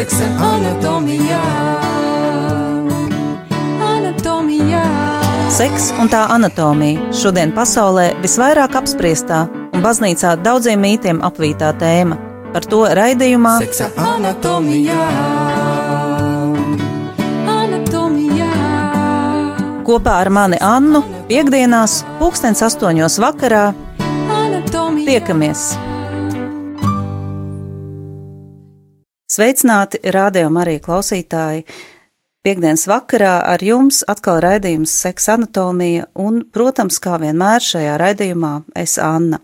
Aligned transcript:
seksa 0.00 0.26
anatomijā. 0.40 1.38
Anatomijā. 3.84 4.84
Seks 5.52 5.90
un 6.00 6.08
tā 6.08 6.22
anatomija 6.32 7.10
šodien 7.20 7.52
pasaulē 7.52 8.06
visvairāk 8.22 8.78
apspriestā 8.80 9.42
un 9.74 9.84
baznīcā 9.84 10.38
daudziem 10.40 10.80
mītiem 10.80 11.20
apvītā 11.26 11.74
tēma. 11.82 12.16
Par 12.54 12.64
to 12.70 12.80
raidījumā 12.96 13.58
Seksa 13.60 13.90
anatomijā. 14.06 15.04
Anatomijā. 17.58 18.48
kopā 19.84 20.16
ar 20.24 20.32
mani 20.32 20.56
Annu 20.64 21.04
piekdienās, 21.28 22.00
pulkstens 22.18 22.64
astoņos 22.70 23.20
vakarā 23.20 23.68
Anatomijā. 24.00 25.06
tiekamies. 25.12 25.89
Sveicināti, 29.30 30.00
rādījumā 30.10 30.64
arī 30.64 30.80
klausītāji! 30.82 31.60
Piektdienas 32.40 32.86
vakarā 32.88 33.34
ar 33.44 33.60
jums 33.60 33.98
atkal 34.08 34.38
raidījums 34.40 34.94
Seksa 35.02 35.34
anatomija 35.36 36.06
un, 36.16 36.38
protams, 36.48 36.96
kā 37.04 37.18
vienmēr 37.20 37.60
šajā 37.60 37.98
raidījumā 38.00 38.52
es 38.80 38.94
Anna. 38.96 39.42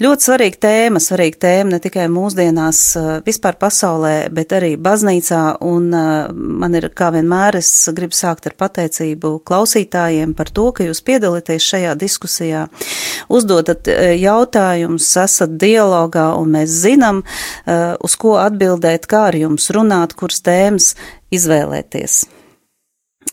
Ļoti 0.00 0.24
svarīga 0.24 0.56
tēma, 0.62 1.02
svarīga 1.04 1.42
tēma 1.42 1.74
ne 1.74 1.80
tikai 1.84 2.06
mūsdienās, 2.08 2.80
eh, 2.96 3.08
vispār 3.26 3.58
pasaulē, 3.60 4.14
bet 4.32 4.54
arī 4.56 4.70
baznīcā, 4.80 5.42
un 5.60 5.92
eh, 5.92 6.32
man 6.32 6.78
ir, 6.80 6.88
kā 6.88 7.10
vienmēr, 7.18 7.58
es 7.60 7.68
gribu 7.92 8.16
sākt 8.16 8.48
ar 8.48 8.56
pateicību 8.56 9.34
klausītājiem 9.44 10.32
par 10.32 10.48
to, 10.48 10.70
ka 10.72 10.88
jūs 10.88 11.04
piedalāties 11.04 11.68
šajā 11.68 11.92
diskusijā, 12.00 12.64
uzdodat 13.28 13.92
eh, 13.92 14.14
jautājumus, 14.22 15.10
esat 15.26 15.58
dialogā, 15.60 16.30
un 16.40 16.56
mēs 16.56 16.80
zinām, 16.80 17.20
uz 18.00 18.16
ko 18.16 18.38
atbildēt, 18.40 19.04
kā 19.04 19.26
ar 19.28 19.36
jums 19.36 19.68
runāt, 19.74 20.16
kuras 20.16 20.40
tēmas 20.40 20.94
izvēlēties. 21.34 22.22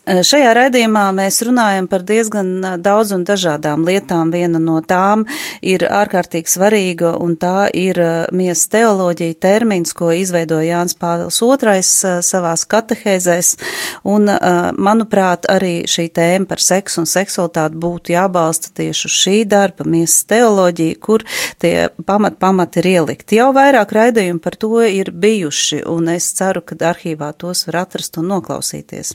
Šajā 0.06 0.52
raidījumā 0.54 1.08
mēs 1.16 1.40
runājam 1.46 1.88
par 1.90 2.04
diezgan 2.06 2.78
daudz 2.82 3.10
un 3.16 3.24
dažādām 3.26 3.82
lietām. 3.86 4.30
Viena 4.30 4.60
no 4.62 4.76
tām 4.78 5.24
ir 5.66 5.82
ārkārtīgi 5.82 6.52
svarīga, 6.52 7.10
un 7.18 7.34
tā 7.40 7.66
ir 7.74 7.98
miesas 8.30 8.68
teoloģija 8.70 9.34
termins, 9.42 9.94
ko 9.96 10.12
izveidoja 10.14 10.76
Jānis 10.76 10.94
Pāvils 11.00 11.40
II 11.42 11.82
savās 12.22 12.66
katehēzēs. 12.70 13.50
Un, 14.06 14.30
manuprāt, 14.78 15.48
arī 15.50 15.88
šī 15.90 16.06
tēma 16.14 16.46
par 16.52 16.62
seksu 16.62 17.02
un 17.02 17.10
seksualitāti 17.10 17.80
būtu 17.82 18.14
jābalsta 18.14 18.70
tieši 18.78 19.10
uz 19.10 19.18
šī 19.24 19.36
darba 19.48 19.88
miesas 19.90 20.22
teoloģiju, 20.30 21.00
kur 21.02 21.26
tie 21.62 21.88
pamat, 22.06 22.38
pamat 22.42 22.78
ir 22.78 22.90
ielikti. 22.92 23.40
Jau 23.40 23.50
vairāk 23.56 23.96
raidījumi 23.96 24.42
par 24.44 24.58
to 24.60 24.84
ir 24.86 25.10
bijuši, 25.10 25.82
un 25.90 26.14
es 26.14 26.30
ceru, 26.38 26.62
ka 26.62 26.78
arhīvā 26.92 27.32
tos 27.38 27.66
var 27.66 27.82
atrast 27.86 28.22
un 28.22 28.30
noklausīties. 28.36 29.14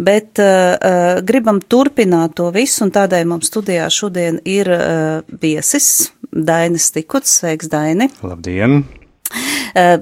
Bet 0.00 0.11
bet 0.12 0.42
uh, 0.42 1.20
gribam 1.24 1.60
turpināt 1.60 2.36
to 2.40 2.50
visu, 2.54 2.84
un 2.86 2.94
tādēļ 2.94 3.28
mums 3.32 3.52
studijā 3.52 3.88
šodien 3.92 4.40
ir 4.48 4.70
uh, 4.72 5.36
viesis 5.42 6.12
Dainis 6.32 6.90
Tikuts. 6.94 7.38
Sveiks, 7.40 7.70
Daini! 7.72 8.10
Labdien! 8.24 8.82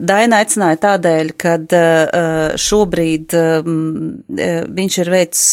Daina 0.01 0.41
aicināja 0.43 0.79
tādēļ, 0.83 1.33
ka 1.39 1.55
šobrīd 2.61 3.35
viņš 4.81 4.99
ir 5.03 5.11
veids 5.15 5.45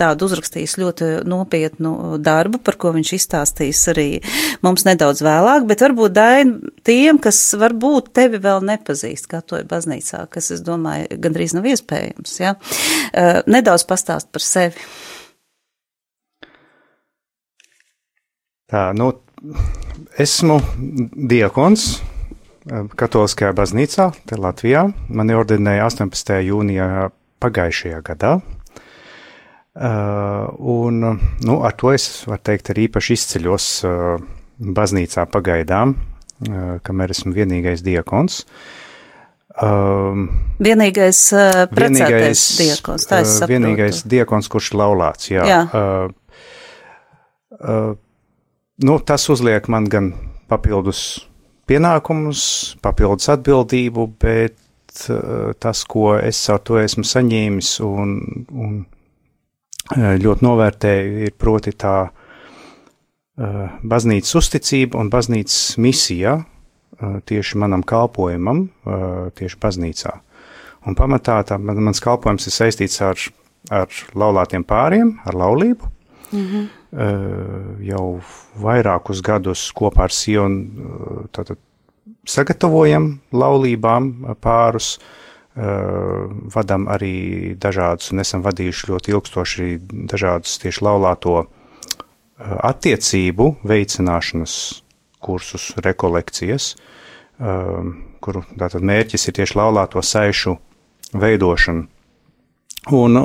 tādu 0.00 0.28
uzrakstījis 0.28 0.76
ļoti 0.82 1.10
nopietnu 1.30 2.18
darbu, 2.24 2.60
par 2.64 2.78
ko 2.80 2.92
viņš 2.96 3.14
izstāstīs 3.18 3.80
arī 3.92 4.08
mums 4.64 4.84
nedaudz 4.88 5.24
vēlāk, 5.24 5.66
bet 5.70 5.84
varbūt 5.86 6.16
Daina 6.16 6.74
tiem, 6.86 7.20
kas 7.22 7.40
varbūt 7.60 8.12
tevi 8.16 8.42
vēl 8.44 8.64
nepazīst 8.68 9.30
katoja 9.32 9.66
baznīcā, 9.70 10.26
kas, 10.32 10.52
es 10.54 10.64
domāju, 10.64 11.18
gandrīz 11.24 11.56
nav 11.56 11.68
iespējams, 11.72 12.38
ja? 12.42 12.54
nedaudz 13.48 13.86
pastāst 13.88 14.30
par 14.34 14.44
sevi. 14.44 14.88
Tā, 18.70 18.88
nu, 18.96 19.12
esmu 20.18 20.56
diakons 21.30 21.94
Katoliskajā 22.64 23.52
baznīcā, 23.52 24.06
te 24.24 24.38
Latvijā. 24.40 24.86
Mani 25.12 25.34
ordinēja 25.36 25.84
18. 25.90 26.38
jūnijā 26.46 27.10
pagājušajā 27.44 27.98
gadā. 28.06 28.38
Uh, 29.74 30.48
un 30.56 31.02
nu, 31.44 31.56
ar 31.66 31.74
to 31.76 31.90
es 31.92 32.06
varu 32.24 32.40
teikt, 32.46 32.70
arī 32.72 32.86
īpaši 32.88 33.16
izceļos 33.18 33.66
uh, 33.84 34.22
baznīcā 34.78 35.26
pagaidām, 35.34 35.92
uh, 35.98 36.62
kamēr 36.86 37.12
esmu 37.12 37.34
vienīgais 37.36 37.82
diakons. 37.84 38.44
Um, 39.60 40.30
vienīgais 40.62 41.20
uh, 41.36 41.66
vienīgais 41.74 42.46
diakons, 42.62 43.08
tā 43.10 43.20
es 43.26 43.34
saprotu. 43.34 43.58
Vienīgais 43.58 44.00
diakons, 44.08 44.48
kurš 44.48 44.72
ir 44.72 44.80
laulāts, 44.80 45.28
jā. 45.34 45.44
jā. 45.50 45.60
Uh, 45.68 46.48
uh, 47.60 47.92
nu, 48.88 48.98
tas 49.04 49.28
uzliek 49.34 49.68
man 49.68 49.90
gan 49.90 50.14
papildus 50.48 51.26
pienākumus, 51.68 52.42
papildus 52.84 53.30
atbildību, 53.34 54.08
bet 54.20 55.06
uh, 55.10 55.52
tas, 55.60 55.84
ko 55.88 56.14
es 56.18 56.40
ar 56.52 56.60
to 56.64 56.78
esmu 56.80 57.04
saņēmis 57.08 57.76
un, 57.86 58.16
un 58.52 58.76
uh, 58.82 60.10
ļoti 60.20 60.46
novērtēju, 60.46 61.22
ir 61.28 61.36
proti 61.38 61.74
tā 61.76 61.96
uh, 62.08 63.78
baznīcas 63.82 64.40
uzticība 64.40 65.00
un 65.00 65.12
baznīcas 65.12 65.78
misija 65.82 66.42
tieši 67.26 67.58
manam 67.58 67.82
kalpojumam, 67.82 68.68
tieši 69.34 69.56
baznīcā. 69.60 70.12
Un 70.86 70.94
pamatā 70.94 71.40
tā, 71.48 71.58
man, 71.58 71.80
mans 71.88 72.00
kalpojums 72.00 72.46
ir 72.46 72.54
saistīts 72.54 73.00
ar, 73.04 73.18
ar 73.72 74.00
laulātiem 74.14 74.64
pāriem, 74.68 75.16
ar 75.26 75.34
laulību. 75.40 75.90
Mm 76.30 76.46
-hmm. 76.46 76.68
Uh, 76.94 77.74
jau 77.82 78.20
vairākus 78.62 79.18
gadus 79.26 79.64
kopā 79.74 80.04
ar 80.06 80.12
Sionu 80.14 81.26
tātad, 81.34 81.58
sagatavojam 82.22 83.08
laulībām 83.34 84.36
pārus, 84.38 84.92
uh, 85.00 86.30
vadam 86.54 86.86
arī 86.86 87.56
dažādus, 87.58 88.12
un 88.14 88.22
esam 88.22 88.46
vadījuši 88.46 88.92
ļoti 88.92 89.14
ilgstoši 89.16 89.68
dažādus 90.14 90.54
tieši 90.62 90.86
laulāto 90.86 91.34
attiecību 92.38 93.50
veicināšanas 93.66 94.54
kursus, 95.22 95.72
rekolekcijas, 95.82 96.74
kuru 98.20 98.42
tātad 98.58 98.82
mērķis 98.86 99.28
ir 99.30 99.36
tieši 99.38 99.58
laulāto 99.58 100.02
saišu 100.02 100.56
veidošana. 101.14 101.86
Un 102.94 103.22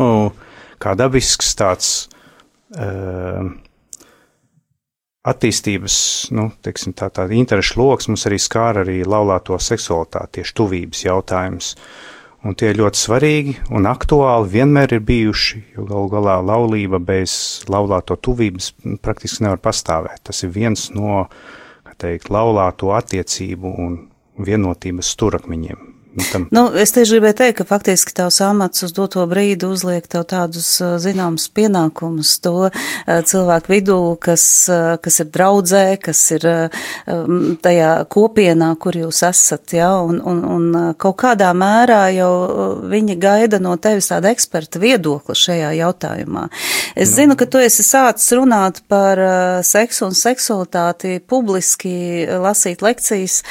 kā 0.80 0.94
dabisks 0.96 1.58
tāds 1.60 1.90
uh, 2.06 2.19
attīstības, 5.30 5.96
nu, 6.36 6.50
teiksim, 6.64 6.94
tā, 6.98 7.10
tāda 7.14 7.36
interešu 7.38 7.80
lokus 7.82 8.10
mums 8.12 8.26
arī 8.30 8.40
skāra 8.42 8.86
arī 8.86 9.02
laulāto 9.08 9.58
seksualitāti, 9.62 10.40
tieši 10.40 10.56
tuvības 10.60 11.04
jautājums. 11.08 11.74
Un 12.48 12.56
tie 12.56 12.70
ir 12.72 12.78
ļoti 12.80 12.96
svarīgi 12.96 13.54
un 13.76 13.90
aktuāli 13.90 14.48
vienmēr 14.54 14.94
ir 14.96 15.02
bijuši, 15.04 15.64
jo 15.76 15.84
galu 15.90 16.08
galā 16.14 16.38
laulība 16.40 17.02
bez 17.04 17.34
laulāto 17.68 18.16
tuvības 18.16 18.72
praktiski 19.04 19.44
nevar 19.44 19.60
pastāvēt. 19.60 20.24
Tas 20.30 20.40
ir 20.48 20.54
viens 20.56 20.88
no, 20.96 21.26
kā 21.84 21.98
teikt, 22.06 22.32
laulāto 22.32 22.94
attiecību 22.96 23.76
un 23.84 24.00
vienotības 24.40 25.12
sturakmeņiem. 25.18 25.89
Tam. 26.32 26.48
Nu, 26.54 26.66
es 26.76 26.94
tieši 26.96 27.18
gribēju 27.18 27.38
teikt, 27.40 27.58
ka 27.60 27.66
faktiski 27.70 28.14
tavs 28.18 28.40
amats 28.44 28.84
uz 28.86 28.94
doto 28.96 29.24
brīdi 29.30 29.68
uzliek 29.70 30.06
tev 30.10 30.26
tādus 30.30 30.68
zināmus 31.02 31.48
pienākumus 31.56 32.36
to 32.44 32.70
cilvēku 33.08 33.74
vidū, 33.74 34.00
kas, 34.22 34.44
kas 35.04 35.20
ir 35.24 35.30
draudzē, 35.34 35.84
kas 36.04 36.22
ir 36.36 36.46
tajā 37.64 37.92
kopienā, 38.12 38.72
kur 38.82 38.98
jūs 39.00 39.22
esat, 39.28 39.76
ja, 39.78 39.92
un, 40.04 40.20
un, 40.20 40.44
un 40.56 40.94
kaut 41.00 41.18
kādā 41.24 41.52
mērā 41.58 42.02
jau 42.16 42.32
viņi 42.90 43.18
gaida 43.22 43.62
no 43.64 43.76
tevis 43.82 44.12
tāda 44.12 44.34
eksperta 44.34 44.82
viedokli 44.82 45.38
šajā 45.38 45.72
jautājumā. 45.80 46.48
Es 46.96 47.14
nu. 47.14 47.16
zinu, 47.22 47.40
ka 47.40 47.48
tu 47.50 47.62
esi 47.64 47.86
sācis 47.86 48.34
runāt 48.38 48.84
par 48.92 49.22
seksu 49.66 50.10
un 50.10 50.18
seksualitāti 50.18 51.20
publiski, 51.30 52.28
lasīt 52.44 52.84
lekcijas 52.86 53.42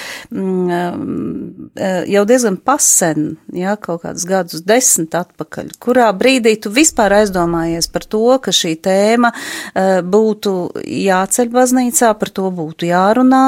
jau 2.08 2.24
diezgan 2.28 2.57
pasen, 2.64 3.36
ja, 3.54 3.76
kaut 3.80 4.02
kādus 4.04 4.24
gadus 4.28 4.62
desmit 4.66 5.14
atpakaļ, 5.18 5.72
kurā 5.82 6.08
brīdī 6.16 6.54
tu 6.62 6.72
vispār 6.74 7.14
aizdomājies 7.20 7.90
par 7.92 8.06
to, 8.10 8.22
ka 8.42 8.54
šī 8.54 8.74
tēma 8.84 9.32
uh, 9.32 9.98
būtu 10.04 10.54
jāceļ 10.84 11.52
baznīcā, 11.54 12.12
par 12.20 12.32
to 12.34 12.50
būtu 12.54 12.88
jārunā, 12.90 13.44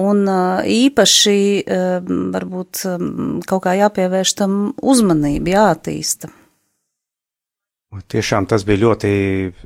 un 0.00 0.22
uh, 0.28 0.62
īpaši 0.64 1.40
uh, 1.62 2.14
varbūt 2.36 2.84
um, 2.90 3.10
kaut 3.46 3.66
kā 3.66 3.76
jāpievērš 3.82 4.36
tam 4.42 4.56
uzmanību, 4.82 5.54
jāattīsta. 5.54 6.32
Tiešām 8.10 8.48
tas 8.50 8.64
bija 8.66 8.88
ļoti 8.88 9.10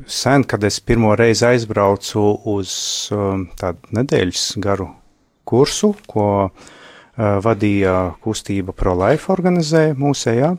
sen, 0.05 0.43
kad 0.45 0.65
es 0.69 0.83
pirmo 0.85 1.15
reizi 1.17 1.47
aizbraucu 1.49 2.25
uz 2.53 2.73
um, 3.17 3.47
tādu 3.57 3.97
nedēļas 3.97 4.51
garu 4.61 4.91
kursu, 5.49 5.95
ko 6.11 6.27
uh, 6.51 6.75
vadīja 7.19 7.95
kustība 8.23 8.73
ProLife 8.77 9.33
organizēja 9.35 9.97
mūsējā, 9.99 10.53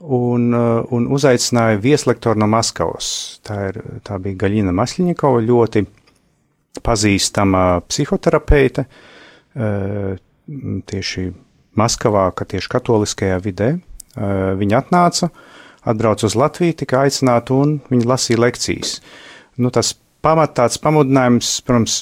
un, 0.00 0.48
uh, 0.54 0.86
un 0.94 1.08
uzaicināja 1.12 1.80
vieslektoru 1.82 2.40
no 2.40 2.48
Maskavas. 2.50 3.40
Tā, 3.46 3.58
ir, 3.70 3.80
tā 4.06 4.18
bija 4.22 4.38
Gaļina 4.44 4.74
Masļņikova, 4.76 5.42
ļoti 5.44 5.84
pazīstama 6.86 7.64
psihoterapeite, 7.88 8.86
uh, 8.86 10.14
tieši 10.90 11.30
Maskavā, 11.78 12.28
ka 12.34 12.46
tieši 12.48 12.70
katoliskajā 12.72 13.38
vidē. 13.44 13.70
Viņa 14.58 14.78
atnāca, 14.80 15.28
atbrauca 15.86 16.26
uz 16.26 16.34
Latviju, 16.34 16.74
tika 16.82 17.04
aicināta 17.04 17.54
un 17.54 17.76
viņa 17.92 18.08
lasīja 18.10 18.40
lekcijas. 18.42 18.96
Nu, 19.62 19.70
tas 19.70 19.92
pamat 20.24 20.56
tāds 20.58 20.80
pamudinājums, 20.82 21.52
protams, 21.62 22.00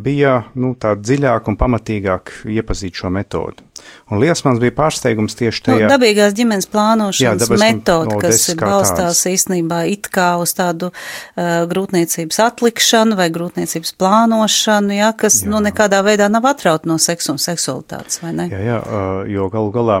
bija 0.00 0.38
nu, 0.56 0.72
tā 0.80 0.94
dziļāk 0.96 1.48
un 1.50 1.56
pamatīgāk 1.60 2.30
iepazīt 2.48 2.96
šo 3.02 3.10
metodi. 3.12 3.60
Un 4.08 4.20
liels 4.22 4.40
man 4.46 4.56
bija 4.62 4.72
pārsteigums 4.78 5.36
tieši 5.36 5.64
tajā. 5.66 5.82
Nu, 5.84 5.90
dabīgās 5.92 6.32
ģimenes 6.38 6.68
plānošanas 6.72 7.44
Jā, 7.50 7.58
metode, 7.60 8.16
kas 8.22 8.46
balstās 8.56 9.20
īstenībā 9.28 9.82
it 9.92 10.08
kā 10.12 10.30
uz 10.40 10.54
tādu 10.56 10.88
uh, 10.88 11.66
grūtniecības 11.68 12.40
atlikšanu 12.46 13.18
vai 13.20 13.28
grūtniecības 13.34 13.92
plānošanu, 14.00 14.96
jā, 14.96 15.12
kas 15.20 15.42
jā. 15.42 15.52
nu 15.52 15.60
nekādā 15.64 16.00
veidā 16.06 16.30
nav 16.32 16.48
atraut 16.54 16.88
no 16.88 16.96
seksu 17.02 17.34
un 17.36 17.42
seksualitātes, 17.42 18.22
vai 18.24 18.32
ne? 18.38 18.48
Jā, 18.54 18.64
jā, 18.72 18.80
uh, 18.80 19.22
jo 19.28 19.52
galu 19.52 19.74
galā 19.74 20.00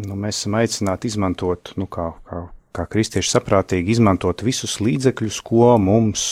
nu, 0.00 0.16
mēs 0.16 0.40
esam 0.40 0.56
aicināti 0.60 1.12
izmantot, 1.12 1.74
nu 1.76 1.88
kā, 1.90 2.14
kā 2.28 2.46
kā 2.76 2.86
kristieši 2.90 3.32
saprātīgi 3.32 3.94
izmantot 3.96 4.44
visus 4.44 4.76
līdzekļus, 4.84 5.40
ko 5.46 5.74
mums 5.80 6.22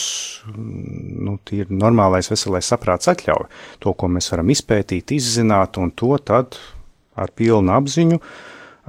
nu, 0.54 1.38
ir 1.56 1.70
normālais 1.72 2.28
veselais 2.30 2.68
saprāts 2.68 3.10
atļauj. 3.12 3.48
To, 3.84 3.94
ko 3.96 4.10
mēs 4.12 4.30
varam 4.32 4.52
izpētīt, 4.54 5.14
izzināt, 5.16 5.80
un 5.80 5.92
to 5.96 6.16
tad 6.20 6.58
ar 7.16 7.32
pilnu 7.34 7.72
apziņu, 7.74 8.20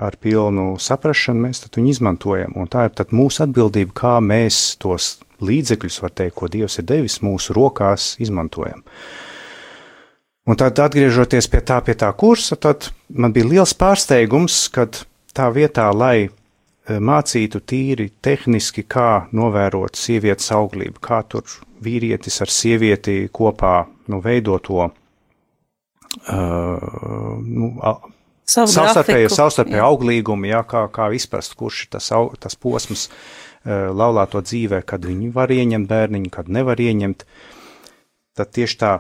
ar 0.06 0.18
pilnu 0.20 0.74
saprašanu 0.82 1.46
mēs 1.46 1.64
viņu 1.68 1.94
izmantojam. 1.94 2.56
Un 2.60 2.72
tā 2.72 2.90
ir 2.90 3.16
mūsu 3.16 3.46
atbildība, 3.46 3.96
kā 3.96 4.16
mēs 4.20 4.76
tos 4.82 5.16
līdzekļus, 5.46 6.02
var 6.04 6.16
teikt, 6.16 6.36
ko 6.36 6.50
Dievs 6.52 6.80
ir 6.80 6.88
devis 6.90 7.22
mūsu 7.24 7.56
rokās, 7.56 8.16
izmantojam. 8.24 8.84
Un 10.46 10.58
tad, 10.60 10.78
atgriežoties 10.78 11.48
pie 11.50 11.62
tā, 11.66 11.80
pie 11.82 11.96
tā 11.98 12.12
kursa, 12.14 12.56
tad 12.56 12.92
man 13.10 13.34
bija 13.34 13.50
liels 13.50 13.74
pārsteigums, 13.74 14.68
kad 14.74 15.02
tā 15.34 15.48
vietā, 15.54 15.88
lai 15.90 16.30
mācītu 16.86 17.60
tīri 17.66 18.10
tehniski, 18.22 18.84
kā 18.88 19.28
novērot 19.34 19.96
sievietes 19.98 20.52
auglību, 20.54 21.00
kā 21.02 21.24
tur 21.30 21.44
vīrietis 21.86 22.42
ar 22.46 22.50
sievieti 22.52 23.30
kopā 23.34 23.86
nu, 24.12 24.20
veido 24.22 24.60
to 24.64 24.86
uh, 24.86 24.94
nu, 27.42 27.72
savstarpēju, 28.46 29.30
savstarpēju 29.34 29.84
auglīgumu, 29.88 30.46
jā, 30.52 30.62
kā, 30.70 30.86
kā 30.94 31.10
izprast, 31.18 31.58
kurš 31.58 31.86
ir 31.86 31.92
tas, 31.98 32.12
au, 32.16 32.30
tas 32.40 32.56
posms 32.56 33.10
uh, 33.10 33.90
laulāto 33.90 34.42
dzīvē, 34.46 34.84
kad 34.86 35.06
viņi 35.10 35.34
var 35.34 35.50
ieņemt 35.54 35.90
bērniņu, 35.90 36.30
kad 36.34 36.50
nevar 36.54 36.78
ieņemt. 36.82 37.26
Tad 38.36 38.48
tieši 38.54 38.76
tā 38.78 38.94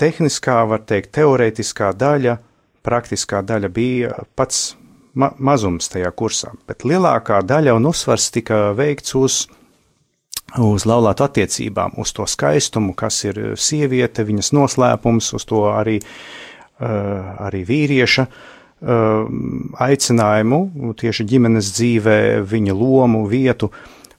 tehniskā, 0.00 0.64
var 0.68 0.80
teikt, 0.84 1.14
teorētiskā 1.16 1.92
daļa, 1.96 2.38
praktiskā 2.84 3.40
daļa 3.46 3.68
bija 3.72 4.10
pats 4.36 4.74
ma 5.14 5.30
mazums 5.38 5.88
tajā 5.92 6.10
kursā, 6.16 6.52
bet 6.68 6.84
lielākā 6.86 7.40
daļa 7.46 7.76
un 7.78 7.86
uzsvars 7.90 8.30
tika 8.34 8.72
veikts 8.76 9.14
uz, 9.18 9.38
uz 10.60 10.86
laulātu 10.88 11.26
attiecībām, 11.26 11.96
uz 12.02 12.14
to 12.16 12.26
skaistumu, 12.30 12.94
kas 12.98 13.22
ir 13.28 13.40
sieviete, 13.60 14.26
viņas 14.26 14.52
noslēpums, 14.56 15.32
uz 15.38 15.46
to 15.48 15.64
arī, 15.72 16.00
uh, 16.02 17.34
arī 17.46 17.64
vīrieša 17.68 18.26
uh, 18.28 19.26
aicinājumu 19.88 20.94
tieši 21.00 21.28
ģimenes 21.34 21.74
dzīvē, 21.76 22.18
viņa 22.50 22.78
lomu, 22.78 23.26
vietu. 23.30 23.70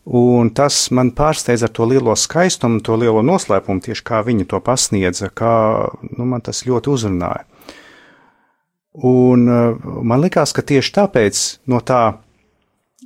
Un 0.05 0.51
tas 0.53 0.91
man 0.93 1.09
pārsteidza 1.17 1.65
ar 1.65 1.73
to 1.73 1.87
lielo 1.89 2.13
skaistumu, 2.13 2.83
to 2.85 2.93
lielo 2.99 3.23
noslēpumu, 3.25 3.81
tieši 3.81 4.03
kā 4.05 4.21
viņi 4.25 4.45
to 4.51 4.59
pasniedza, 4.61 5.31
kā 5.33 5.55
nu, 6.11 6.27
man 6.29 6.45
tas 6.45 6.61
ļoti 6.67 6.93
uzrunāja. 6.93 7.47
Un 9.03 9.47
uh, 9.49 9.87
man 10.03 10.21
likās, 10.23 10.53
ka 10.55 10.63
tieši 10.63 10.93
tāpēc 10.95 11.41
no 11.71 11.81
tā, 11.83 12.01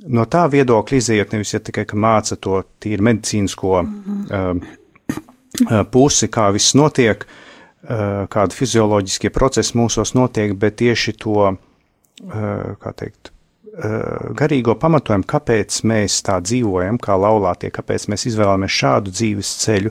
no 0.06 0.26
tā 0.30 0.44
viedokļa 0.52 1.00
iziet 1.00 1.34
nevis 1.34 1.54
ja 1.54 1.60
tikai 1.62 1.86
māca 1.98 2.38
to 2.38 2.62
tīri 2.82 3.02
medicīnisko 3.02 3.82
mm 3.82 4.02
-hmm. 4.28 4.60
uh, 5.66 5.82
pusi, 5.90 6.28
kā 6.28 6.52
viss 6.54 6.74
notiek, 6.78 7.26
uh, 7.26 8.28
kādi 8.30 8.54
fizioloģiskie 8.54 9.30
procesi 9.30 9.78
mūsos 9.78 10.14
notiek, 10.14 10.54
bet 10.54 10.76
tieši 10.76 11.12
to, 11.12 11.54
uh, 11.54 12.76
kā 12.80 12.92
teikt, 12.96 13.32
garīgo 14.34 14.74
pamatojumu, 14.74 15.24
kāpēc 15.24 15.84
mēs 15.86 16.22
tā 16.26 16.40
dzīvojam, 16.42 16.98
kā 16.98 17.14
laulātie, 17.16 17.70
kāpēc 17.70 18.08
mēs 18.08 18.26
izvēlamies 18.26 18.70
šādu 18.70 19.10
dzīves 19.10 19.52
ceļu, 19.62 19.90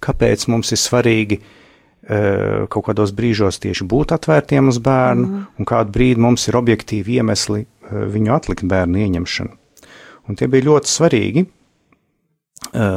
kāpēc 0.00 0.44
mums 0.48 0.72
ir 0.72 0.78
svarīgi 0.78 1.38
uh, 1.40 1.44
Eh, 1.44 1.63
kaut 2.04 2.84
kādos 2.90 3.14
brīžos 3.16 3.60
tieši 3.64 3.86
būt 3.88 4.12
atvērtiem 4.16 4.68
uz 4.68 4.80
bērnu, 4.84 5.26
mm. 5.26 5.44
un 5.58 5.68
kādu 5.68 5.94
brīdi 5.94 6.20
mums 6.20 6.48
ir 6.50 6.58
objektīvi 6.60 7.20
iemesli 7.20 7.64
eh, 7.64 8.06
viņu 8.12 8.34
atlikt 8.34 8.66
bērnu 8.68 9.00
ieņemšanu. 9.06 9.60
Un 10.28 10.40
tie 10.40 10.48
bija 10.48 10.64
ļoti 10.70 10.88
svarīgi 10.88 11.42
uh, 11.44 11.50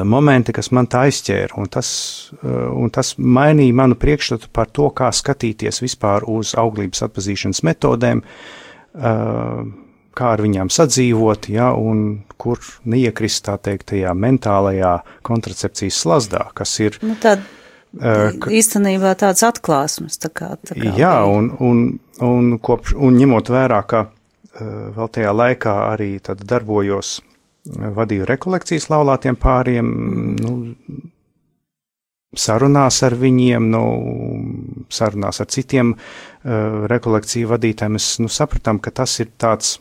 momenti, 0.07 0.54
kas 0.56 0.71
man 0.71 0.88
tā 0.88 1.06
aizķēra, 1.07 1.57
un 1.59 1.68
tas, 1.71 1.89
un 2.44 2.92
tas 2.94 3.13
mainīja 3.18 3.75
manu 3.75 3.98
priekšstatu 4.00 4.50
par 4.54 4.71
to, 4.71 4.89
kā 4.95 5.12
skatīties 5.12 5.81
vispār 5.83 6.25
uz 6.31 6.54
auglības 6.57 7.04
atpazīšanas 7.07 7.63
metodēm, 7.68 8.24
kā 10.18 10.31
ar 10.33 10.42
viņām 10.42 10.71
sadzīvot, 10.74 11.50
ja, 11.54 11.74
un 11.75 12.24
kur 12.42 12.63
neiekrist 12.89 13.44
tā 13.45 13.57
teikt 13.62 13.92
tajā 13.92 14.15
mentālajā 14.18 14.95
kontracepcijas 15.27 16.00
slazdā, 16.01 16.48
kas 16.57 16.74
ir. 16.81 16.98
Nu, 17.06 17.18
tāda 17.21 17.44
Ka, 17.97 18.51
īstenībā 18.51 19.13
tāds 19.17 19.43
atklāsmes. 19.47 20.19
Tā 20.21 20.29
kā, 20.29 20.51
tā 20.67 20.75
kā 20.77 20.93
jā, 20.99 21.15
un, 21.25 21.49
un, 21.63 21.83
un, 22.21 22.57
kopš, 22.59 22.93
un 22.93 23.17
ņemot 23.17 23.49
vērā, 23.53 23.81
ka 23.87 24.07
vēl 24.97 25.11
tajā 25.13 25.33
laikā 25.33 25.75
arī 25.93 26.17
darbojos, 26.21 27.21
vadīju 27.67 28.27
rekolekcijas 28.27 28.89
laulātiem 28.91 29.37
pāriem, 29.39 29.89
nu, 30.39 30.53
sarunās 32.37 33.01
ar 33.03 33.15
viņiem, 33.17 33.69
nu, 33.71 33.83
sarunās 34.93 35.41
ar 35.43 35.49
citiem 35.51 35.93
uh, 35.95 36.85
rekolekciju 36.91 37.49
vadītājiem, 37.53 37.97
mēs 37.97 38.11
nu, 38.23 38.31
sapratām, 38.31 38.79
ka 38.83 38.93
tas 39.01 39.17
ir 39.23 39.31
tāds, 39.39 39.77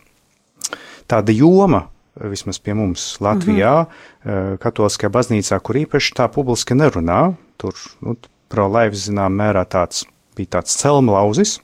tāda 1.10 1.34
joma, 1.34 1.86
vismaz 2.16 2.58
pie 2.58 2.74
mums 2.74 3.18
Latvijā, 3.20 3.74
mm 3.84 4.30
-hmm. 4.30 4.58
katoliskajā 4.58 5.10
baznīcā, 5.12 5.60
kur 5.60 5.76
īpaši 5.76 6.14
tā 6.16 6.28
publiski 6.32 6.74
nerunā, 6.74 7.34
tur 7.60 7.78
nu, 8.04 8.16
pro-laivs 8.52 9.08
zinām 9.08 9.36
mērā 9.38 9.64
tāds 9.68 10.04
bija 10.36 10.58
tāds 10.58 10.76
celmlauzis. 10.80 11.58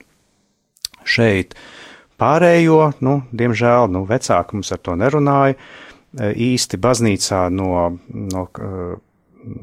Šeit 1.03 1.55
pārējo, 2.21 2.93
nu, 3.03 3.21
diemžēl, 3.35 3.89
nu, 3.91 4.05
vecāki 4.09 4.57
mums 4.57 4.71
ar 4.73 4.81
to 4.83 4.95
nerunāja. 4.99 5.57
E, 5.57 6.29
īsti 6.51 6.79
baznīcā 6.79 7.47
no, 7.53 7.73
no, 8.07 8.45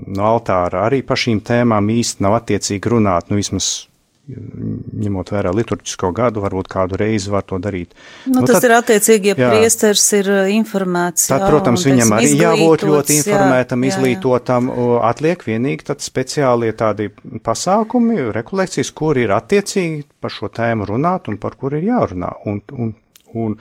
no 0.07 0.27
altāra 0.29 0.85
arī 0.89 1.03
par 1.07 1.21
šīm 1.21 1.41
tēmām 1.47 1.89
īsti 1.95 2.27
nav 2.27 2.41
attiecīgi 2.43 2.93
runāt, 2.93 3.31
nu, 3.31 3.41
vismaz 3.41 3.90
ņemot 4.31 5.33
vērā 5.33 5.53
liturģisko 5.57 6.11
gadu, 6.17 6.43
varbūt 6.45 6.71
kādu 6.71 6.99
reizi 7.01 7.33
var 7.33 7.45
to 7.49 7.59
darīt. 7.63 7.95
Nu, 8.27 8.41
nu, 8.41 8.47
tas 8.49 8.59
tad, 8.59 8.69
ir 8.69 8.75
attiecīgi, 8.77 9.33
ja 9.33 9.37
jā, 9.39 9.51
priesters 9.55 10.05
ir 10.19 10.31
uh, 10.31 10.41
informēts. 10.55 11.29
Tad, 11.31 11.45
jā, 11.45 11.51
protams, 11.51 11.85
viņam 11.89 12.15
arī 12.19 12.33
jābūt 12.41 12.87
ļoti 12.89 13.19
informētam, 13.21 13.85
jā, 13.85 13.93
izglītotam. 13.95 14.71
Jā, 14.71 14.89
jā. 14.89 15.03
Atliek 15.11 15.45
vienīgi 15.47 15.87
tad 15.91 16.05
speciālie 16.05 16.73
tādi 16.79 17.11
pasākumi, 17.45 18.19
rekolekcijas, 18.37 18.95
kur 18.97 19.21
ir 19.21 19.35
attiecīgi 19.37 20.05
par 20.21 20.35
šo 20.35 20.51
tēmu 20.55 20.89
runāt 20.91 21.31
un 21.33 21.41
par 21.43 21.57
kur 21.61 21.77
ir 21.79 21.87
jārunā. 21.91 22.33
Un, 22.51 22.63
un, 22.77 22.93
un, 23.39 23.57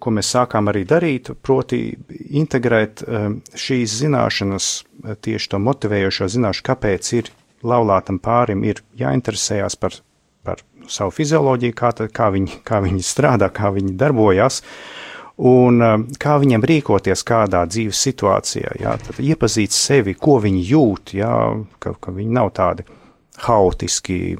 ko 0.00 0.14
mēs 0.14 0.32
sākām 0.34 0.70
arī 0.72 0.86
darīt, 0.88 1.32
proti 1.44 1.84
integrēt 2.38 3.04
um, 3.04 3.40
šīs 3.52 3.98
zināšanas, 4.02 4.72
tieši 5.24 5.52
to 5.52 5.60
motivējošo 5.62 6.30
zināšanu, 6.32 6.68
kāpēc 6.70 7.12
ir 7.18 7.32
laulātam 7.64 8.18
pārim 8.22 8.64
ir 8.66 8.82
jāinteresējas 8.98 9.76
par, 9.80 9.96
par 10.46 10.62
savu 10.90 11.14
fizioloģiju, 11.14 11.76
kā, 11.78 11.92
tad, 11.96 12.12
kā, 12.14 12.30
viņi, 12.34 12.62
kā 12.66 12.82
viņi 12.84 13.06
strādā, 13.06 13.48
kā 13.54 13.70
viņi 13.74 13.94
darbojas, 13.98 14.62
un 15.42 15.82
um, 15.82 16.06
kā 16.20 16.36
viņiem 16.42 16.64
rīkoties 16.68 17.24
kādā 17.26 17.64
dzīves 17.70 18.00
situācijā. 18.08 18.76
Jā, 18.82 18.96
tad 19.02 19.20
iepazīt 19.22 19.74
sevi, 19.74 20.14
ko 20.14 20.38
viņi 20.42 20.64
jūt, 20.72 21.14
jā, 21.18 21.34
ka, 21.82 21.94
ka 22.00 22.14
viņi 22.14 22.38
nav 22.38 22.52
tādi 22.56 22.86
haotiski, 23.46 24.36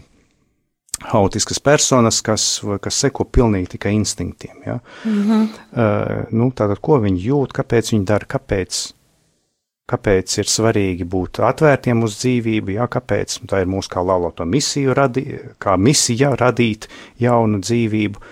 haotiskas 1.09 1.62
personas, 1.62 2.21
kas, 2.23 2.47
kas 2.83 3.00
seko 3.05 3.26
pilnīgi 3.26 3.75
tikai 3.76 3.95
instinktiem. 3.97 4.57
Ja? 4.67 4.79
Mm 5.05 5.23
-hmm. 5.23 5.47
uh, 5.73 6.26
nu, 6.31 6.50
tātad, 6.50 6.81
ko 6.81 7.00
viņi 7.02 7.25
jūt, 7.29 7.57
kāpēc 7.57 7.95
viņi 7.95 8.05
dara, 8.05 8.29
kāpēc 8.29 8.93
kāpēc 9.91 10.39
ir 10.39 10.49
svarīgi 10.49 11.07
būt 11.09 11.43
atvērtiem 11.43 12.05
uz 12.07 12.17
dzīvību, 12.21 12.77
jā, 12.79 12.87
kāpēc 12.91 13.41
tā 13.51 13.62
ir 13.65 13.71
mūsu 13.71 13.93
kā 13.93 14.05
laulāto 14.05 14.47
misiju, 14.49 14.95
radi, 14.97 15.25
kā 15.62 15.77
misija 15.77 16.33
radīt 16.39 16.89
jaunu 17.21 17.61
dzīvību. 17.62 18.23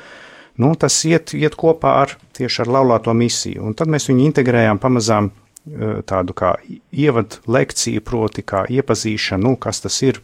Nu, 0.60 0.74
tas 0.76 0.96
iet, 1.08 1.34
iet 1.34 1.56
kopā 1.58 1.94
ar 2.04 2.16
tieši 2.36 2.64
ar 2.64 2.74
laulāto 2.78 3.14
misiju, 3.16 3.64
un 3.66 3.76
tad 3.76 3.90
mēs 3.92 4.10
viņu 4.10 4.26
integrējām 4.28 4.80
pamazām 4.80 5.30
eh, 5.30 6.00
tādu 6.06 6.36
kā 6.36 6.54
ievadu 6.92 7.42
lekciju, 7.50 8.04
proti 8.04 8.44
kā 8.46 8.66
iepazīšanu, 8.70 9.50
nu, 9.50 9.56
kas 9.60 9.82
tas 9.84 10.02
ir 10.06 10.20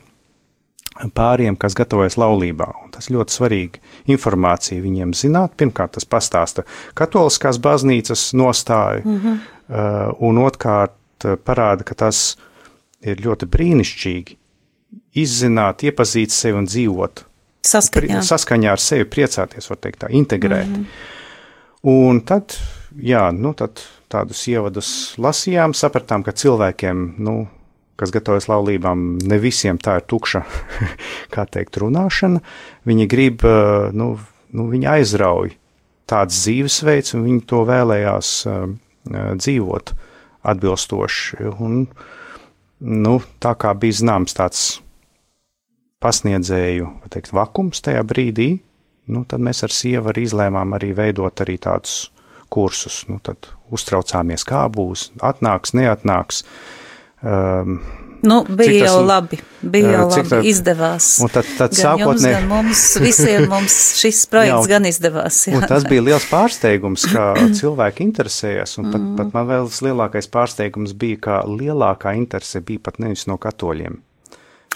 pāriem, 1.16 1.56
kas 1.61 1.75
gatavojas 1.76 2.16
laulībā. 2.21 2.68
Un 2.85 2.92
tas 2.95 3.11
ļoti 3.12 3.35
svarīgi 3.35 3.83
informācija 4.12 4.80
viņiem 4.80 5.12
zināt. 5.16 5.56
Pirmkārt, 5.61 5.97
tas 5.97 6.09
pastāsta 6.09 6.64
katoliskās 6.97 7.59
baznīcas 7.62 8.30
nostāju, 8.37 9.02
mm 9.04 9.18
-hmm. 9.21 9.42
uh, 9.68 10.14
un 10.28 10.40
otrkārt, 10.45 10.95
parāda, 11.25 11.85
ka 11.87 11.94
tas 11.94 12.37
ir 13.00 13.23
ļoti 13.25 13.49
brīnišķīgi 13.50 14.37
izzināt, 15.16 15.85
iepazīt 15.87 16.35
sevi 16.35 16.61
un 16.61 16.68
dzīvot. 16.68 17.25
Saskaņā. 17.66 18.23
Saskaņā 18.26 18.73
ar 18.76 18.82
sevi 18.82 19.06
priecāties, 19.11 19.68
var 19.70 19.80
teikt 19.82 20.04
tā, 20.04 20.11
integrēt. 20.14 20.68
Mm 20.68 20.85
-hmm. 20.85 21.12
Un 21.87 22.20
tad, 22.20 22.56
jā, 22.99 23.30
nu 23.32 23.52
tad 23.54 23.82
tādus 24.08 24.46
ievadus 24.49 25.14
lasījām, 25.18 25.75
sapratām, 25.75 26.23
ka 26.23 26.32
cilvēkiem, 26.32 27.14
nu, 27.18 27.49
kas 27.96 28.11
gatavojas 28.11 28.49
laulībām, 28.49 29.18
ne 29.23 29.38
visiem 29.38 29.78
tā 29.78 29.96
ir 29.96 30.06
tukša, 30.06 30.42
kā 31.35 31.46
teikt, 31.46 31.76
runāšana. 31.76 32.40
Viņi 32.87 33.06
grib, 33.06 33.44
eh, 33.44 33.90
nu, 33.92 34.18
nu 34.50 34.68
viņi 34.68 34.87
aizrauj 34.87 35.56
tāds 36.06 36.42
dzīvesveids, 36.42 37.14
un 37.14 37.25
viņi 37.25 37.40
to 37.46 37.64
vēlējās 37.66 38.46
uh, 38.46 38.68
dzīvot. 39.35 39.90
Uh, 39.90 40.15
atbilstoši. 40.47 41.50
Un, 41.62 41.85
nu, 42.81 43.15
tā 43.43 43.55
kā 43.59 43.73
bija 43.79 44.00
zināms 44.00 44.37
tāds 44.37 44.65
pasniedzēju 46.05 46.91
teikt, 47.11 47.33
vakums 47.35 47.83
tajā 47.85 48.05
brīdī, 48.07 48.50
nu, 49.12 49.25
tad 49.29 49.43
mēs 49.43 49.65
ar 49.67 49.75
sievu 49.75 50.12
arī 50.12 50.26
izlēmām 50.29 50.76
arī 50.76 50.93
veidot 50.97 51.45
arī 51.45 51.57
tādus 51.62 52.11
kursus. 52.53 53.03
Nu, 53.11 53.19
tad 53.25 53.49
uztraucāmies, 53.75 54.47
kā 54.47 54.67
būs, 54.73 55.11
atnāks, 55.25 55.75
neatnāks. 55.76 56.43
Um, 57.26 57.81
Nu, 58.23 58.40
bija 58.49 58.87
jau 58.87 59.00
labi, 59.04 59.38
bija 59.61 59.92
jau 59.96 60.06
labi, 60.08 60.25
tā, 60.30 60.40
izdevās. 60.49 61.08
Un 61.25 61.32
tad, 61.32 61.49
tad 61.58 61.75
gan 61.75 61.82
sākotnē... 61.82 62.06
jums, 62.06 62.26
gan 62.32 62.49
mums 62.50 62.85
visiem 63.02 63.46
mums 63.50 63.76
šis 64.00 64.23
projekts 64.32 64.68
jā, 64.68 64.73
gan 64.73 64.88
izdevās. 64.88 65.40
Jā. 65.50 65.58
Un 65.58 65.66
tas 65.68 65.87
bija 65.88 66.04
liels 66.06 66.26
pārsteigums, 66.30 67.06
ka 67.12 67.28
cilvēki 67.61 68.06
interesējas, 68.06 68.78
un 68.80 68.90
pat, 68.90 69.00
mm. 69.02 69.14
pat 69.20 69.37
man 69.37 69.50
vēl 69.50 69.70
lielākais 69.88 70.30
pārsteigums 70.32 70.96
bija, 70.96 71.23
ka 71.28 71.38
lielākā 71.50 72.16
interese 72.18 72.64
bija 72.64 72.87
pat 72.88 73.00
nevis 73.02 73.26
no 73.30 73.38
katoļiem. 73.42 74.00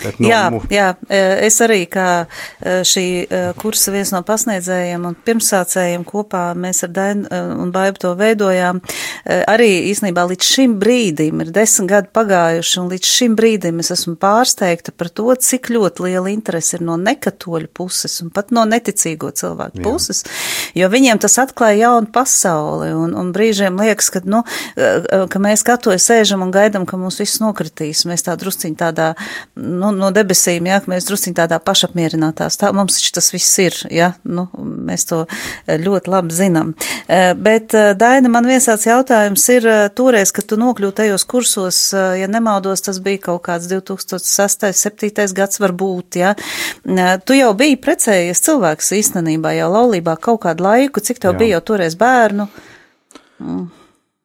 Bet, 0.02 0.18
nu, 0.20 0.28
jā, 0.30 0.42
jā, 0.72 0.88
e, 1.08 1.20
es 1.46 1.58
arī 1.64 1.84
kā 1.90 2.06
e, 2.24 2.80
šī 2.86 3.04
e, 3.22 3.40
kursa 3.60 3.92
viens 3.94 4.12
no 4.14 4.22
pasniedzējiem 4.26 5.06
un 5.08 5.16
pirmsācējiem 5.26 6.04
kopā 6.08 6.50
mēs 6.58 6.84
ar 6.86 6.94
Dainu 6.96 7.40
un 7.60 7.72
Baibu 7.74 8.00
to 8.02 8.12
veidojām. 8.18 8.80
Arī 9.50 9.68
īsnībā 9.90 10.24
līdz 10.30 10.46
šim 10.46 10.76
brīdim 10.80 11.42
ir 11.44 11.52
desmit 11.54 11.90
gadi 11.90 12.10
pagājuši 12.16 12.78
un 12.80 12.90
līdz 12.92 13.10
šim 13.10 13.36
brīdim 13.38 13.80
es 13.82 13.92
esmu 13.94 14.16
pārsteigta 14.20 14.94
par 14.96 15.10
to, 15.12 15.28
cik 15.34 15.70
ļoti 15.72 16.06
liela 16.06 16.32
interese 16.32 16.78
ir 16.78 16.84
no 16.86 16.96
nekatoļu 17.00 17.70
puses 17.76 18.18
un 18.24 18.32
pat 18.34 18.52
no 18.54 18.64
neticīgo 18.68 19.30
cilvēku 19.36 19.80
jā. 19.80 19.84
puses, 19.86 20.24
jo 20.76 20.88
viņiem 20.92 21.20
tas 21.22 21.38
atklāja 21.42 21.84
jaunu 21.84 22.10
pasauli 22.14 22.90
un, 22.96 23.14
un 23.18 23.32
brīžiem 23.34 23.78
liekas, 23.80 24.10
ka, 24.14 24.22
nu, 24.28 24.42
ka 24.76 25.42
mēs 25.42 25.64
katoļi 25.66 26.00
sēžam 26.02 26.44
un 26.44 26.52
gaidam, 26.54 26.86
ka 26.88 26.98
mūs 27.00 27.20
viss 27.22 27.40
nokritīs. 27.42 28.04
Mēs 28.08 28.26
tā 28.26 28.36
drusciņi 28.40 28.78
tādā, 28.80 29.12
nu, 29.60 29.89
nu, 29.90 30.06
no 30.06 30.10
debesīm, 30.14 30.66
ja, 30.70 30.80
mēs 30.90 31.06
drusciņ 31.08 31.36
tādā 31.38 31.58
pašapmierinātās, 31.62 32.58
tā 32.60 32.70
mums 32.76 32.98
tas 33.14 33.30
viss 33.34 33.58
ir, 33.62 33.76
ja, 33.92 34.12
nu, 34.24 34.46
mēs 34.58 35.06
to 35.10 35.22
eh, 35.26 35.78
ļoti 35.80 36.12
labi 36.12 36.36
zinām. 36.36 36.72
Eh, 37.06 37.32
bet, 37.34 37.74
eh, 37.74 37.92
Daina, 37.98 38.30
man 38.32 38.48
viens 38.48 38.68
tāds 38.70 38.86
jautājums 38.88 39.46
ir 39.54 39.68
toreiz, 39.96 40.32
kad 40.36 40.48
tu 40.50 40.58
nokļūti 40.60 41.00
tajos 41.02 41.26
kursos, 41.28 41.80
ja 41.94 42.28
nemaldos, 42.30 42.84
tas 42.86 43.00
bija 43.02 43.24
kaut 43.30 43.44
kāds 43.48 43.68
2006. 43.70 44.70
7. 44.80 45.34
gads 45.36 45.60
varbūt, 45.62 46.20
ja, 46.20 46.34
tu 47.24 47.36
jau 47.36 47.50
biji 47.56 47.80
precējies 47.82 48.42
cilvēks 48.46 48.92
īstenībā 49.00 49.54
jau 49.58 49.70
laulībā 49.74 50.16
kaut 50.20 50.44
kādu 50.46 50.66
laiku, 50.66 51.02
cik 51.04 51.22
tev 51.22 51.34
Jā. 51.34 51.38
bija 51.42 51.58
jau 51.58 51.66
toreiz 51.72 51.96
bērnu? 52.00 52.48
Mm. 53.40 53.68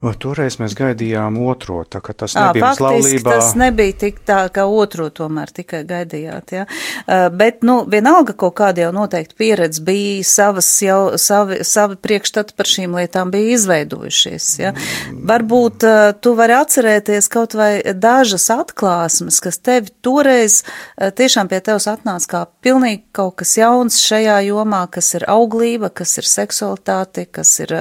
O, 0.06 0.12
toreiz 0.14 0.60
mēs 0.62 0.76
gaidījām 0.78 1.38
otro, 1.48 1.80
tā 1.90 1.98
ka 2.04 2.14
tas 2.14 2.36
nebija 2.38 2.68
à, 2.68 2.78
laulībā. 2.84 3.32
Tas 3.40 3.56
nebija 3.58 3.96
tik 4.04 4.20
tā, 4.28 4.44
ka 4.54 4.68
otro 4.70 5.08
tomēr 5.10 5.50
tikai 5.56 5.82
gaidījāt, 5.88 6.54
jā. 6.54 6.66
Ja? 6.66 7.30
Bet, 7.34 7.64
nu, 7.66 7.80
vienalga 7.90 8.36
kaut 8.38 8.54
kāda 8.60 8.84
jau 8.84 8.92
noteikti 8.94 9.38
pieredze 9.40 9.82
bija, 9.86 10.20
savas 10.30 10.70
jau, 10.84 11.00
savi, 11.22 11.64
savi 11.66 11.98
priekšstati 11.98 12.54
par 12.58 12.70
šīm 12.70 12.94
lietām 13.00 13.32
bija 13.34 13.56
izveidojušies, 13.56 14.50
jā. 14.62 14.74
Ja? 14.76 15.16
Varbūt 15.32 15.86
tu 16.22 16.36
vari 16.38 16.58
atcerēties 16.60 17.30
kaut 17.34 17.56
vai 17.58 17.72
dažas 17.98 18.46
atklāsmes, 18.54 19.40
kas 19.42 19.58
tevi 19.58 19.90
toreiz 20.06 20.60
tiešām 21.00 21.50
pie 21.50 21.64
tevs 21.66 21.90
atnāca 21.90 22.30
kā 22.36 22.44
pilnīgi 22.66 23.08
kaut 23.16 23.40
kas 23.42 23.56
jauns 23.58 23.98
šajā 24.06 24.38
jomā, 24.52 24.84
kas 24.92 25.16
ir 25.18 25.26
auglība, 25.34 25.90
kas 25.90 26.18
ir 26.22 26.30
seksualitāte, 26.30 27.26
kas 27.26 27.56
ir 27.66 27.74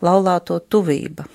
laulāto 0.00 0.62
tuvība. 0.64 1.28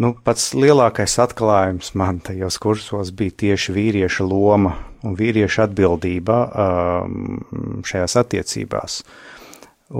Nu, 0.00 0.14
pats 0.24 0.54
lielākais 0.56 1.18
atklājums 1.20 1.90
man 1.98 2.22
tajos 2.24 2.56
kursos 2.62 3.10
bija 3.12 3.34
tieši 3.42 3.74
vīrieša 3.76 4.24
loma 4.24 4.72
un 5.04 5.16
vīrieša 5.18 5.66
atbildība 5.68 6.36
um, 6.48 7.82
šajās 7.84 8.16
attiecībās. 8.22 9.02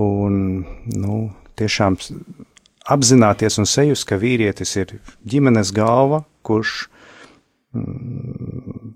Un, 0.01 0.63
nu, 0.97 1.19
tiešām 1.61 1.99
apzināties 2.89 3.61
un 3.61 3.69
sejus, 3.69 4.07
ka 4.09 4.17
vīrietis 4.21 4.73
ir 4.81 4.97
ģimenes 5.29 5.75
galva, 5.77 6.23
kurš, 6.49 6.87
mm, 7.77 8.95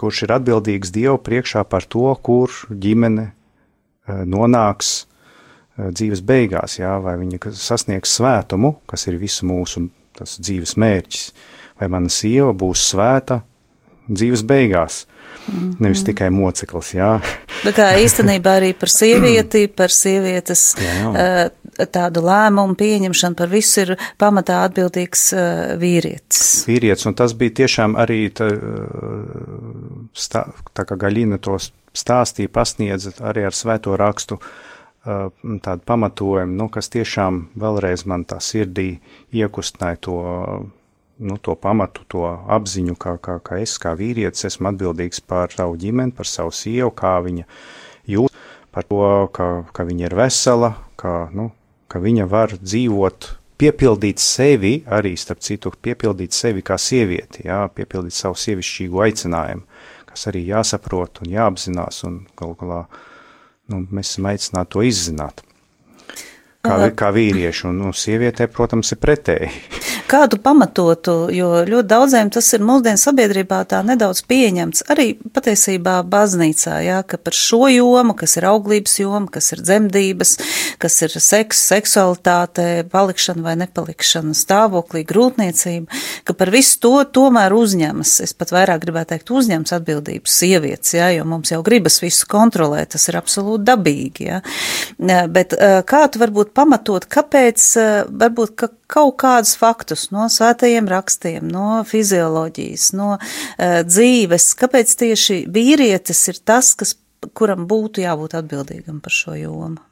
kurš 0.00 0.22
ir 0.24 0.34
atbildīgs 0.38 0.94
Dievu 0.96 1.20
priekšā 1.28 1.66
par 1.68 1.84
to, 1.84 2.08
kur 2.24 2.56
ģimene 2.72 3.28
uh, 3.28 4.24
nonāks 4.24 4.94
uh, 5.04 5.90
dzīves 5.92 6.24
beigās, 6.24 6.80
jā, 6.80 6.96
vai 7.04 7.18
viņa 7.20 7.52
sasniegs 7.52 8.16
svētumu, 8.16 8.78
kas 8.88 9.10
ir 9.12 9.20
visu 9.20 9.44
mūsu 9.52 9.90
tas 10.18 10.38
dzīves 10.42 10.76
mērķis. 10.80 11.30
Vai 11.78 11.88
mana 11.92 12.10
sieva 12.10 12.52
būs 12.56 12.88
svēta 12.92 13.42
dzīves 14.08 14.42
beigās, 14.48 15.06
mm 15.46 15.54
-hmm. 15.54 15.76
nevis 15.84 16.04
tikai 16.04 16.30
moceklis, 16.30 16.94
jā. 16.94 17.20
Tā 17.66 17.72
kā 17.76 17.88
īstenībā 18.02 18.56
arī 18.60 18.72
par 18.74 18.88
sievieti, 18.88 19.68
par 19.68 19.90
sievietes 19.90 20.74
jā, 20.78 20.94
jā. 21.12 21.50
Tādu 21.78 22.20
lēmumu 22.26 22.74
pieņemšanu 22.74 23.34
par 23.38 23.48
visu 23.48 23.80
ir 23.80 23.96
pamatā 24.18 24.64
atbildīgs 24.66 25.28
vīrietis. 25.78 26.64
Vīrietis, 26.66 27.06
un 27.06 27.14
tas 27.14 27.34
bija 27.38 27.50
tiešām 27.50 27.94
arī 27.94 28.32
tā, 28.34 28.48
tā 30.74 30.84
kā 30.84 30.96
Gaļina 30.96 31.38
to 31.38 31.54
stāstīja, 31.94 32.48
pasniedza 32.50 33.12
arī 33.20 33.46
ar 33.46 33.54
svēto 33.54 33.94
rakstu, 33.96 34.34
uh, 34.34 34.67
tādu 35.04 35.84
pamatojumu, 35.86 36.56
nu, 36.58 36.66
kas 36.72 36.90
tiešām 36.92 37.48
vēlreiz 37.58 38.04
man 38.08 38.24
tā 38.28 38.40
sirdī 38.42 38.98
iekustināja 39.32 40.00
to, 40.02 40.18
nu, 41.18 41.38
to 41.38 41.54
pamatu, 41.54 42.04
to 42.08 42.24
apziņu, 42.26 42.96
kā, 42.98 43.16
kā, 43.22 43.38
kā 43.44 43.60
es, 43.62 43.76
kā 43.78 43.94
vīrietis, 43.98 44.48
esmu 44.50 44.72
atbildīgs 44.72 45.20
par 45.20 45.54
savu 45.54 45.78
ģimeni, 45.78 46.14
par 46.16 46.26
savu 46.26 46.52
sievu, 46.54 46.90
kā 46.90 47.18
viņa 47.24 47.46
jūt, 48.10 48.38
par 48.74 48.86
to, 48.90 49.02
ka, 49.32 49.48
ka 49.72 49.86
viņa 49.88 50.08
ir 50.08 50.16
vesela, 50.18 50.74
ka, 51.00 51.28
nu, 51.32 51.50
ka 51.88 52.02
viņa 52.02 52.28
var 52.28 52.56
dzīvot, 52.58 53.34
piepildīt 53.58 54.22
sevi, 54.22 54.82
arī 54.86 55.16
starp 55.18 55.42
citu, 55.42 55.72
piepildīt 55.82 56.34
sevi 56.34 56.62
kā 56.62 56.76
sievieti, 56.78 57.48
jā, 57.48 57.64
piepildīt 57.74 58.14
savu 58.14 58.38
sievišķīgu 58.38 59.06
aicinājumu, 59.08 59.64
kas 60.10 60.28
arī 60.30 60.44
jāsaprot 60.50 61.22
un 61.24 61.32
jāapzinās 61.32 62.04
un 62.06 62.24
galu 62.38 62.58
galā. 62.58 62.82
galā 62.86 63.07
nu, 63.72 63.84
mēs 63.94 64.14
esam 64.14 64.28
aicināti 64.30 64.74
to 64.74 64.84
izzināt. 64.86 65.44
Kā, 66.64 66.76
kā 66.98 67.12
vīrieši, 67.14 67.68
un 67.70 67.78
nu, 67.84 67.92
sievietē, 67.94 68.48
protams, 68.52 68.90
ir 68.92 69.00
pretēji. 69.00 69.50
Kādu 70.08 70.38
pamatotu, 70.40 71.26
jo 71.36 71.50
ļoti 71.68 71.84
daudziem 71.84 72.30
tas 72.32 72.46
ir 72.56 72.62
mūsdienu 72.64 72.96
sabiedrībā 72.96 73.58
tā 73.68 73.82
nedaudz 73.84 74.22
pieņemts, 74.24 74.86
arī 74.88 75.10
patiesībā 75.36 75.98
baznīcā, 76.08 76.78
jā, 76.86 77.02
ka 77.04 77.18
par 77.20 77.36
šo 77.36 77.68
jomu, 77.68 78.14
kas 78.16 78.38
ir 78.40 78.46
auglības 78.48 78.94
joma, 79.02 79.28
kas 79.34 79.52
ir 79.52 79.60
dzemdības, 79.66 80.32
kas 80.80 80.96
ir 81.04 81.12
seks, 81.12 81.60
seksualitāte, 81.74 82.86
palikšana 82.88 83.44
vai 83.44 83.54
nepalikšana 83.60 84.32
stāvoklī, 84.38 85.04
grūtniecība, 85.12 86.00
ka 86.24 86.38
par 86.40 86.54
visu 86.56 86.80
to 86.86 86.94
tomēr 87.20 87.52
uzņemas, 87.58 88.14
es 88.24 88.32
pat 88.32 88.56
vairāk 88.56 88.86
gribētu 88.86 89.12
teikt, 89.12 89.34
uzņems 89.42 89.76
atbildības 89.76 90.40
sievietes, 90.40 90.96
jā, 90.96 91.12
jo 91.18 91.28
mums 91.28 91.52
jau 91.52 91.60
gribas 91.66 92.00
visu 92.00 92.24
kontrolēt, 92.32 92.94
tas 92.96 93.10
ir 93.12 93.20
absolūti 93.20 93.68
dabīgi, 93.68 94.32
jā. 94.32 94.40
Bet 95.28 95.52
kā 95.84 96.04
tu 96.08 96.24
varbūt 96.24 96.56
pamatot, 96.56 97.04
kāpēc 97.12 97.70
varbūt 98.08 98.56
ka 98.56 98.72
kaut 98.88 99.18
kādus 99.20 99.54
faktus 99.60 100.08
no 100.14 100.26
svētajiem 100.32 100.88
rakstiem, 100.90 101.48
no 101.52 101.82
fizioloģijas, 101.88 102.92
no 102.98 103.16
dzīves, 103.58 104.52
kāpēc 104.58 104.94
tieši 105.04 105.42
vīrietis 105.52 106.24
ir 106.32 106.40
tas, 106.48 106.72
kas, 106.78 106.96
kuram 107.36 107.68
būtu 107.68 108.02
jābūt 108.04 108.38
atbildīgam 108.38 109.02
par 109.04 109.14
šo 109.14 109.36
jomu? 109.38 109.84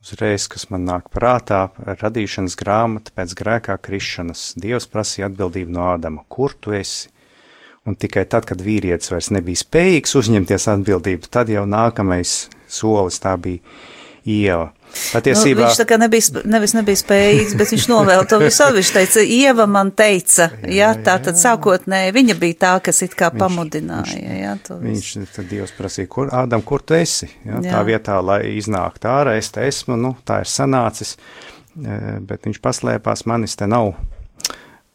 Uzreiz, 0.00 0.46
kas 0.48 0.70
man 0.72 0.86
nāk 0.88 1.10
prātā, 1.12 1.66
radīšanas 1.76 2.54
grāmata 2.56 3.12
pēc 3.12 3.34
grēkā 3.36 3.74
krišanas. 3.84 4.54
Dievs 4.56 4.86
prasīja 4.88 5.28
atbildību 5.28 5.74
no 5.76 5.90
Ādama, 5.92 6.24
kur 6.24 6.54
tu 6.56 6.72
esi? 6.72 7.10
Un 7.84 7.98
tikai 8.00 8.24
tad, 8.28 8.46
kad 8.48 8.60
vīrietis 8.64 9.12
vairs 9.12 9.28
nebija 9.32 9.60
spējīgs 9.60 10.16
uzņemties 10.16 10.66
atbildību, 10.72 11.28
tad 11.32 11.52
jau 11.52 11.66
nākamais 11.68 12.32
solis 12.68 13.20
tā 13.20 13.34
bija 13.40 13.60
Ieva. 14.24 14.70
Patiesībā 14.90 15.60
nu, 15.60 15.66
viņš 15.66 15.78
tā 15.80 15.86
kā 15.88 15.98
nebija, 16.00 16.42
nevis 16.50 16.74
nebija 16.76 17.00
spējīgs, 17.00 17.54
bet 17.58 17.72
viņš 17.74 17.86
novēl 17.90 18.24
to 18.30 18.40
visu. 18.42 18.68
Viņš 18.76 18.92
teica, 18.94 19.24
Ieva 19.24 19.66
man 19.70 19.92
teica, 19.96 20.50
jā, 20.62 20.74
jā 20.80 20.90
tā 21.06 21.16
tad 21.24 21.38
sākotnēji 21.40 22.14
viņa 22.16 22.36
bija 22.40 22.58
tā, 22.64 22.72
kas 22.84 23.02
it 23.06 23.16
kā 23.18 23.30
viņš, 23.32 23.42
pamudināja. 23.42 24.18
Viņš, 24.18 24.40
jā, 24.40 24.54
viņš 24.84 25.10
tad 25.36 25.50
Dievs 25.50 25.74
prasīja, 25.78 26.10
kur, 26.10 26.30
Ādam, 26.36 26.64
kur 26.66 26.84
tu 26.84 26.96
esi? 26.98 27.30
Jā, 27.44 27.58
jā. 27.58 27.74
Tā 27.74 27.82
vietā, 27.86 28.18
lai 28.24 28.42
iznāktu 28.56 29.10
ārā, 29.10 29.36
es 29.40 29.50
te 29.54 29.64
esmu, 29.66 29.98
nu, 30.00 30.14
tā 30.26 30.42
ir 30.44 30.50
sanācis, 30.50 31.16
e, 31.16 32.00
bet 32.26 32.48
viņš 32.48 32.60
paslēpās, 32.64 33.26
manis 33.30 33.58
te 33.58 33.68
nav. 33.70 33.94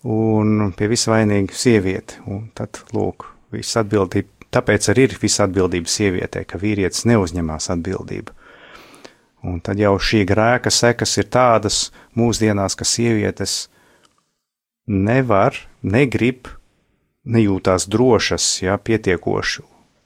Un 0.05 0.71
pie 0.77 0.89
visvainīga 0.91 1.55
sieviete. 1.57 2.21
Un 2.29 2.49
tad, 2.57 2.83
lūk, 2.93 3.25
viss 3.55 3.77
atbildība, 3.79 4.49
tāpēc 4.53 4.91
arī 4.93 5.09
ir 5.09 5.15
visa 5.21 5.47
atbildība 5.47 5.89
sievietē, 5.89 6.45
ka 6.45 6.59
vīrietis 6.61 7.07
neuzņemās 7.09 7.71
atbildību. 7.73 8.35
Un 9.45 9.61
tad 9.61 9.79
jau 9.79 9.93
šī 10.01 10.23
grēka 10.25 10.73
sekas 10.73 11.17
ir 11.21 11.29
tādas 11.29 11.91
mūsdienās, 12.17 12.73
ka 12.73 12.87
sievietes 12.87 13.67
nevar, 14.89 15.57
negrib, 15.85 16.49
nejūtās 17.25 17.85
drošas, 17.89 18.49
ja 18.65 18.77
pietiekoši 18.81 19.65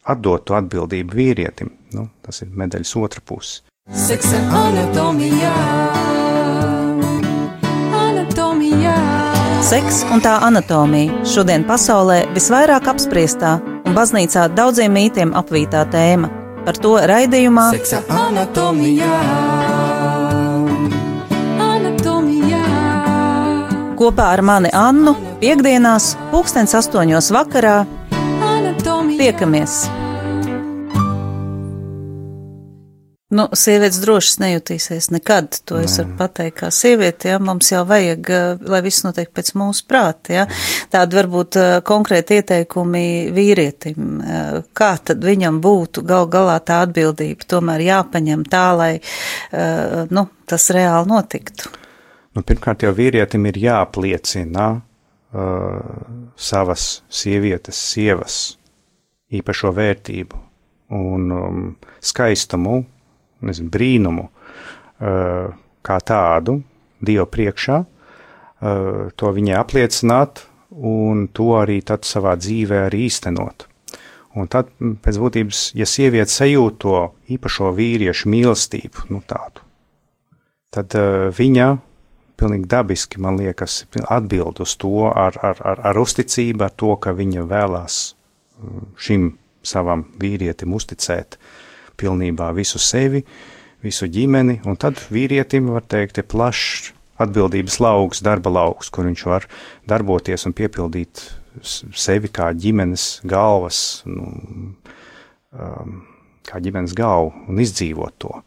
atdot 0.09 0.45
to 0.47 0.57
atbildību 0.57 1.15
vīrietim. 1.15 1.73
Nu, 1.93 2.09
tas 2.25 2.41
ir 2.43 2.51
medaļas 2.55 2.95
otra 2.99 3.23
puse. 3.25 3.61
Seksa 3.89 4.39
anatomijā. 4.53 5.53
anatomijā. 7.99 8.95
Seks 9.69 10.03
un 10.13 10.21
tā 10.25 10.37
anatomija 10.45 11.23
šodien 11.27 11.65
pasaulē 11.67 12.21
visvairāk 12.35 12.89
apspriestā 12.93 13.57
un 13.85 13.97
baznīcā 13.97 14.47
daudziem 14.55 14.93
mītiem 14.93 15.33
apvītā 15.37 15.85
tēma. 15.93 16.38
Par 16.69 16.77
to 16.77 16.91
raidījumā 17.01 17.63
Seksa 17.73 18.03
anatomijā. 18.13 19.07
anatomijā. 21.65 22.61
Kopā 23.97 24.27
ar 24.35 24.43
mani 24.45 24.69
Annu 24.77 25.15
piekdienās, 25.41 26.11
pulkstens 26.29 26.77
astoņos 26.77 27.31
vakarā. 27.33 27.79
Anatomijā. 28.51 29.17
Tiekamies! 29.17 29.79
Nu, 33.29 33.43
sievietes 33.53 33.99
droši 34.01 34.39
nejutīsies 34.41 35.11
nekad, 35.13 35.59
to 35.69 35.77
es 35.77 35.99
varu 35.99 36.15
pateikt, 36.17 36.55
kā 36.63 36.71
sieviete, 36.73 37.29
ja, 37.29 37.37
mums 37.37 37.67
jau 37.69 37.83
vajag, 37.85 38.29
eh, 38.33 38.63
lai 38.73 38.79
viss 38.81 39.05
notiek 39.05 39.29
pēc 39.29 39.51
mūsu 39.53 39.85
prāta, 39.85 40.33
ja. 40.33 40.45
Tādi 40.89 41.19
varbūt 41.19 41.59
eh, 41.61 41.75
konkrēti 41.85 42.39
ieteikumi 42.39 43.03
vīrietim, 43.35 44.09
eh, 44.17 44.57
kā 44.73 44.89
tad 45.05 45.21
viņam 45.21 45.61
būtu 45.61 46.01
gal 46.09 46.25
galā 46.25 46.57
tā 46.65 46.81
atbildība 46.87 47.45
tomēr 47.53 47.85
jāpaņem 47.85 48.49
tā, 48.49 48.65
lai, 48.77 48.91
nu, 50.09 50.25
tas 50.49 50.69
reāli 50.73 51.09
notiktu. 51.13 51.69
Nu, 52.33 52.41
pirmkārt, 52.41 52.81
jau 52.85 52.93
vīrietim 52.97 53.45
ir 53.49 53.57
jāapliecina 53.61 54.67
uh, 54.73 55.79
savas 56.37 57.01
sievietes, 57.09 57.77
sievas 57.93 58.37
īpašo 59.33 59.73
vērtību 59.75 60.39
un 60.97 61.33
um, 61.35 61.65
skaistumu, 62.01 62.83
nezinu, 63.45 63.71
brīnumu 63.71 64.27
uh, 64.27 65.55
kā 65.85 65.97
tādu 66.05 66.59
Dieva 66.99 67.25
priekšā, 67.31 67.79
uh, 67.79 69.09
to 69.15 69.33
viņai 69.35 69.57
apliecināt 69.59 70.43
un 70.75 71.27
to 71.33 71.53
arī 71.59 71.79
tad 71.85 72.07
savā 72.07 72.35
dzīvē 72.39 72.85
arī 72.89 73.05
īstenot. 73.07 73.65
Un 74.37 74.47
tad, 74.51 74.69
pēc 74.77 75.17
būtības, 75.17 75.61
ja 75.79 75.87
sieviete 75.89 76.31
sajūt 76.31 76.77
to 76.83 76.97
īpašo 77.33 77.71
vīriešu 77.75 78.29
mīlestību, 78.29 79.07
nu 79.13 79.23
tādu, 79.25 79.63
tad 80.75 80.93
uh, 80.99 81.29
viņa 81.35 81.69
pilnīgi 82.39 82.69
dabiski, 82.71 83.19
man 83.19 83.39
liekas, 83.39 83.81
atbild 84.07 84.61
uz 84.63 84.77
to 84.79 85.09
ar, 85.09 85.35
ar, 85.43 85.57
ar, 85.59 85.81
ar 85.89 85.97
uzticību, 85.99 86.63
ar 86.63 86.75
to, 86.75 86.93
ka 87.01 87.11
viņa 87.15 87.43
vēlās 87.49 87.97
šim 88.99 89.33
savam 89.65 90.05
vīrietim 90.19 90.71
uzticēt 90.75 91.35
uh, 91.35 91.49
pilnībā 91.99 92.51
visu 92.57 92.81
sevi, 92.81 93.23
visu 93.83 94.09
ģimeni, 94.11 94.59
un 94.67 94.79
tad 94.79 94.99
vīrietim, 95.13 95.71
var 95.75 95.85
teikt, 95.87 96.19
ir 96.19 96.27
plašs 96.31 96.93
atbildības 97.19 97.79
lauks, 97.83 98.23
darba 98.23 98.51
lauks, 98.53 98.91
kur 98.93 99.07
viņš 99.09 99.25
var 99.27 99.47
darboties 99.89 100.47
un 100.47 100.55
piepildīt 100.55 101.25
sevi 101.63 102.31
kā 102.31 102.51
ģimenes 102.55 103.19
galvas, 103.27 103.81
nu, 104.07 104.29
um, 105.51 105.99
kā 106.47 106.61
ģimenes 106.63 106.95
galvu 106.97 107.33
un 107.51 107.59
izdzīvot 107.63 108.15
to. 108.21 108.39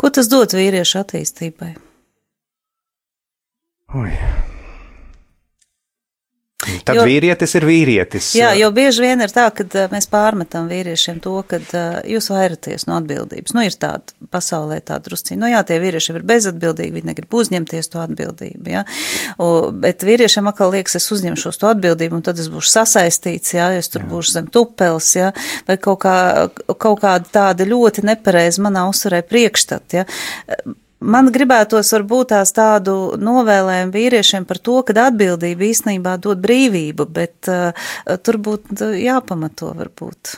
Ko 0.00 0.10
tas 0.14 0.30
dod 0.32 0.56
vīriešu 0.56 1.02
attīstībai? 1.04 1.74
Oi. 3.94 4.10
Tad 6.84 6.98
jo, 6.98 7.04
vīrietis 7.08 7.54
ir 7.58 7.66
vīrietis. 7.68 8.30
Jā, 8.38 8.52
jo 8.58 8.70
bieži 8.74 9.04
vien 9.04 9.22
ir 9.24 9.32
tā, 9.34 9.46
ka 9.54 9.86
mēs 9.92 10.08
pārmetam 10.10 10.68
vīriešiem 10.70 11.20
to, 11.24 11.36
ka 11.48 11.60
uh, 11.60 11.98
jūs 12.08 12.30
vairaties 12.32 12.86
no 12.88 12.98
atbildības. 13.00 13.54
Nu, 13.56 13.64
ir 13.66 13.76
tāda 13.80 14.14
pasaulē 14.32 14.80
tāda 14.84 15.08
drusciņa. 15.08 15.40
Nu, 15.40 15.50
jā, 15.52 15.62
tie 15.68 15.78
vīrieši 15.82 16.14
ir 16.14 16.26
bezatbildīgi, 16.28 16.94
viņi 16.98 17.10
negrib 17.10 17.36
uzņemties 17.40 17.90
to 17.92 18.02
atbildību, 18.04 18.72
jā. 18.72 18.84
O, 19.38 19.50
bet 19.84 20.06
vīriešiem 20.06 20.48
atkal 20.50 20.72
liekas, 20.74 20.98
es 21.00 21.10
uzņemšos 21.14 21.60
to 21.60 21.70
atbildību, 21.72 22.20
un 22.20 22.26
tad 22.26 22.40
es 22.42 22.50
būšu 22.52 22.72
sasaistīts, 22.78 23.56
jā, 23.58 23.70
es 23.78 23.92
tur 23.92 24.04
jā. 24.04 24.10
būšu 24.12 24.38
zem 24.38 24.48
tupels, 24.54 25.10
jā, 25.18 25.32
vai 25.68 25.78
kaut, 25.80 26.02
kā, 26.06 26.16
kaut 26.72 27.02
kāda 27.04 27.30
tāda 27.40 27.68
ļoti 27.68 28.06
nepareiza 28.06 28.64
manā 28.64 28.86
uzturē 28.90 29.22
priekšstat, 29.26 30.00
jā 30.00 30.08
Man 31.04 31.28
gribētos 31.32 31.90
varbūt 31.92 32.30
tās 32.32 32.52
tādu 32.56 32.94
novēlējumu 33.20 33.92
vīriešiem 33.92 34.46
par 34.48 34.60
to, 34.64 34.78
ka 34.86 34.94
atbildība 35.06 35.66
īstenībā 35.68 36.16
dod 36.22 36.40
brīvību, 36.44 37.06
bet 37.12 37.50
uh, 37.52 37.88
tur 38.24 38.38
būtu 38.40 38.92
jāpamato 38.96 39.72
varbūt. 39.76 40.36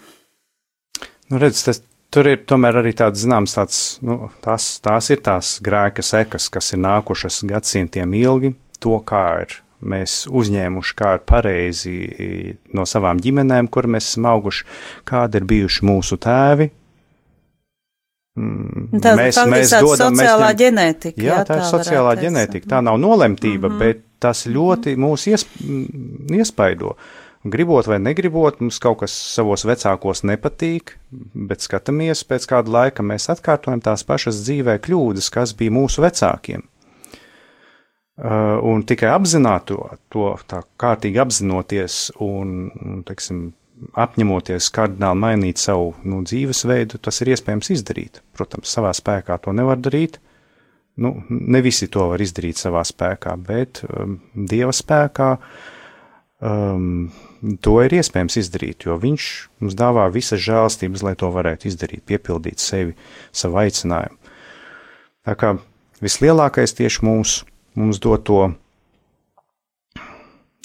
Nu, 1.30 1.38
redz, 1.42 1.62
tas, 1.68 1.82
tur 2.10 2.30
ir 2.32 2.42
tomēr 2.50 2.80
arī 2.82 2.94
tāds 2.98 3.22
zināms, 3.22 3.54
tāds, 3.58 3.82
nu, 4.06 4.30
tās, 4.42 4.76
tās 4.82 5.10
ir 5.14 5.22
tās 5.26 5.56
grēka 5.62 6.02
sekas, 6.06 6.48
kas 6.50 6.72
ir 6.74 6.82
nākušas 6.82 7.44
gadsimtiem 7.50 8.16
ilgi, 8.18 8.54
to 8.82 8.98
kā 9.06 9.26
ir 9.44 9.60
mēs 9.86 10.24
uzņēmuši, 10.32 10.96
kā 10.98 11.12
ir 11.18 11.22
pareizi 11.28 11.94
no 12.74 12.86
savām 12.88 13.20
ģimenēm, 13.22 13.70
kur 13.70 13.86
mēs 13.92 14.10
esam 14.10 14.26
auguši, 14.32 14.66
kādi 15.06 15.38
ir 15.42 15.48
bijuši 15.52 15.86
mūsu 15.86 16.18
tēvi, 16.22 16.70
Mm, 18.36 18.75
tā, 19.02 19.14
mēs, 19.18 19.38
mēs 19.50 19.74
dodam, 19.76 20.16
sociālā 20.16 20.48
mēs 20.48 20.48
ņem, 20.48 20.58
ģenētika. 20.62 21.22
Jā, 21.22 21.28
jā, 21.28 21.44
tā 21.48 21.60
ir 21.60 21.68
sociālā 21.70 22.16
ģenētika. 22.20 22.70
Tā 22.74 22.82
nav 22.84 22.98
nolemtība, 23.02 23.68
mm 23.68 23.74
-hmm. 23.74 23.78
bet 23.78 24.02
tas 24.22 24.46
ļoti 24.46 24.96
mūs 24.96 25.26
ies, 25.30 25.46
iespaido. 26.32 26.96
Gribot 27.46 27.86
vai 27.86 27.98
negribot, 28.02 28.60
mums 28.60 28.78
kaut 28.82 28.98
kas 29.04 29.12
savos 29.34 29.64
vecākos 29.68 30.24
nepatīk, 30.26 30.96
bet 31.34 31.62
skatāmies 31.62 32.24
pēc 32.26 32.46
kāda 32.50 32.72
laika, 32.72 33.02
mēs 33.06 33.28
atkārtojam 33.30 33.80
tās 33.80 34.02
pašas 34.04 34.40
dzīvē 34.42 34.78
kļūdas, 34.82 35.30
kas 35.30 35.54
bija 35.54 35.70
mūsu 35.70 36.02
vecākiem. 36.02 36.64
Uh, 38.16 38.56
un 38.64 38.80
tikai 38.88 39.10
apzināti 39.12 39.74
to, 39.74 39.90
to 40.08 40.30
tā 40.48 40.62
kārtīgi 40.80 41.20
apzinoties 41.20 41.98
un, 42.24 43.02
teiksim, 43.04 43.50
apņemoties 43.96 44.68
kardināli 44.74 45.20
mainīt 45.20 45.60
savu 45.60 45.92
nu, 46.08 46.22
dzīvesveidu, 46.26 47.00
tas 47.02 47.20
ir 47.22 47.32
iespējams 47.34 47.72
izdarīt. 47.76 48.22
Protams, 48.36 48.72
savā 48.72 48.92
spēkā 48.96 49.38
to 49.42 49.52
nevar 49.56 49.80
darīt. 49.82 50.20
Nu, 50.96 51.12
ne 51.28 51.60
visi 51.64 51.90
to 51.92 52.06
var 52.12 52.22
izdarīt 52.24 52.56
savā 52.56 52.80
spēkā, 52.88 53.34
bet 53.44 53.82
um, 53.84 54.16
Dieva 54.48 54.72
spēkā 54.72 55.30
um, 56.40 57.10
to 57.60 57.74
ir 57.84 57.98
iespējams 57.98 58.38
izdarīt, 58.40 58.86
jo 58.88 58.96
Viņš 59.02 59.26
mums 59.60 59.76
dāvā 59.76 60.06
visas 60.14 60.40
žēlstības, 60.46 61.04
lai 61.04 61.12
to 61.20 61.28
varētu 61.34 61.68
izdarīt, 61.68 62.06
piepildīt 62.08 62.64
sevi, 62.64 62.96
savu 63.28 63.60
aicinājumu. 63.60 64.16
Tā 65.26 65.34
kā 65.36 65.56
vislielākais 66.00 66.72
tieši 66.78 67.04
mums, 67.04 67.42
mums 67.76 68.00
dod 68.00 68.24
to 68.24 68.40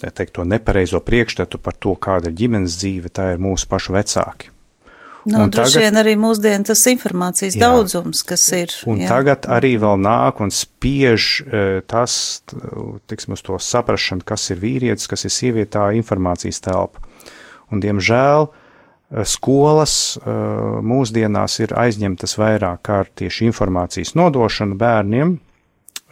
teikt, 0.09 0.33
to 0.33 0.43
nepareizo 0.43 0.99
priekšstatu 1.05 1.59
par 1.61 1.73
to, 1.77 1.93
kāda 1.95 2.31
ir 2.31 2.39
ģimenes 2.39 2.79
dzīve, 2.81 3.11
tā 3.13 3.33
ir 3.35 3.43
mūsu 3.43 3.67
pašu 3.69 3.93
vecāki. 3.93 4.49
Nu, 5.25 5.43
Un 5.43 5.51
droši 5.53 5.73
tagad- 5.77 5.83
vien 5.85 5.95
arī 6.01 6.15
mūsdienu 6.17 6.65
tas 6.65 6.81
informācijas 6.89 7.53
Jā. 7.55 7.59
daudzums, 7.59 8.23
kas 8.25 8.51
ir. 8.57 8.69
Un 8.89 8.97
jā. 8.97 9.07
tagad 9.07 9.45
arī 9.45 9.77
vēl 9.77 10.01
nāk 10.01 10.41
un 10.41 10.49
spiež 10.49 11.43
eh, 11.45 11.81
tas, 11.85 12.41
tiksim, 13.07 13.33
uz 13.33 13.41
to 13.41 13.59
saprašanu, 13.59 14.25
kas 14.25 14.49
ir 14.49 14.57
vīrietis, 14.57 15.07
kas 15.07 15.25
ir 15.25 15.29
sieviete, 15.29 15.77
tā 15.77 15.93
informācijas 15.93 16.59
telpa. 16.65 16.99
Un, 17.69 17.79
diemžēl, 17.79 18.49
eh, 18.49 19.23
skolas 19.23 20.17
eh, 20.17 20.25
mūsdienās 20.81 21.59
ir 21.61 21.69
aizņemtas 21.69 22.37
vairāk 22.41 22.89
ar 22.89 23.05
tieši 23.13 23.45
informācijas 23.51 24.15
nodošanu 24.15 24.75
bērniem, 24.75 25.39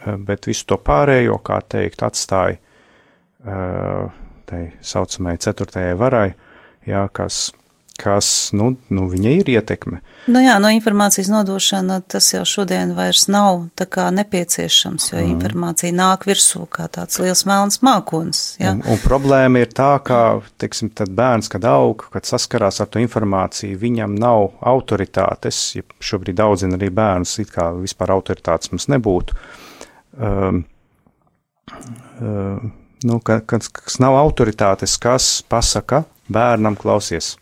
bet 0.06 0.46
visu 0.46 0.64
to 0.64 0.78
pārējo, 0.78 1.42
kā 1.42 1.60
teikt, 1.60 2.00
atstāja 2.06 2.56
tai 3.44 4.66
saucamai 4.82 5.38
ceturtajai 5.40 5.96
varai, 5.98 6.28
jā, 6.88 7.04
kas, 7.14 7.50
kas 8.00 8.50
nu, 8.56 8.72
nu, 8.90 9.06
viņai 9.10 9.34
ir 9.40 9.50
ietekme. 9.54 10.00
Nu 10.32 10.42
jā, 10.42 10.56
no 10.62 10.70
informācijas 10.74 11.30
nodošana 11.32 12.00
tas 12.10 12.32
jau 12.34 12.42
šodien 12.48 12.94
vairs 12.96 13.26
nav 13.30 13.68
tā 13.78 13.86
kā 13.88 14.08
nepieciešams, 14.14 15.10
jo 15.12 15.20
mm. 15.20 15.28
informācija 15.36 15.94
nāk 15.96 16.26
virsū 16.28 16.64
kā 16.72 16.88
tāds 16.92 17.20
liels 17.22 17.44
melns 17.48 17.80
mākonis. 17.86 18.42
Jā. 18.60 18.74
Un, 18.74 18.82
un 18.90 19.00
problēma 19.04 19.62
ir 19.62 19.70
tā, 19.76 19.92
ka 20.04 20.40
teiksim, 20.60 20.90
tad 20.96 21.14
bērns, 21.16 21.52
kad 21.52 21.68
aug, 21.70 22.08
kad 22.12 22.28
saskarās 22.28 22.82
ar 22.82 22.90
to 22.90 23.02
informāciju, 23.04 23.78
viņam 23.80 24.18
nav 24.20 24.50
autoritātes. 24.72 25.62
Ja 25.78 25.86
šobrīd 26.10 26.42
audzina 26.42 26.80
arī 26.80 26.90
bērnus, 26.94 27.38
it 27.44 27.54
kā 27.54 27.70
vispār 27.78 28.16
autoritātes 28.16 28.74
mums 28.74 28.90
nebūtu. 28.90 29.40
Um, 30.20 30.64
um, 32.18 32.72
nu, 33.04 33.20
ka, 33.24 33.40
kad, 33.40 33.66
kas 33.72 33.98
nav 34.02 34.16
autoritātes, 34.20 34.96
kas 35.00 35.40
pasaka 35.48 36.04
bērnam, 36.30 36.76
klausies. 36.78 37.36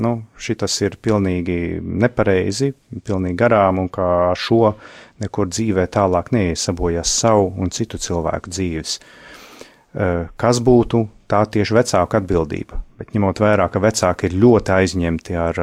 Nu, 0.00 0.20
šitas 0.38 0.76
ir 0.84 0.94
pilnīgi 1.02 1.80
nepareizi, 1.82 2.70
pilnīgi 3.04 3.36
garām, 3.40 3.80
un 3.82 3.88
kā 3.90 4.06
ar 4.30 4.38
šo 4.38 4.76
nekur 5.20 5.50
dzīvē 5.50 5.88
tālāk 5.90 6.30
neiesabojās 6.34 7.10
savu 7.22 7.50
un 7.58 7.72
citu 7.74 7.98
cilvēku 7.98 8.52
dzīves. 8.54 9.00
Eh, 9.00 10.28
Kas 10.38 10.60
būtu 10.62 11.02
tā 11.30 11.42
tieši 11.42 11.74
vecāka 11.74 12.20
atbildība? 12.20 12.78
Bet 13.00 13.10
ņemot 13.16 13.42
vērā, 13.42 13.66
ka 13.72 13.82
vecāki 13.82 14.30
ir 14.30 14.38
ļoti 14.38 14.76
aizņemti 14.76 15.36
ar, 15.36 15.58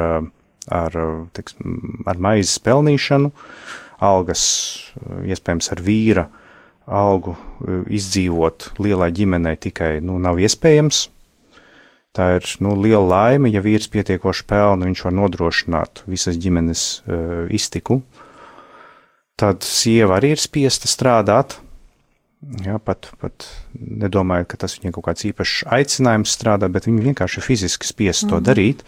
ar, 0.68 0.98
teiksim, 1.32 2.04
ar 2.06 2.20
maizes 2.20 2.60
pelnīšanu, 2.60 3.32
algas, 4.04 4.44
eh, 5.00 5.32
iespējams, 5.32 5.72
ar 5.72 5.82
vīra 5.88 6.28
algu 6.88 7.36
eh, 7.36 7.84
izdzīvot 7.98 8.72
lielai 8.82 9.10
ģimenei 9.14 9.56
tikai 9.60 9.98
nu, 10.04 10.18
nav 10.22 10.40
iespējams. 10.40 11.06
Tā 12.16 12.32
ir 12.38 12.48
nu, 12.64 12.72
liela 12.80 13.04
laime, 13.04 13.50
ja 13.52 13.60
vīrs 13.62 13.90
pietiekoši 13.92 14.46
pelna, 14.48 14.88
viņš 14.88 15.04
var 15.04 15.14
nodrošināt 15.14 16.02
visas 16.08 16.38
ģimenes 16.40 16.84
uh, 17.04 17.44
iztiku. 17.54 18.00
Tad 19.38 19.62
sieva 19.62 20.16
arī 20.16 20.32
ir 20.34 20.42
spiesta 20.42 20.90
strādāt. 20.90 21.58
Jā, 22.64 22.78
pat, 22.82 23.10
pat 23.20 23.46
nedomāju, 23.74 24.48
ka 24.50 24.58
tas 24.64 24.74
viņai 24.78 24.94
kaut 24.96 25.06
kāds 25.10 25.28
īpašs 25.28 25.68
aicinājums 25.74 26.34
strādāt, 26.34 26.72
bet 26.74 26.88
viņi 26.88 27.04
vienkārši 27.10 27.44
fiziski 27.44 27.86
spiest 27.86 28.24
mm 28.24 28.30
-hmm. 28.30 28.34
to 28.34 28.50
darīt. 28.50 28.82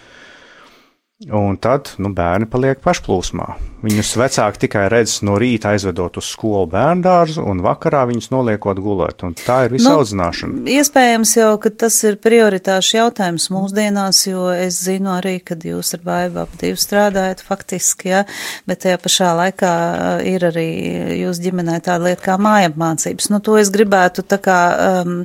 Un 1.28 1.58
tad 1.60 1.90
nu, 2.00 2.08
bērni 2.16 2.46
paliek 2.48 2.78
pašplūsmā. 2.80 3.50
Viņus 3.84 4.12
vecāki 4.16 4.62
tikai 4.62 4.86
redz 4.88 5.18
no 5.24 5.34
rīta 5.40 5.74
aizvedot 5.74 6.16
uz 6.16 6.30
skolu 6.32 6.64
bērnu 6.72 7.04
dārzu, 7.04 7.44
un 7.44 7.60
vakarā 7.64 8.06
viņus 8.08 8.30
noliekot 8.32 8.80
gulēt. 8.80 9.20
Un 9.28 9.36
tā 9.36 9.58
ir 9.66 9.74
visa 9.74 9.90
Nu, 9.90 9.98
audzināšana. 10.00 10.62
Iespējams 10.72 11.34
jau, 11.36 11.50
ka 11.60 11.72
tas 11.84 11.98
ir 12.08 12.16
prioritāšu 12.24 12.96
jautājums 12.96 13.50
mūsdienās, 13.52 14.22
jo 14.30 14.46
es 14.54 14.80
zinu 14.86 15.12
arī, 15.18 15.36
kad 15.44 15.60
jūs 15.64 15.92
ar 15.98 16.04
baibu 16.08 16.40
ap 16.46 16.56
divu 16.60 16.80
strādājat 16.80 17.44
faktiski, 17.44 18.14
jā, 18.14 18.24
bet 18.68 18.80
tajā 18.86 19.00
pašā 19.04 19.34
laikā 19.42 19.76
uh, 19.76 20.24
ir 20.24 20.48
arī 20.48 20.68
jūs 21.20 21.44
ģimenē 21.44 21.82
tāda 21.84 22.08
lieta 22.08 22.30
kā 22.30 22.40
mājapmācības. 22.40 23.28
Nu, 23.28 23.44
to 23.44 23.60
es 23.60 23.68
gribētu 23.76 24.24
tā 24.24 24.40
kā 24.40 24.60
um, 25.04 25.16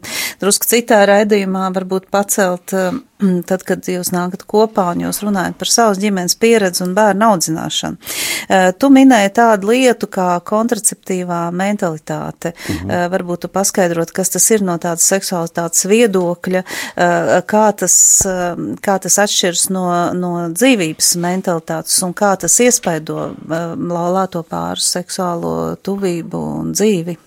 drusku 0.44 0.68
citā 0.76 1.06
raidījumā 1.08 1.70
varbūt 1.80 2.12
pacelt. 2.12 2.76
Um, 2.76 3.06
Tad, 3.48 3.62
kad 3.64 3.88
jūs 3.88 4.10
nākat 4.12 4.44
kopā 4.44 4.90
un 4.92 5.06
jūs 5.06 5.22
runājat 5.24 5.56
par 5.60 5.70
savas 5.72 6.02
ģimenes 6.02 6.36
pieredzi 6.36 6.84
un 6.84 6.92
bērnu 6.98 7.30
audzināšanu, 7.30 8.16
Eh, 8.46 8.72
tu 8.78 8.90
minēji 8.94 9.32
tādu 9.40 9.72
lietu 9.72 10.08
kā 10.12 10.28
kontraceptīvā 10.46 11.48
mentalitāte. 11.56 12.54
Mhm. 12.70 13.10
Varbūt 13.14 13.46
tu 13.46 13.48
paskaidrot, 13.50 14.12
kas 14.14 14.30
tas 14.30 14.46
ir 14.52 14.62
no 14.62 14.78
tādas 14.78 15.08
seksualitātes 15.10 15.86
viedokļa, 15.90 16.64
eh, 16.96 17.42
kā 17.42 17.66
tas, 17.76 18.26
eh, 18.26 18.56
kā 18.82 19.00
tas 19.02 19.18
atšķiras 19.18 19.70
no, 19.70 20.14
no 20.14 20.50
dzīvības 20.50 21.16
mentalitātes 21.18 22.04
un 22.04 22.14
kā 22.14 22.38
tas 22.38 22.60
iespaido 22.60 23.32
eh, 23.34 23.76
laulāto 23.76 24.44
pāru 24.44 24.82
seksuālo 24.82 25.78
tuvību 25.82 26.44
un 26.60 26.74
dzīvi. 26.74 27.18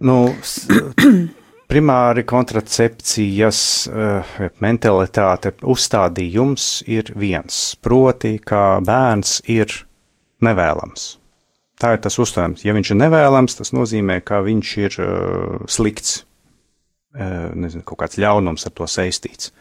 Nu, 0.00 0.34
primāri 1.70 2.24
kontracepcijas 2.28 3.60
uh, 3.90 4.34
mentalitāte, 4.62 5.52
uzstādījums 5.62 6.66
ir 6.90 7.12
viens, 7.18 7.60
proti, 7.82 8.36
ka 8.42 8.80
bērns 8.84 9.38
ir 9.50 9.72
nevēlams. 10.44 11.06
Tā 11.80 11.94
ir 11.94 12.02
tas 12.04 12.18
uzstādījums. 12.20 12.64
Ja 12.66 12.74
viņš 12.76 12.92
ir 12.92 13.00
nevēlams, 13.00 13.56
tas 13.60 13.72
nozīmē, 13.76 14.18
ka 14.26 14.42
viņš 14.44 14.72
ir 14.82 14.98
uh, 15.04 15.62
slikts, 15.70 16.24
uh, 17.16 17.52
nezinu, 17.54 17.86
kaut 17.86 18.02
kāds 18.02 18.18
ļaunums 18.20 18.66
ar 18.66 18.76
to 18.76 18.90
saistīts. 18.90 19.54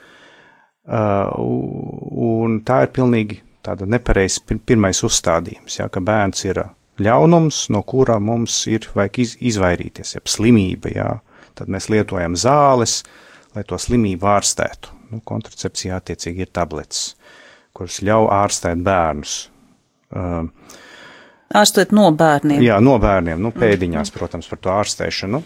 Uh, 0.89 1.29
un 1.37 2.59
tā 2.65 2.83
ir 2.87 2.93
pilnīgi 2.95 3.43
tāda 3.65 3.85
nepareizs 3.85 4.41
pir- 4.41 4.61
pirmais 4.65 5.03
uzstādījums, 5.05 5.77
ja, 5.77 5.87
ka 5.93 6.01
bērns 6.01 6.45
ir 6.47 6.63
ļaunums, 6.99 7.67
no 7.69 7.83
kura 7.87 8.17
mums 8.19 8.63
ir 8.71 8.87
vajag 8.95 9.19
iz, 9.21 9.35
izvairīties, 9.51 10.15
ja 10.17 10.23
slimība, 10.25 10.91
ja, 10.95 11.09
tad 11.59 11.71
mēs 11.71 11.89
lietojam 11.91 12.37
zāles, 12.39 13.01
lai 13.55 13.65
to 13.67 13.79
slimību 13.79 14.29
ārstētu. 14.37 14.95
Nu, 15.09 15.21
kontracepcijā 15.25 15.97
attiecīgi 15.99 16.45
ir 16.45 16.51
tablets, 16.53 17.13
kuras 17.75 17.99
ļauj 18.05 18.29
ārstēt 18.39 18.83
bērnus. 18.85 19.39
Uh, 20.09 20.49
Ārstot 21.59 21.93
no 21.97 22.11
bērniem. 22.13 22.61
Jā, 22.61 22.77
no 22.83 22.99
bērniem, 23.01 23.39
nu, 23.41 23.49
pēdiņās, 23.55 24.11
protams, 24.13 24.49
par 24.51 24.59
to 24.61 24.73
ārstēšanu. 24.75 25.41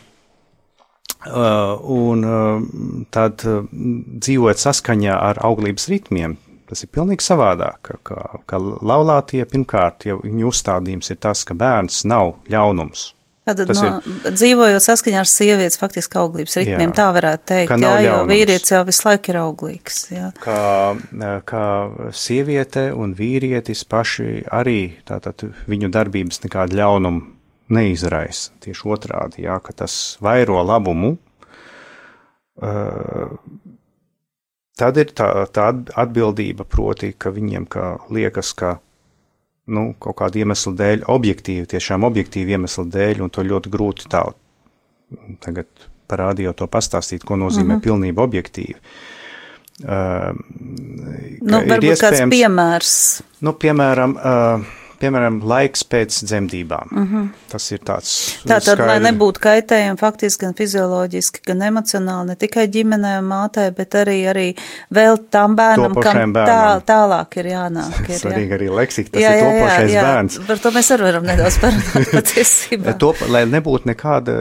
Uh, 1.23 1.79
un 1.87 2.25
uh, 2.27 2.63
tad 3.15 3.45
uh, 3.47 3.61
dzīvojot 3.71 4.59
saskaņā 4.59 5.13
ar 5.15 5.39
auglības 5.47 5.87
ritmiem, 5.87 6.35
tas 6.67 6.83
ir 6.83 6.91
pilnīgi 6.91 7.23
savādāk. 7.23 7.79
Ka, 7.87 7.99
ka, 8.03 8.41
ka 8.49 8.59
laulātie 8.59 9.45
pirmkārt 9.47 10.03
jau 10.09 10.17
viņu 10.19 10.49
uzstādījums 10.51 11.13
ir 11.15 11.21
tas, 11.23 11.45
ka 11.47 11.55
bērns 11.55 12.03
nav 12.11 12.33
ļaunums. 12.51 13.13
Tātad, 13.43 13.73
no, 13.75 13.89
dzīvojot 14.31 14.83
saskaņā 14.85 15.19
ar 15.19 15.27
sievietes 15.27 15.75
faktiski 15.79 16.15
auglības 16.21 16.55
ritmiem, 16.61 16.93
Jā. 16.93 16.95
tā 16.95 17.07
varētu 17.11 17.43
teikt, 17.51 17.73
Ka 17.73 17.77
jā, 17.81 17.91
jo 18.05 18.13
vīrietis 18.29 18.71
jau 18.71 18.79
visu 18.87 19.03
laiku 19.03 19.33
ir 19.33 19.39
auglīgs, 19.41 19.97
jā. 20.13 20.29
Kā, 20.39 20.61
kā 21.49 21.65
sieviete 22.15 22.85
un 22.95 23.11
vīrietis 23.17 23.83
paši 23.83 24.45
arī 24.47 24.79
tātad 25.09 25.43
viņu 25.67 25.91
darbības 25.91 26.39
nekādu 26.45 26.79
ļaunumu 26.79 27.27
neizraisa. 27.75 28.53
Tieši 28.63 28.87
otrādi, 28.95 29.43
jā, 29.43 29.59
ka 29.63 29.75
tas 29.83 29.97
vairo 30.23 30.61
labumu. 30.63 31.17
Uh, 32.63 33.35
tad 34.79 34.99
ir 35.01 35.11
tā, 35.17 35.29
tā 35.51 35.67
atbildība, 35.99 36.63
proti, 36.69 37.11
ka 37.17 37.33
viņiem 37.33 37.67
kā 37.67 37.95
liekas, 38.13 38.53
ka 38.55 38.77
nu, 39.67 39.93
kaut 39.99 40.17
kāda 40.19 40.43
iemesla 40.43 40.73
dēļ, 40.79 41.07
objektīvi, 41.13 41.65
tiešām 41.75 42.03
objektīvi 42.03 42.57
iemesla 42.57 42.85
dēļ, 42.93 43.23
un 43.23 43.33
to 43.33 43.45
ļoti 43.47 43.71
grūti 43.73 44.09
tā 44.11 44.25
tagad 45.43 45.67
parādījot 46.09 46.57
to 46.59 46.67
pastāstīt, 46.67 47.23
ko 47.23 47.37
nozīmē 47.39 47.75
mm 47.75 47.77
-hmm. 47.77 47.83
pilnība 47.83 48.23
objektīvi. 48.27 48.79
Uh, 49.83 50.35
Nu, 51.41 51.59
varbūt 51.65 51.97
kāds 51.97 52.21
iespējams- 52.21 52.31
piemērs. 52.31 53.21
Nu, 53.41 53.53
piemēram, 53.53 54.13
uh, 54.15 54.65
piemēram, 55.01 55.39
laiks 55.47 55.83
pēc 55.89 56.19
dzemdībām. 56.27 56.91
Mm 56.91 57.07
-hmm. 57.07 57.27
Tas 57.51 57.71
ir 57.71 57.79
tāds. 57.79 58.11
Mhm. 58.43 58.49
Tātad, 58.51 58.79
lai 58.79 58.97
skaidri- 58.99 59.05
nebūtu 59.07 59.39
kaitējumi 59.39 59.99
faktiski 59.99 60.45
gan 60.45 60.53
fizioloģiski, 60.53 61.39
gan 61.45 61.59
emocionāli, 61.59 62.27
ne 62.27 62.35
tikai 62.35 62.67
ģimenē 62.67 63.19
un 63.19 63.27
mātei, 63.29 63.71
bet 63.71 63.93
arī, 63.93 64.17
arī 64.31 64.47
vēl 64.91 65.17
tam 65.29 65.55
bērnam, 65.55 65.93
kam 65.93 65.93
Topošajam 65.93 66.33
tā, 66.33 66.45
bērnam. 66.45 66.81
tālāk 66.87 67.37
ir 67.37 67.45
jānāk. 67.45 67.99
Ir, 68.03 68.09
jā. 68.09 68.19
Svarīgi 68.19 68.57
arī 68.57 68.69
leksika, 68.69 69.09
tas 69.09 69.21
ir 69.21 69.43
topošais 69.43 69.93
bērns. 69.93 70.39
Par 70.47 70.57
to 70.57 70.71
mēs 70.71 70.91
arī 70.95 71.01
varam 71.01 71.23
nedaudz 71.23 71.57
parunāt 71.61 72.11
patiesībā. 72.17 72.97
To, 72.97 73.13
lai 73.29 73.45
nebūtu 73.45 73.89
nekāda 73.91 74.35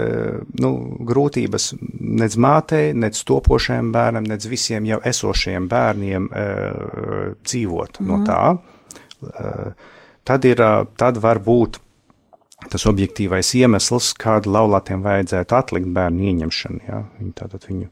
nu, 0.61 0.73
grūtības 1.01 1.73
nec 2.01 2.37
mātei, 2.37 2.93
nec 2.95 3.25
topošajam 3.25 3.93
bērnam, 3.93 4.25
nec 4.29 4.47
visiem 4.47 4.87
jau 4.87 5.01
esošajiem 5.05 5.69
bērniem 5.69 6.29
uh, 6.31 7.35
dzīvot 7.45 8.01
mm. 8.01 8.07
no 8.07 8.23
tā. 8.27 8.43
Uh, 9.23 9.73
tad, 10.29 10.47
ir, 10.49 10.63
tad 11.01 11.21
var 11.23 11.43
būt 11.43 11.81
tas 12.71 12.87
objektīvais 12.87 13.55
iemesls, 13.59 14.13
kādu 14.15 14.53
laulātiem 14.55 15.03
vajadzētu 15.03 15.59
atlikt 15.59 15.91
bērnu 15.97 16.31
ieņemšanu. 16.31 16.85
Ja? 16.87 17.03
Viņi 17.19 17.35
tātad 17.41 17.67
viņu 17.67 17.91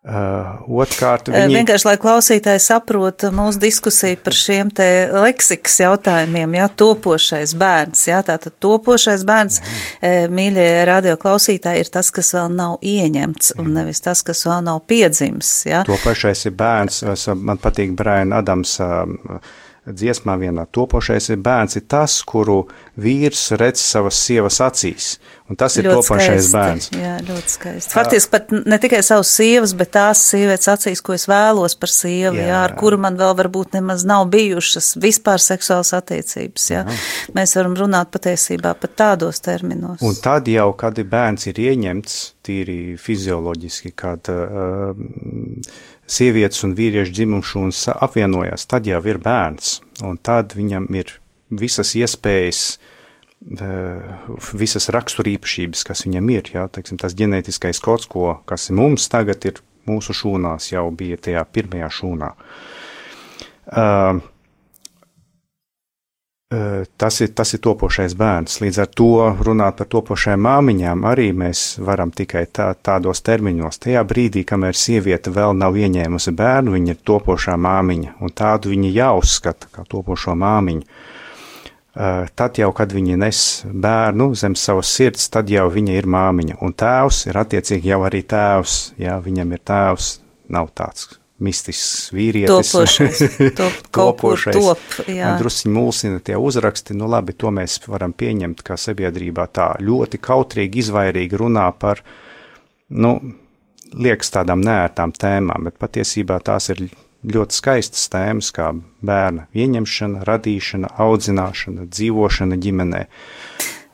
Uh, 0.00 0.62
Otrkārt, 0.80 1.26
Viņi... 1.28 1.58
Vienkārši, 1.58 1.84
lai 1.84 1.98
klausītāji 2.00 2.62
saprot 2.64 3.26
mūsu 3.36 3.60
diskusiju 3.60 4.16
par 4.24 4.32
šiem 4.32 4.70
te 4.72 4.86
leksikas 5.12 5.74
jautājumiem, 5.82 6.54
jā, 6.56 6.68
topošais 6.80 7.52
bērns, 7.60 8.06
jā, 8.08 8.22
tātad 8.24 8.54
topošais 8.64 9.26
bērns, 9.28 9.58
mm. 9.60 10.32
mīļie 10.32 10.64
radio 10.88 11.18
klausītāji, 11.20 11.84
ir 11.84 11.92
tas, 11.92 12.08
kas 12.16 12.32
vēl 12.32 12.48
nav 12.56 12.78
ieņemts, 12.80 13.52
un 13.60 13.74
nevis 13.76 14.00
tas, 14.00 14.24
kas 14.24 14.40
vēl 14.48 14.64
nav 14.70 14.80
piedzims, 14.88 15.52
jā. 15.68 15.82
topošais 15.84 16.48
ir 16.48 16.56
bērns. 16.56 17.02
Es, 17.12 17.28
man 17.36 17.60
patīk 17.60 17.92
Brian 18.00 18.32
Adams 18.32 18.78
uh, 18.80 19.04
dziesmā 19.86 20.36
vienā. 20.40 20.66
Topošais 20.72 21.30
ir 21.32 21.40
bērns, 21.44 21.76
ir 21.80 21.86
tas, 21.90 22.18
kuru 22.26 22.62
vīrs 23.00 23.50
redz 23.60 23.80
savas 23.80 24.18
sievas 24.20 24.60
acīs. 24.64 25.14
Un 25.50 25.58
tas 25.58 25.74
ir 25.80 25.88
Ļoti 25.88 25.96
topošais 25.98 26.44
skaisti, 26.46 26.52
bērns. 26.54 26.88
Jā, 26.94 27.14
ļoti 27.26 27.52
skaisti. 27.54 27.94
Faktiski 27.96 28.30
pat 28.30 28.52
ne 28.54 28.78
tikai 28.82 29.00
savas 29.02 29.32
sievas, 29.34 29.74
bet 29.74 29.90
tās 29.96 30.22
sievietes 30.30 30.70
acīs, 30.70 31.02
ko 31.02 31.16
es 31.16 31.26
vēlos 31.30 31.74
par 31.80 31.90
sievu, 31.90 32.36
jā, 32.38 32.44
Jā. 32.44 32.50
jā 32.52 32.60
ar 32.68 32.76
kuru 32.78 33.00
man 33.02 33.18
vēl 33.18 33.34
varbūt 33.40 33.74
nemaz 33.78 34.04
nav 34.06 34.28
bijušas 34.30 34.92
vispār 35.02 35.42
seksuāls 35.42 35.90
attiecības, 35.96 36.68
jā. 36.70 36.84
Mēs 37.34 37.56
varam 37.58 37.74
runāt 37.80 38.12
patiesībā 38.14 38.76
pat 38.78 38.94
tādos 39.00 39.42
terminos. 39.42 40.04
Un 40.06 40.14
tad 40.22 40.46
jau, 40.50 40.70
kad 40.78 41.00
ir 41.02 41.10
bērns 41.10 41.50
ir 41.50 41.58
ieņemts 41.66 42.20
tīri 42.46 42.78
fizioloģiski, 43.00 43.90
kad 43.98 44.30
uh, 44.32 44.94
sievietes 46.10 46.64
un 46.66 46.74
vīriešu 46.78 47.14
dzimumšūnas 47.16 47.84
apvienojas, 47.94 48.66
tad 48.70 48.88
jau 48.88 49.00
ir 49.06 49.20
bērns, 49.22 49.78
un 50.06 50.18
tad 50.18 50.56
viņam 50.58 50.88
ir 50.98 51.14
visas 51.50 51.94
iespējas, 51.98 52.64
uh, 53.60 54.34
visas 54.58 54.90
raksturīpašības, 54.94 55.84
kas 55.86 56.04
viņam 56.06 56.32
ir, 56.34 56.50
jā, 56.54 56.66
teiksim, 56.72 56.98
tas 57.00 57.16
ģenētiskais 57.18 57.82
kods, 57.84 58.10
ko, 58.10 58.34
kas 58.50 58.70
ir 58.70 58.78
mums 58.80 59.08
tagad 59.12 59.46
ir 59.48 59.62
mūsu 59.88 60.14
šūnās, 60.16 60.72
jau 60.74 60.88
bija 60.94 61.18
tajā 61.28 61.46
pirmajā 61.54 61.88
šūnā. 62.00 62.34
Uh, 63.70 64.20
Tas 66.50 67.20
ir, 67.20 67.28
tas 67.30 67.52
ir 67.54 67.60
topošais 67.62 68.16
bērns. 68.18 68.56
Līdz 68.58 68.78
ar 68.82 68.88
to 68.98 69.10
runāt 69.38 69.76
par 69.78 69.86
topošajām 69.92 70.40
māmiņām 70.42 71.04
arī 71.06 71.28
mēs 71.30 71.76
varam 71.78 72.10
tikai 72.10 72.42
tā, 72.50 72.72
tādos 72.74 73.22
terminos. 73.22 73.78
Tajā 73.78 74.02
brīdī, 74.02 74.42
kamēr 74.48 74.74
sieviete 74.74 75.30
vēl 75.30 75.54
nav 75.54 75.78
ieņēmusi 75.78 76.34
bērnu, 76.34 76.74
viņa 76.74 76.96
ir 76.96 76.98
topošā 77.06 77.54
māmiņa, 77.54 78.16
un 78.18 78.34
tādu 78.34 78.74
viņa 78.74 78.90
jāuzskata 78.96 79.70
kā 79.76 79.86
topošo 79.94 80.34
māmiņu. 80.42 80.82
Tad 82.34 82.58
jau, 82.58 82.72
kad 82.74 82.98
viņa 82.98 83.22
nes 83.22 83.44
bērnu 83.70 84.32
zem 84.42 84.58
savas 84.58 84.90
sirds, 84.90 85.30
tad 85.30 85.54
jau 85.54 85.68
viņa 85.70 86.02
ir 86.02 86.10
māmiņa, 86.10 86.58
un 86.66 86.74
tēvs 86.74 87.28
ir 87.30 87.38
attiecīgi 87.46 87.94
jau 87.94 88.02
arī 88.10 88.26
tēvs. 88.26 88.82
Jā, 88.98 89.22
viņam 89.22 89.54
ir 89.54 89.66
tēvs, 89.70 90.16
nav 90.50 90.74
tāds 90.74 91.19
mistisks 91.44 92.10
vīrietis. 92.14 92.72
Topošais, 92.72 93.20
top, 93.60 93.76
Topošais. 93.96 94.56
top, 94.56 94.82
drusciņi 95.40 95.74
mulsina 95.74 96.22
tie 96.24 96.38
uzraksti, 96.40 96.96
nu 96.98 97.08
labi, 97.10 97.34
to 97.36 97.52
mēs 97.54 97.80
varam 97.88 98.14
pieņemt, 98.16 98.64
ka 98.66 98.78
sabiedrībā 98.80 99.46
tā 99.52 99.72
ļoti 99.82 100.20
kautrīgi, 100.22 100.84
izvairīgi 100.84 101.40
runā 101.40 101.68
par, 101.80 102.04
nu, 102.92 103.16
liekas 103.94 104.32
tādām 104.36 104.62
nērtām 104.64 105.14
tēmām, 105.16 105.68
bet 105.68 105.80
patiesībā 105.80 106.38
tās 106.46 106.70
ir 106.74 106.86
ļoti 107.26 107.56
skaistas 107.56 108.08
tēmas, 108.12 108.48
kā 108.56 108.70
bērna 109.04 109.46
ieņemšana, 109.56 110.24
radīšana, 110.28 110.94
audzināšana, 111.04 111.88
dzīvošana 111.90 112.60
ģimenē. 112.60 113.04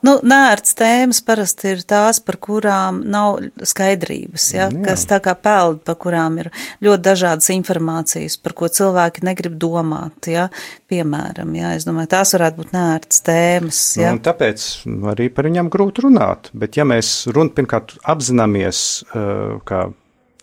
Nu, 0.07 0.13
nērts 0.23 0.77
tēmas 0.79 1.19
parasti 1.27 1.73
ir 1.75 1.81
tās, 1.89 2.21
par 2.23 2.37
kurām 2.43 3.01
nav 3.11 3.41
skaidrības, 3.67 4.45
ja, 4.55 4.69
Jā. 4.71 4.83
kas 4.85 5.07
tā 5.11 5.19
kā 5.25 5.35
peld, 5.35 5.81
par 5.89 5.97
kurām 6.03 6.37
ir 6.43 6.51
ļoti 6.85 7.03
dažādas 7.03 7.51
informācijas, 7.55 8.37
par 8.39 8.55
ko 8.59 8.71
cilvēki 8.71 9.25
negrib 9.27 9.57
domāt, 9.63 10.29
ja, 10.31 10.47
piemēram, 10.93 11.57
ja, 11.59 11.73
es 11.79 11.89
domāju, 11.89 12.13
tās 12.15 12.37
varētu 12.37 12.63
būt 12.63 12.77
nērts 12.77 13.25
tēmas, 13.27 13.81
ja. 13.99 14.13
Nu, 14.15 14.23
tāpēc 14.23 14.69
arī 15.15 15.27
par 15.35 15.51
viņām 15.51 15.73
grūti 15.75 16.07
runāt. 16.07 16.53
Bet, 16.55 16.79
ja 16.79 16.87
mēs 16.87 17.17
run, 17.35 17.51
pirmkārt 17.57 17.97
apzināmies, 18.07 18.85
uh, 19.11 19.59
ka 19.67 19.89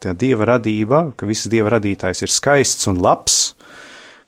tā 0.04 0.18
dieva 0.20 0.50
radība, 0.56 1.06
ka 1.16 1.30
visas 1.30 1.48
dieva 1.54 1.78
radītājs 1.78 2.26
ir 2.26 2.36
skaists 2.36 2.92
un 2.92 3.00
labs, 3.04 3.40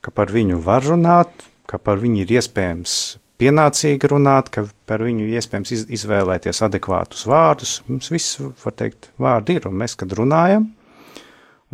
ka 0.00 0.14
par 0.14 0.32
viņu 0.32 0.62
var 0.64 0.86
runāt, 0.86 1.44
ka 1.68 1.82
par 1.82 2.00
viņu 2.00 2.24
ir 2.24 2.36
iespējams 2.38 2.96
pienācīgi 3.40 4.10
runāt, 4.10 4.50
ka 4.54 4.64
par 4.88 5.04
viņu 5.04 5.28
iespējams 5.36 5.72
iz, 5.76 5.84
izvēlēties 5.98 6.62
adekvātus 6.66 7.26
vārdus. 7.28 7.80
Mums 7.90 8.10
viss, 8.12 8.40
var 8.64 8.76
teikt, 8.78 9.10
vārdi 9.22 9.58
ir, 9.58 9.68
un 9.68 9.76
mēs, 9.82 9.96
kad 10.00 10.14
runājam, 10.16 10.70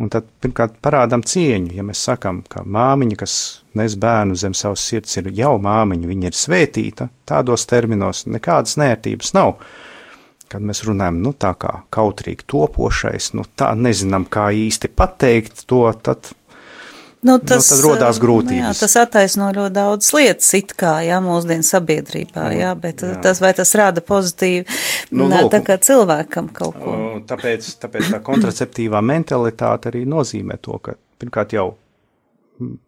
un 0.01 0.11
tad 0.13 0.27
pirmkārt 0.43 0.79
parādām 0.83 1.23
cieņu, 1.25 1.73
ja 1.77 1.85
mēs 1.85 2.03
sakam, 2.09 2.41
ka 2.49 2.65
māmiņa, 2.65 3.19
kas 3.23 3.37
nes 3.79 3.95
bērnu 3.99 4.37
zem 4.39 4.55
savas 4.57 4.83
sirds, 4.89 5.15
ir 5.19 5.31
jau 5.37 5.55
māmiņa, 5.61 6.09
viņa 6.09 6.29
ir 6.29 6.37
svētīta, 6.37 7.09
tādos 7.29 7.67
terminos 7.69 8.25
nekādas 8.27 8.77
nērtības 8.81 9.33
nav. 9.37 9.57
Kad 10.53 10.61
mēs 10.61 10.83
runājam, 10.85 11.17
nu 11.23 11.31
tā 11.33 11.55
kā 11.57 11.79
kautrīgi 11.93 12.45
topošais, 12.51 13.31
nu 13.37 13.45
tā 13.57 13.71
nezinām, 13.73 14.27
kā 14.29 14.51
īsti 14.53 14.91
pateikt 14.93 15.63
to, 15.69 15.87
tad 16.05 16.29
Nu, 17.23 17.37
tad 17.39 17.63
rodās 17.83 18.17
eh, 18.17 18.21
grūtības. 18.23 18.57
Nu, 18.59 18.71
jā, 18.71 18.73
tas 18.81 18.95
attaisno 18.99 19.47
ļoti 19.55 19.73
daudz 19.77 20.09
lietas, 20.15 20.49
it 20.57 20.73
kā, 20.79 20.97
jā, 21.07 21.21
mūsdienu 21.23 21.63
sabiedrībā, 21.67 22.49
jā, 22.57 22.73
bet 22.79 23.05
jā. 23.05 23.13
tas, 23.23 23.39
vai 23.43 23.53
tas 23.55 23.71
rada 23.79 24.03
pozitīvi, 24.03 24.65
Nu, 25.13 25.27
nu, 25.29 25.43
lūk. 25.45 25.51
tā 25.53 25.61
kā 25.63 25.77
cilvēkam 25.81 26.49
kaut 26.55 26.77
ko. 26.81 26.97
Tāpēc, 27.29 27.69
tāpēc 27.81 28.11
tā 28.15 28.19
kontraceptīvā 28.25 29.01
mentalitāte 29.05 29.91
arī 29.91 30.03
nozīmē 30.09 30.57
to, 30.63 30.79
ka 30.83 30.97
pirmkārt 31.21 31.55
jau 31.55 31.67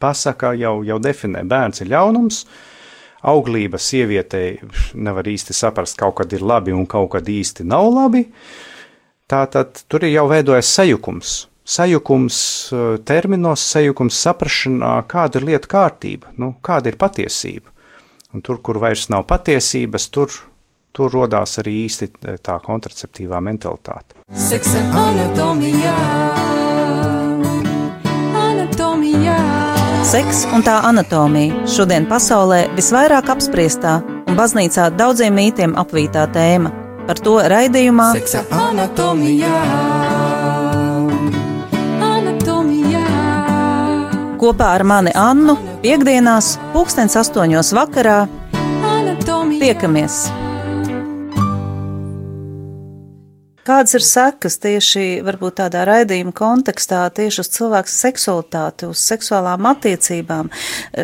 pasaka, 0.01 0.53
jau, 0.59 0.79
jau 0.85 0.97
definē, 1.01 1.43
bērns 1.47 1.83
ir 1.83 1.91
ļaunums, 1.93 2.43
auglība 3.25 3.79
sievietei 3.81 4.59
nevar 4.93 5.27
īsti 5.27 5.55
saprast, 5.55 5.97
kaut 5.99 6.19
kad 6.19 6.33
ir 6.33 6.45
labi 6.45 6.75
un 6.75 6.85
kaut 6.89 7.13
kad 7.15 7.29
īsti 7.29 7.65
nav 7.67 7.89
labi. 7.93 8.25
Tātad 9.29 9.85
tur 9.89 10.05
ir 10.05 10.13
jau 10.13 10.27
veidojas 10.29 10.69
sajukums. 10.75 11.37
Sajukums 11.65 12.37
eh, 12.71 12.81
terminos, 13.01 13.63
sajukums 13.73 14.19
saprašanā, 14.21 14.99
kāda 15.09 15.39
ir 15.41 15.47
lieta 15.49 15.69
kārtība, 15.71 16.29
nu, 16.37 16.53
kāda 16.61 16.91
ir 16.91 16.97
patiesība. 17.01 17.71
Un 18.35 18.43
tur, 18.45 18.59
kur 18.61 18.77
vairs 18.83 19.07
nav 19.09 19.23
patiesības, 19.25 20.05
tur, 20.13 20.35
tur 20.93 21.09
rodās 21.09 21.57
arī 21.63 21.73
īsti 21.87 22.09
eh, 22.11 22.35
tā 22.37 22.59
kontraceptīvā 22.61 23.41
mentalitāte. 23.41 24.13
Seksa 24.29 24.83
anatomijā. 25.01 25.95
Anatomijā. 28.45 29.37
Seks 30.05 30.43
un 30.53 30.61
tā 30.67 30.75
anatomija 30.85 31.65
šodien 31.65 32.05
pasaulē 32.05 32.67
visvairāk 32.77 33.31
apspriestā 33.33 33.95
un 34.29 34.37
baznīcā 34.37 34.91
daudziem 34.99 35.33
mītiem 35.33 35.73
apvītā 35.81 36.27
tēma. 36.35 36.69
Par 37.09 37.17
to 37.25 37.39
raidījumā 37.41 38.11
Seksa. 38.19 38.45
Anatomijā. 38.53 40.14
Kopā 44.45 44.75
ar 44.77 44.83
mani 44.85 45.13
Annu 45.17 45.55
piekdienās 45.81 46.55
pulkstens 46.73 47.17
astoņos 47.17 47.73
vakarā 47.73 48.25
tiekamies. 49.59 50.25
Kādas 53.65 53.95
ir 53.97 54.03
sekas 54.05 54.59
tieši 54.61 55.03
varbūt 55.25 55.57
tādā 55.57 55.81
raidījuma 55.89 56.33
kontekstā 56.35 57.01
tieši 57.17 57.41
uz 57.41 57.49
cilvēku 57.55 57.89
seksualitāti, 57.89 58.89
uz 58.91 59.01
seksuālām 59.01 59.65
attiecībām, 59.71 60.51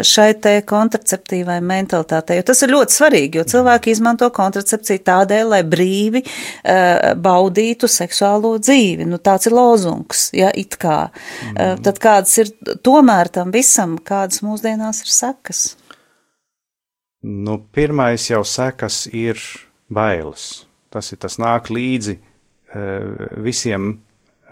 šai 0.06 0.28
te 0.44 0.54
kontraceptīvai 0.70 1.58
mentalitātei? 1.66 2.38
Jo 2.38 2.46
tas 2.52 2.62
ir 2.62 2.74
ļoti 2.76 2.98
svarīgi, 3.00 3.42
jo 3.42 3.48
cilvēki 3.56 3.96
izmanto 3.96 4.30
kontracepciju 4.36 5.04
tādēļ, 5.10 5.44
lai 5.56 5.62
brīvi 5.66 6.22
uh, 6.22 7.12
baudītu 7.18 7.90
seksuālo 7.90 8.54
dzīvi. 8.62 9.10
Nu, 9.10 9.18
tāds 9.18 9.50
ir 9.50 9.58
lozungs, 9.58 10.30
ja 10.38 10.54
it 10.54 10.78
kā. 10.82 11.04
Mm. 11.10 11.58
Uh, 11.58 11.76
tad 11.90 12.02
kādas 12.04 12.38
ir 12.44 12.54
tomēr 12.86 13.34
tam 13.34 13.54
visam, 13.56 13.98
kādas 13.98 14.46
mūsdienās 14.46 15.02
ir 15.06 15.16
sekas? 15.18 15.68
Nu, 17.22 17.58
pirmais 17.74 18.30
jau 18.30 18.42
sekas 18.46 19.08
ir 19.14 19.38
bailes. 19.90 20.68
Tas 20.92 21.12
ir 21.14 21.20
tas 21.22 21.38
nāk 21.40 21.70
līdzi 21.72 22.16
eh, 22.18 22.31
visiem, 22.74 24.00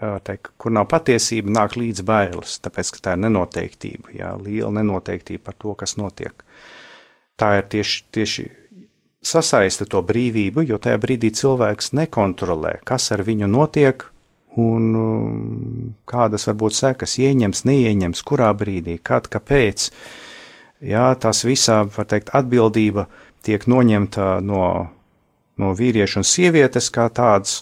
eh, 0.00 0.18
teikt, 0.24 0.52
kur 0.58 0.72
nav 0.72 0.88
patiesība, 0.88 1.52
nāk 1.56 1.76
līdzi 1.76 2.04
bailes, 2.04 2.58
tāpēc, 2.64 2.92
ka 2.96 3.04
tā 3.04 3.16
ir 3.16 3.24
nenoteiktība, 3.24 4.14
jā, 4.16 4.32
liela 4.42 4.70
nenoteiktība 4.80 5.44
par 5.44 5.54
to, 5.58 5.74
kas 5.74 5.96
notiek. 5.96 6.44
Tā 7.40 7.56
ir 7.58 7.68
tieši, 7.72 8.04
tieši 8.12 8.50
sasaista 9.24 9.86
to 9.88 10.02
brīvību, 10.04 10.64
jo 10.68 10.78
tajā 10.78 11.00
brīdī 11.00 11.30
cilvēks 11.36 11.92
nekontrolē, 11.96 12.80
kas 12.84 13.10
ar 13.12 13.24
viņu 13.24 13.48
notiek 13.48 14.04
un 14.58 14.94
um, 14.98 15.94
kādas 16.10 16.48
varbūt 16.48 16.74
sekas 16.74 17.18
ieņems, 17.20 17.64
neieņems, 17.68 18.22
kurā 18.26 18.50
brīdī, 18.56 18.98
kad, 19.02 19.28
kāpēc. 19.30 19.90
Jā, 20.80 21.10
tas 21.20 21.44
visā, 21.44 21.84
var 21.96 22.08
teikt, 22.08 22.32
atbildība 22.34 23.06
tiek 23.44 23.66
noņemta 23.68 24.40
no, 24.44 24.64
no 25.60 25.74
vīrieša 25.76 26.22
un 26.22 26.26
sievietes 26.26 26.88
kā 26.92 27.08
tādas 27.12 27.60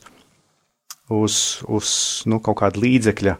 uz, 1.15 1.61
uz 1.67 1.91
nu, 2.29 2.41
kaut 2.45 2.61
kāda 2.63 2.81
līdzekļa 2.83 3.37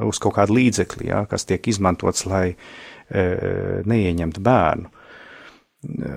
uz 0.00 0.20
kaut 0.22 0.36
kādu 0.38 0.56
līdzekli, 0.56 1.08
ja, 1.10 1.22
kas 1.28 1.46
tiek 1.48 1.66
izmantots, 1.68 2.24
lai 2.28 2.52
e, 2.52 3.24
neieņemtu 3.88 4.42
bērnu. 4.44 4.90
E, 5.92 6.16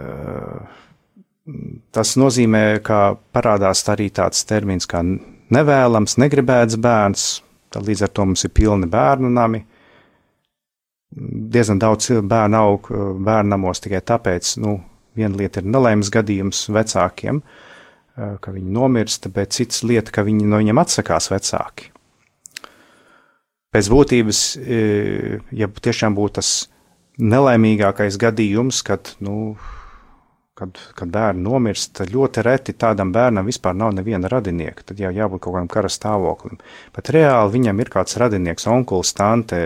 tas 1.95 2.15
nozīmē, 2.19 2.63
ka 2.86 3.17
parādās 3.36 3.84
arī 3.91 4.10
tāds 4.15 4.45
termins 4.48 4.88
kā 4.89 5.04
nevēlams, 5.04 6.17
negribēts 6.21 6.80
bērns, 6.82 7.28
tad 7.74 7.88
līdz 7.89 8.08
ar 8.08 8.13
to 8.15 8.28
mums 8.32 8.48
ir 8.48 8.56
pilni 8.56 8.89
bērnu 8.89 9.32
nami. 9.34 9.65
Diezgan 11.15 11.80
daudz 11.80 12.10
bērnu 12.28 12.60
aug 12.60 12.89
bērnamos 13.24 13.84
tikai 13.84 14.02
tāpēc, 14.04 14.56
nu, 14.63 14.80
viena 15.15 15.38
lieta 15.39 15.62
ir 15.62 15.69
nelaimes 15.71 16.10
gadījums 16.12 16.65
vecākiem, 16.76 17.39
ka 18.15 18.54
viņi 18.54 18.71
nomirst, 18.71 19.28
bet 19.36 19.56
cits 19.56 19.84
lieta, 19.84 20.13
ka 20.15 20.23
viņi 20.28 20.47
no 20.47 20.62
viņiem 20.62 20.80
atsakās 20.80 21.30
vecāki. 21.34 21.91
Pēc 23.75 23.89
būtības, 23.91 24.41
ja 25.51 25.67
tiešām 25.67 26.15
būtu 26.15 26.38
tas 26.38 26.51
nelaimīgākais 27.19 28.15
gadījums, 28.19 28.80
kad, 28.88 29.12
nu, 29.23 29.58
kad, 30.56 30.80
kad 30.95 31.12
bērni 31.12 31.43
nomirst, 31.43 31.91
tad 31.99 32.13
ļoti 32.15 32.43
reti 32.47 32.75
tādam 32.80 33.12
bērnam 33.15 33.47
vispār 33.47 33.75
nav 33.75 33.91
neviena 33.97 34.32
radinieka. 34.32 34.88
Tad 34.91 35.04
jau 35.04 35.12
jābūt 35.12 35.43
kaut 35.43 35.58
kādam 35.58 35.71
kara 35.71 35.91
stāvoklim. 35.91 36.62
Bet 36.95 37.12
reāli 37.15 37.56
viņam 37.58 37.84
ir 37.84 37.91
kāds 37.91 38.15
radinieks, 38.21 38.67
onkulis, 38.71 39.12
tante, 39.17 39.60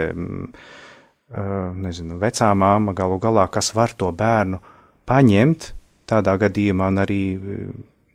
nezinu, 1.85 2.17
vecā 2.21 2.49
māma 2.57 2.97
galu 2.97 3.21
galā, 3.21 3.45
kas 3.53 3.75
var 3.77 3.93
to 3.93 4.09
bērnu 4.09 4.61
paņemt 5.09 5.73
tādā 6.09 6.33
gadījumā 6.41 6.89
un 6.89 7.01
arī 7.05 7.21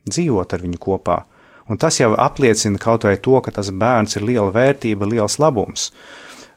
dzīvot 0.09 0.53
ar 0.53 0.63
viņu 0.65 0.81
kopā. 0.81 1.21
Un 1.69 1.81
tas 1.81 1.97
jau 1.97 2.11
apliecina 2.13 2.77
kaut 2.81 3.07
vai 3.07 3.15
to, 3.17 3.39
ka 3.41 3.53
tas 3.55 3.71
bērns 3.73 4.19
ir 4.19 4.27
liela 4.27 4.51
vērtība, 4.53 5.07
liels 5.09 5.39
labums 5.41 5.89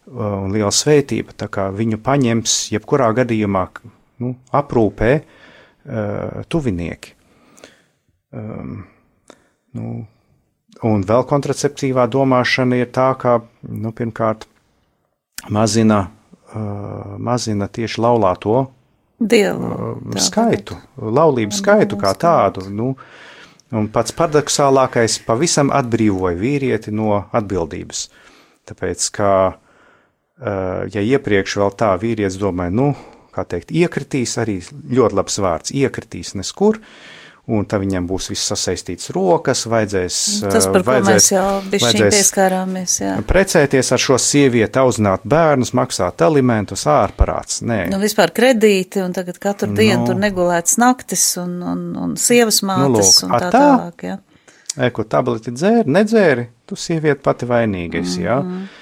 un 0.09 0.53
liela 0.53 0.73
svētība. 0.73 1.37
Tā 1.37 1.49
kā 1.53 1.69
viņu 1.73 2.01
paņems 2.05 2.59
jebkurā 2.75 3.09
gadījumā 3.17 3.65
nu, 4.23 4.35
aprūpē 4.53 5.11
uh, 5.19 6.45
tuvinieki. 6.49 7.15
Um, 8.37 8.83
nu, 9.77 9.93
un 10.85 11.05
vēl 11.09 11.25
kontraceptīvā 11.29 12.09
domāšana 12.13 12.83
ir 12.83 12.91
tā, 12.93 13.11
ka 13.21 13.39
nu, 13.69 13.93
pirmkārt 13.97 14.45
mazina, 15.55 16.03
uh, 16.53 17.15
mazina 17.17 17.71
tieši 17.73 18.05
laulāto 18.05 18.67
Dievu, 19.19 19.73
uh, 19.73 20.19
skaitu, 20.23 20.77
laulību 21.01 21.57
skaitu 21.57 21.99
kā 22.01 22.13
tādu. 22.19 22.69
Nu, 22.71 22.93
Un 23.77 23.91
pats 23.93 24.15
paradoxālākais 24.17 25.19
pavisam 25.27 25.69
atbrīvoja 25.77 26.39
vīrieti 26.41 26.93
no 26.95 27.19
atbildības. 27.37 28.07
Tāpēc, 28.69 29.09
ka, 29.13 29.33
ja 30.95 31.03
iepriekš 31.05 31.59
vēl 31.61 31.75
tā 31.77 31.91
vīrietis 32.01 32.39
domāja, 32.41 32.73
nu, 32.73 32.89
kā 33.35 33.45
teikt, 33.49 33.75
iekritīs, 33.77 34.39
arī 34.41 34.59
ļoti 34.73 35.19
labs 35.21 35.37
vārds, 35.45 35.75
iekritīs 35.77 36.33
neskur, 36.39 36.81
un 37.49 37.65
tad 37.69 37.81
viņam 37.81 38.07
būs 38.09 38.29
viss 38.29 38.51
sasaistīts 38.51 39.09
rokas, 39.17 39.65
vajadzēs. 39.71 40.17
Tas, 40.45 40.67
par 40.69 40.85
ko 40.85 40.97
mēs 41.07 41.31
jau 41.33 41.47
pieskārāmies, 41.73 42.97
jā. 43.01 43.15
Precēties 43.29 43.93
ar 43.97 44.03
šo 44.03 44.19
sievieti, 44.21 44.81
auzināt 44.83 45.25
bērnus, 45.29 45.73
maksāt 45.77 46.21
alimentus, 46.27 46.85
ārparāds, 46.93 47.63
nē. 47.65 47.87
Nu, 47.93 48.01
vispār 48.03 48.35
kredīti, 48.37 49.01
un 49.05 49.17
tagad 49.17 49.41
katru 49.41 49.71
dienu 49.73 50.03
nu, 50.03 50.11
tur 50.11 50.21
negulēts 50.21 50.77
naktis, 50.83 51.25
un, 51.41 51.57
un, 51.73 51.87
un 51.97 52.15
sievas 52.21 52.61
mātes, 52.61 52.85
nu, 52.85 53.01
lūk, 53.01 53.25
un 53.25 53.33
tā, 53.33 53.41
tā 53.47 53.51
tālāk, 53.57 54.07
jā. 54.11 54.19
Eko 54.89 55.09
tableti 55.11 55.57
dzēri, 55.57 55.89
nedzēri, 55.91 56.47
tu 56.69 56.77
sievieti 56.79 57.25
pati 57.25 57.49
vainīgais, 57.49 58.19
mm 58.19 58.23
-hmm. 58.23 58.29
jā. 58.29 58.77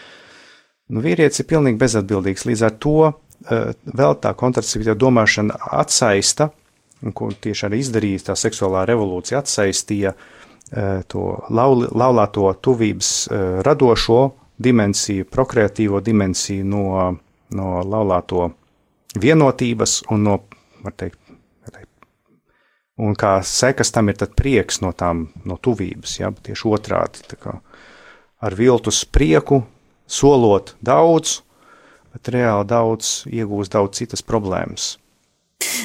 Nu, 0.91 1.01
vīrietis 1.03 1.41
ir 1.43 1.47
pilnīgi 1.51 1.79
bezatbildīgs, 1.79 2.45
līdz 2.51 2.67
ar 2.67 2.75
to 2.83 2.99
uh, 3.07 3.15
vēl 3.87 4.19
tā 4.23 4.35
kontraceptīva 4.35 4.95
domāšana 4.99 5.55
atsaista 5.71 6.51
un 7.07 7.15
ko 7.17 7.31
tieši 7.31 7.69
arī 7.69 7.81
izdarīja 7.83 8.31
tā 8.31 8.37
seksuālā 8.39 8.85
revolūcija, 8.91 9.43
atsaistīja 9.45 10.13
uh, 10.17 11.05
to 11.09 11.27
lauli, 11.55 11.89
laulāto 11.95 12.51
tuvības 12.63 13.13
uh, 13.31 13.45
radošo 13.67 14.21
dimensiju, 14.59 15.29
prokreatīvo 15.31 16.01
dimensiju 16.05 16.65
no, 16.67 16.87
no 17.55 17.69
laulāto 17.85 18.51
vienotības 19.21 20.01
un 20.11 20.27
no, 20.27 20.41
var 20.85 20.97
teikt, 20.97 21.21
un 22.97 23.17
kā 23.17 23.37
sekas 23.45 23.93
tam 23.93 24.09
ir 24.09 24.21
prieks 24.37 24.81
no 24.81 24.93
tām, 24.97 25.29
no 25.45 25.59
tuvības, 25.61 26.19
ja, 26.21 26.33
tieši 26.33 26.69
otrādi, 26.73 27.37
kā 27.41 27.59
ar 28.41 28.57
viltus 28.57 29.05
prieku, 29.05 29.63
solot 30.07 30.75
daudz, 30.81 31.41
bet 32.13 32.31
reāli 32.33 32.69
daudz 32.69 33.27
iegūst 33.29 33.75
daudz 33.75 33.99
citas 33.99 34.23
problēmas. 34.23 34.97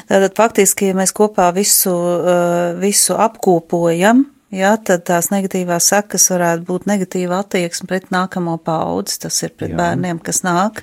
Tātad 0.09 0.35
faktiski, 0.37 0.91
ja 0.91 0.97
mēs 0.97 1.13
kopā 1.15 1.51
visu, 1.55 1.95
eh, 2.19 2.77
visu 2.81 3.17
apkopojam, 3.17 4.25
Jā, 4.51 4.73
tad 4.83 5.05
tās 5.07 5.29
negatīvās 5.31 5.85
sekas 5.93 6.25
varētu 6.33 6.65
būt 6.67 6.87
negatīva 6.89 7.37
attieksme 7.39 7.87
pret 7.87 8.09
nākamo 8.11 8.57
paudzi. 8.59 9.21
Tas 9.23 9.37
ir 9.47 9.53
pret 9.55 9.71
Jā. 9.71 9.77
bērniem, 9.79 10.19
kas 10.19 10.41
nāk, 10.43 10.81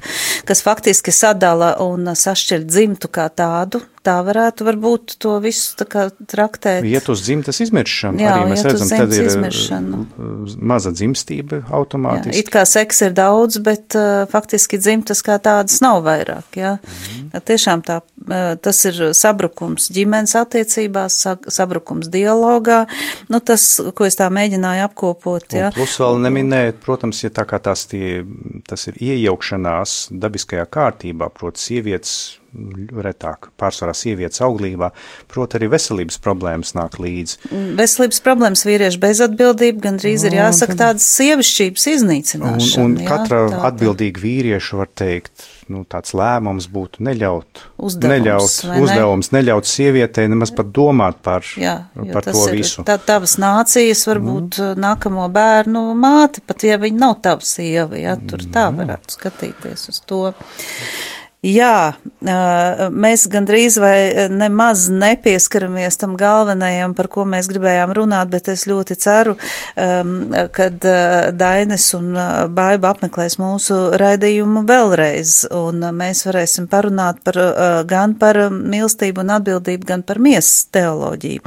kas 0.49 0.65
faktiski 0.65 1.13
sadala 1.13 1.75
un 1.85 2.09
sašķir 2.17 2.65
dzimtu 2.65 3.13
kā 3.13 3.29
tādu. 3.29 3.83
Tā 4.09 4.15
varētu 4.25 4.65
varbūt 4.65 5.19
to 5.21 5.35
visu 5.45 5.75
tā 5.77 5.85
kā 5.89 6.07
traktēt. 6.31 6.87
Iet 6.89 7.11
uz 7.13 7.21
dzimtas 7.27 7.59
izmiršanu. 7.61 8.23
Jā, 8.23 8.39
arī 8.39 8.55
mēs 8.55 8.63
redzam, 8.65 8.89
tad 8.89 9.13
ir 9.13 9.27
izmiršanu. 9.29 10.01
maza 10.57 10.93
dzimstība 10.97 11.61
automātiski. 11.77 12.33
Jā, 12.33 12.45
it 12.47 12.49
kā 12.55 12.63
seks 12.69 13.03
ir 13.05 13.13
daudz, 13.19 13.59
bet 13.65 13.97
uh, 13.99 14.23
faktiski 14.31 14.81
dzimtas 14.81 15.21
kā 15.27 15.37
tādas 15.45 15.83
nav 15.85 16.01
vairāk. 16.07 16.57
Jā. 16.57 16.79
Mm. 16.79 17.45
Tiešām 17.51 17.85
tā, 17.85 17.99
uh, 18.01 18.55
tas 18.65 18.81
ir 18.89 19.03
sabrukums 19.19 19.91
ģimenes 19.93 20.33
attiecībās, 20.41 21.21
sabrukums 21.53 22.09
dialogā. 22.13 22.87
Nu, 23.29 23.43
tas 23.45 23.69
ko 23.93 24.09
es 24.09 24.17
tā 24.17 24.31
mēģināju 24.33 24.89
apkopot. 24.89 25.53
Ja. 25.53 25.69
Un 25.69 25.77
plus 25.83 26.01
vēl 26.01 26.23
neminēt, 26.25 26.81
protams, 26.85 27.21
ja 27.27 27.35
tā 27.35 27.45
kā 27.51 27.61
tās 27.61 27.85
tie, 27.93 28.23
tas 28.69 28.89
ir 28.89 28.97
iejaukšanās 29.05 30.01
dabiskajā 30.17 30.65
kārtībā, 30.65 31.29
proti 31.37 31.69
sievietes 31.69 32.38
retāk, 33.05 33.51
pārsvarā 33.61 33.93
sievietes 33.97 34.41
auglībā, 34.45 34.91
proti 35.29 35.59
arī 35.59 35.69
veselības 35.75 36.17
problēmas 36.25 36.73
nāk 36.79 36.97
līdzi. 37.03 37.51
Veselības 37.79 38.23
problēmas 38.25 38.65
vīriešu 38.65 39.01
bezatbildība 39.03 39.85
gandrīz 39.85 40.25
ir 40.25 40.39
jāsaka 40.39 40.79
tādas 40.79 41.07
sievišķības 41.19 41.87
iznīcināšana. 41.93 42.85
Un, 42.85 42.97
un 42.97 43.05
jā, 43.05 43.09
katra 43.11 43.43
tā, 43.53 43.61
atbildīga 43.69 44.23
vīrieša 44.25 44.81
var 44.81 44.89
teikt, 44.97 45.45
nu, 45.69 45.85
tāds 45.89 46.15
lēmums 46.17 46.71
būtu 46.73 47.05
neļaut, 47.05 47.63
uzdevums, 47.77 48.15
neļaut 48.15 48.87
uzdevums, 48.87 49.31
ne? 49.31 49.39
neļaut 49.39 49.69
sievietei 49.69 50.25
nemaz 50.33 50.55
pat 50.57 50.73
domāt 50.73 51.21
par, 51.25 51.45
Jā, 51.61 51.77
par 52.15 52.31
to 52.31 52.47
ir, 52.49 52.57
visu. 52.63 52.87
Tā, 52.89 52.97
tavas 52.97 53.37
nācijas 53.43 54.07
varbūt 54.09 54.63
mm. 54.63 54.81
nākamo 54.87 55.29
bērnu 55.37 55.85
māte, 55.99 56.43
pat 56.49 56.65
ja 56.65 56.81
viņa 56.81 57.05
nav 57.05 57.19
tava 57.29 57.45
sieva, 57.45 58.01
ja 58.01 58.17
tur 58.17 58.41
tā 58.49 58.71
mm. 58.73 58.83
varētu 58.83 59.19
skatīties 59.19 59.89
uz 59.93 60.03
to. 60.09 60.25
Jā, 61.39 61.95
mēs 62.91 63.29
gandrīz 63.31 63.77
vai 63.79 64.27
nemaz 64.27 64.89
nepieskaramies 64.91 65.95
tam 66.01 66.17
galvenajam, 66.19 66.97
par 66.99 67.07
ko 67.15 67.23
mēs 67.31 67.47
gribējām 67.47 67.93
runāt, 67.95 68.33
bet 68.33 68.49
es 68.51 68.65
ļoti 68.67 68.97
ceru, 68.99 69.37
kad 70.57 70.89
Dainis 71.39 71.87
un 71.95 72.19
Baiba 72.57 72.91
apmeklēs 72.91 73.39
mūsu 73.39 73.79
raidījumu 74.03 74.65
vēlreiz, 74.67 75.45
un 75.55 75.79
mēs 75.95 76.25
varēsim 76.27 76.67
parunāt 76.73 77.23
par, 77.23 77.39
gan 77.87 78.17
par 78.19 78.41
mīlestību 78.51 79.23
un 79.23 79.31
atbildību, 79.37 79.87
gan 79.87 80.03
par 80.03 80.19
miesas 80.19 80.67
teoloģiju. 80.75 81.39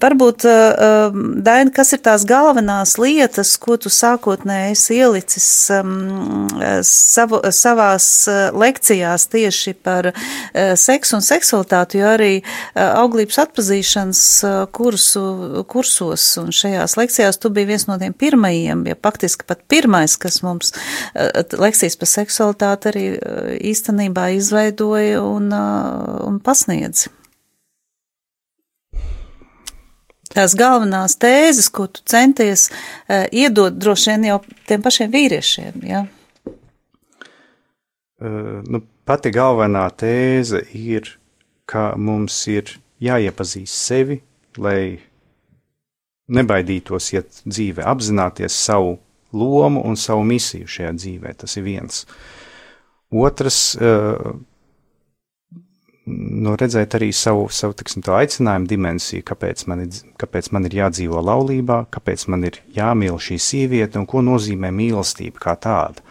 Varbūt, 0.00 0.48
Daini, 1.44 1.74
kas 1.76 1.92
ir 1.92 2.00
tās 2.08 2.24
galvenās 2.28 2.96
lietas, 2.96 3.58
ko 3.60 3.76
tu 3.76 3.92
sākotnēji 3.92 4.72
esi 4.72 4.98
ielicis 5.04 5.52
savu, 6.88 7.44
savās 7.52 8.08
lekcijās 8.54 9.26
tieši 9.32 9.74
par 9.84 10.10
eh, 10.10 10.74
seksu 10.76 11.18
un 11.18 11.24
seksualitāti, 11.24 12.00
jo 12.00 12.10
arī 12.14 12.30
eh, 12.40 12.44
auglības 12.84 13.40
atpazīšanas 13.44 14.22
eh, 14.44 14.58
kursu, 14.74 15.24
kursos 15.70 16.26
un 16.42 16.52
šajās 16.54 16.96
lekcijās 17.00 17.40
tu 17.42 17.50
biji 17.54 17.70
viens 17.72 17.86
no 17.90 17.98
tiem 18.00 18.14
pirmajiem, 18.16 18.86
ja 18.90 18.98
faktiski 19.02 19.46
pat 19.48 19.64
pirmais, 19.68 20.16
kas 20.20 20.40
mums 20.44 20.72
lekcijas 21.58 21.98
par 21.98 22.10
seksualitāti 22.10 22.90
arī 22.90 23.04
īstenībā 23.72 24.30
izveidoja 24.38 25.22
un, 25.22 25.52
un 25.52 26.40
pasniedz. 26.44 27.08
Tās 30.34 30.56
galvenās 30.58 31.14
tēzes, 31.22 31.68
ko 31.70 31.86
tu 31.86 32.02
centies 32.10 32.66
iedot 33.30 33.76
droši 33.78 34.14
vien 34.14 34.28
jau 34.32 34.40
tiem 34.66 34.82
pašiem 34.82 35.12
vīriešiem. 35.12 35.84
Ja? 35.86 36.06
Nu, 38.24 38.80
pati 39.04 39.32
galvenā 39.34 39.84
tēze 40.00 40.62
ir, 40.76 41.10
ka 41.68 41.92
mums 41.96 42.36
ir 42.52 42.76
jāiepazīst 43.04 43.74
sevi, 43.88 44.20
lai 44.60 45.00
nebaidītos 46.32 47.10
iet 47.14 47.42
dzīvē, 47.44 47.84
apzināties 47.84 48.56
savu 48.56 48.96
lomu 49.34 49.82
un 49.84 49.98
savu 49.98 50.24
misiju 50.26 50.70
šajā 50.70 50.94
dzīvē. 50.96 51.34
Tas 51.42 51.56
ir 51.58 51.66
viens. 51.66 52.04
Otrs, 53.14 53.58
uh, 53.76 54.34
nu, 56.06 56.54
redzēt 56.60 56.96
arī 56.98 57.10
savu, 57.16 57.46
savu 57.52 57.76
tiksim, 57.78 58.04
aicinājumu 58.04 58.68
dimensiju, 58.70 59.24
kāpēc 59.26 59.66
man, 59.70 59.84
ir, 59.86 60.02
kāpēc 60.20 60.50
man 60.54 60.68
ir 60.68 60.78
jādzīvo 60.80 61.22
laulībā, 61.24 61.84
kāpēc 61.94 62.26
man 62.32 62.48
ir 62.50 62.60
jāmīl 62.76 63.18
šī 63.20 63.38
sieviete 63.40 64.00
un 64.00 64.08
ko 64.10 64.24
nozīmē 64.24 64.72
mīlestība 64.74 65.42
kā 65.48 65.56
tāda. 65.60 66.04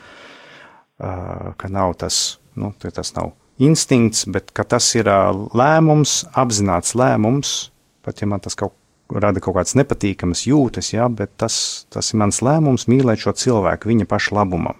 Ka 1.03 1.69
nav 1.69 1.97
tas, 1.99 2.39
nu, 2.55 2.71
tas 2.79 3.11
nav 3.17 3.33
instinkts, 3.61 4.23
bet 4.31 4.53
tas 4.53 4.87
ir 4.97 5.09
lēmums, 5.09 6.23
apzināts 6.39 6.95
lēmums, 6.97 7.51
pat 8.05 8.23
ja 8.23 8.29
man 8.29 8.41
tas 8.43 8.55
kaut 8.59 8.75
rada 9.13 9.41
kaut 9.43 9.57
kādas 9.57 9.75
nepatīkamas 9.77 10.45
jūtas, 10.47 10.93
ja, 10.93 11.07
bet 11.11 11.35
tas, 11.37 11.85
tas 11.93 12.13
ir 12.13 12.21
mans 12.21 12.41
lēmums 12.45 12.87
mīlēt 12.89 13.25
šo 13.25 13.35
cilvēku 13.37 13.91
viņa 13.91 14.07
paša 14.09 14.37
labumam. 14.39 14.79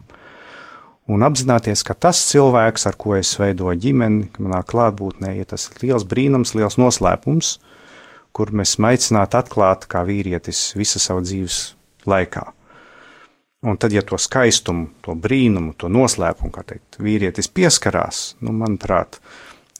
Un 1.12 1.26
apzināties, 1.28 1.84
ka 1.84 1.94
tas 2.00 2.22
cilvēks, 2.30 2.88
ar 2.88 2.96
ko 3.00 3.18
es 3.18 3.34
veidoju 3.36 3.76
ģimeni, 3.84 4.30
manā 4.40 4.62
klātbūtnē, 4.64 5.34
ir 5.36 5.50
tas 5.52 5.68
liels 5.82 6.06
brīnums, 6.08 6.56
liels 6.56 6.80
noslēpums, 6.80 7.58
kur 8.34 8.54
mēs 8.56 8.78
aicinātu 8.80 9.38
atklāt 9.42 9.86
kā 9.92 10.06
vīrietis 10.08 10.72
visu 10.80 11.04
savu 11.04 11.26
dzīves 11.28 11.76
laikā. 12.08 12.48
Un 13.64 13.78
tad, 13.80 13.94
ja 13.96 14.02
to 14.04 14.20
skaistumu, 14.20 14.90
to 15.06 15.16
brīnumu, 15.16 15.72
to 15.80 15.88
noslēpumu, 15.88 16.52
kā 16.52 16.66
teikt, 16.68 16.98
vīrietis 17.00 17.48
pieskarās, 17.48 18.34
nu, 18.44 18.52
manuprāt, 18.52 19.22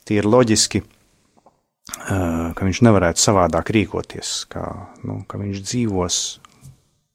tie 0.08 0.22
ir 0.22 0.30
loģiski 0.30 0.84
ka 1.84 2.64
viņš 2.64 2.80
nevarētu 2.88 3.22
savādāk 3.22 3.74
rīkoties, 3.76 4.32
kā, 4.52 4.64
nu, 5.08 5.22
ka 5.28 5.40
viņš 5.42 5.60
dzīvos 5.68 6.22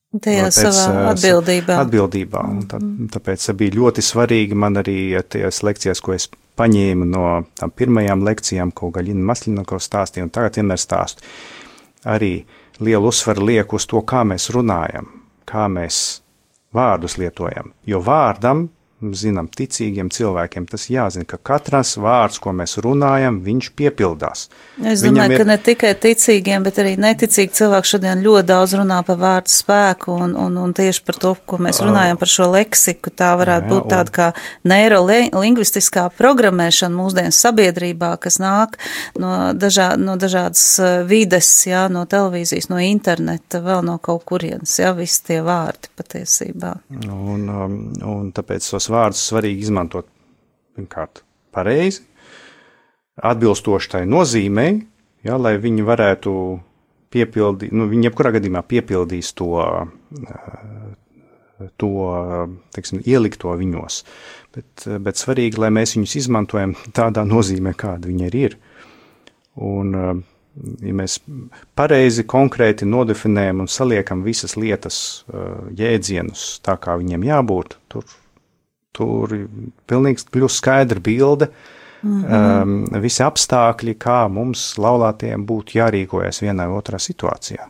Tajā 0.09 0.47
pēc, 0.49 0.59
savā 0.73 1.09
atbildībā. 1.13 1.79
atbildībā. 1.83 2.43
Un 2.49 2.63
tā, 2.69 2.79
mm. 2.81 3.11
Tāpēc 3.13 3.45
bija 3.61 3.77
ļoti 3.77 4.05
svarīgi 4.05 4.57
man 4.57 4.81
arī 4.81 4.99
tajās 5.21 5.61
lekcijās, 5.67 6.01
ko 6.05 6.15
es 6.17 6.31
paņēmu 6.59 7.09
no 7.09 7.25
tām 7.61 7.73
pirmajām 7.77 8.25
lekcijām, 8.25 8.73
ko 8.73 8.89
Gaļina 8.95 9.27
Maslinako 9.31 9.81
stāstīja, 9.83 10.25
un 10.25 10.33
tagad 10.33 10.57
vienmēr 10.61 10.81
stāstu. 10.81 11.27
Arī 12.09 12.33
lielu 12.81 13.13
uzsvaru 13.13 13.45
liek 13.51 13.73
uz 13.77 13.85
to, 13.91 14.01
kā 14.01 14.25
mēs 14.25 14.49
runājam, 14.55 15.11
kā 15.49 15.67
mēs 15.69 16.23
vārdus 16.75 17.19
lietojam. 17.19 17.73
Jo 17.87 18.01
vārdam 18.05 18.69
zinām, 18.99 19.47
ticīgiem 19.47 20.09
cilvēkiem 20.11 20.67
tas 20.67 20.89
jāzina, 20.91 21.27
ka 21.29 21.39
katrs 21.39 21.95
vārds, 22.03 22.41
ko 22.43 22.51
mēs 22.57 22.79
runājam, 22.83 23.39
viņš 23.45 23.71
piepildās. 23.79 24.49
Es 24.83 25.05
Viņam 25.05 25.15
domāju, 25.15 25.35
ir... 25.35 25.39
ka 25.39 25.47
ne 25.47 25.57
tikai 25.69 25.93
ticīgiem, 26.03 26.65
bet 26.67 26.81
arī 26.83 26.97
neticīgi 26.99 27.55
cilvēki 27.55 27.93
šodien 27.93 28.23
ļoti 28.25 28.49
daudz 28.49 28.75
runā 28.81 28.99
par 29.07 29.21
vārdu 29.21 29.53
spēku 29.55 30.17
un, 30.27 30.35
un, 30.39 30.59
un 30.59 30.75
tieši 30.75 31.05
par 31.07 31.21
to, 31.23 31.35
ko 31.47 31.61
mēs 31.63 31.79
runājam 31.85 32.19
par 32.19 32.33
šo 32.33 32.49
leksiku. 32.51 33.13
Tā 33.15 33.31
varētu 33.39 33.69
jā, 33.69 33.71
būt 33.71 33.89
tāda 33.93 34.15
kā 34.19 34.29
neirolingvistiskā 34.69 36.09
programmēšana 36.19 36.99
mūsdienu 36.99 37.35
sabiedrībā, 37.39 38.17
kas 38.23 38.41
nāk 38.43 38.77
no, 39.19 39.53
dažā, 39.55 39.93
no 40.01 40.19
dažādas 40.19 40.65
uh, 40.83 40.91
vides, 41.07 41.53
jā, 41.71 41.87
no 41.93 42.03
televīzijas, 42.11 42.71
no 42.73 42.83
interneta, 42.83 43.63
vēl 43.63 43.87
no 43.87 43.99
kaut 44.03 44.27
kurienes, 44.29 44.75
jā, 44.83 44.91
visi 44.99 45.23
tie 45.31 45.41
vārdi 45.47 45.91
patiesībā. 45.99 46.75
Un, 47.07 47.47
um, 47.47 47.81
un 48.11 48.31
tāpēc 48.35 48.67
tos 48.73 48.88
šos 48.89 48.95
vārdus 48.95 49.27
svarīgi 49.29 49.67
izmantot 49.67 50.09
pirmkārt 50.77 51.23
pareizi, 51.53 52.03
atbilstoši 53.19 53.91
tai 53.93 54.07
nozīmei, 54.09 54.87
ja, 55.27 55.37
lai 55.37 55.59
viņi 55.59 55.85
varētu 55.85 56.33
piepildīt, 57.13 57.73
nu, 57.73 57.89
viņi 57.89 58.09
jebkurā 58.09 58.33
gadījumā 58.37 58.63
piepildīs 58.69 59.33
to, 59.37 59.65
to 61.81 61.93
teiksim, 62.77 63.03
ielikto 63.05 63.53
viņos. 63.59 64.03
Bet, 64.55 64.87
bet 65.05 65.21
svarīgi, 65.21 65.59
lai 65.61 65.73
mēs 65.75 65.97
viņus 65.97 66.17
izmantojam 66.23 66.75
tādā 66.95 67.25
nozīmē, 67.27 67.75
kāda 67.77 68.09
viņi 68.09 68.31
ir. 68.39 68.57
Un, 69.59 70.23
ja 70.85 70.95
mēs 70.95 71.19
pareizi, 71.79 72.25
konkrēti 72.29 72.87
nodefinējam 72.87 73.65
un 73.65 73.73
saliekam 73.73 74.23
visas 74.27 74.55
lietas, 74.61 75.03
jēdzienus 75.77 76.61
tā, 76.63 76.79
kā 76.79 76.97
viņiem 77.01 77.27
jābūt, 77.27 77.79
tur 77.91 78.07
Tur 78.97 79.35
pilnīgi 79.89 80.25
kļūst 80.33 80.63
skaidra 80.63 81.01
bilde, 81.05 81.51
mm 82.03 82.23
-hmm. 82.23 82.63
um, 82.93 83.03
visi 83.03 83.23
apstākļi, 83.23 83.95
kā 83.95 84.29
mums 84.33 84.75
laulātiem 84.79 85.45
būtu 85.47 85.79
jārīkojas 85.79 86.43
vienā 86.43 86.69
vai 86.69 86.81
otrā 86.81 86.99
situācijā. 86.99 87.69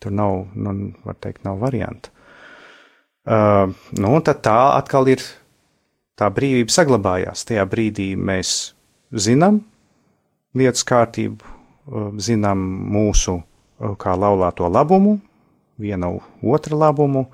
Tur 0.00 0.12
nav, 0.12 0.46
nu, 0.54 0.92
var 1.04 1.16
teikt, 1.20 1.44
nav 1.44 1.58
varianta. 1.60 2.10
Uh, 3.20 3.74
nu, 4.00 4.20
tad 4.24 4.40
tā 4.42 4.76
atkal 4.78 5.08
ir 5.12 5.20
tā 6.16 6.30
brīvība 6.32 6.72
saglabājās. 6.72 7.44
Tajā 7.44 7.66
brīdī 7.68 8.14
mēs 8.16 8.72
zinām 9.12 9.60
lietas 10.56 10.84
kārtību, 10.88 11.44
uh, 11.44 12.08
zinām 12.16 12.58
mūsu 12.94 13.36
uh, 13.36 13.92
kā 14.00 14.16
laulāto 14.16 14.68
labumu, 14.72 15.18
viena 15.80 16.08
otra 16.42 16.76
labumu, 16.76 17.26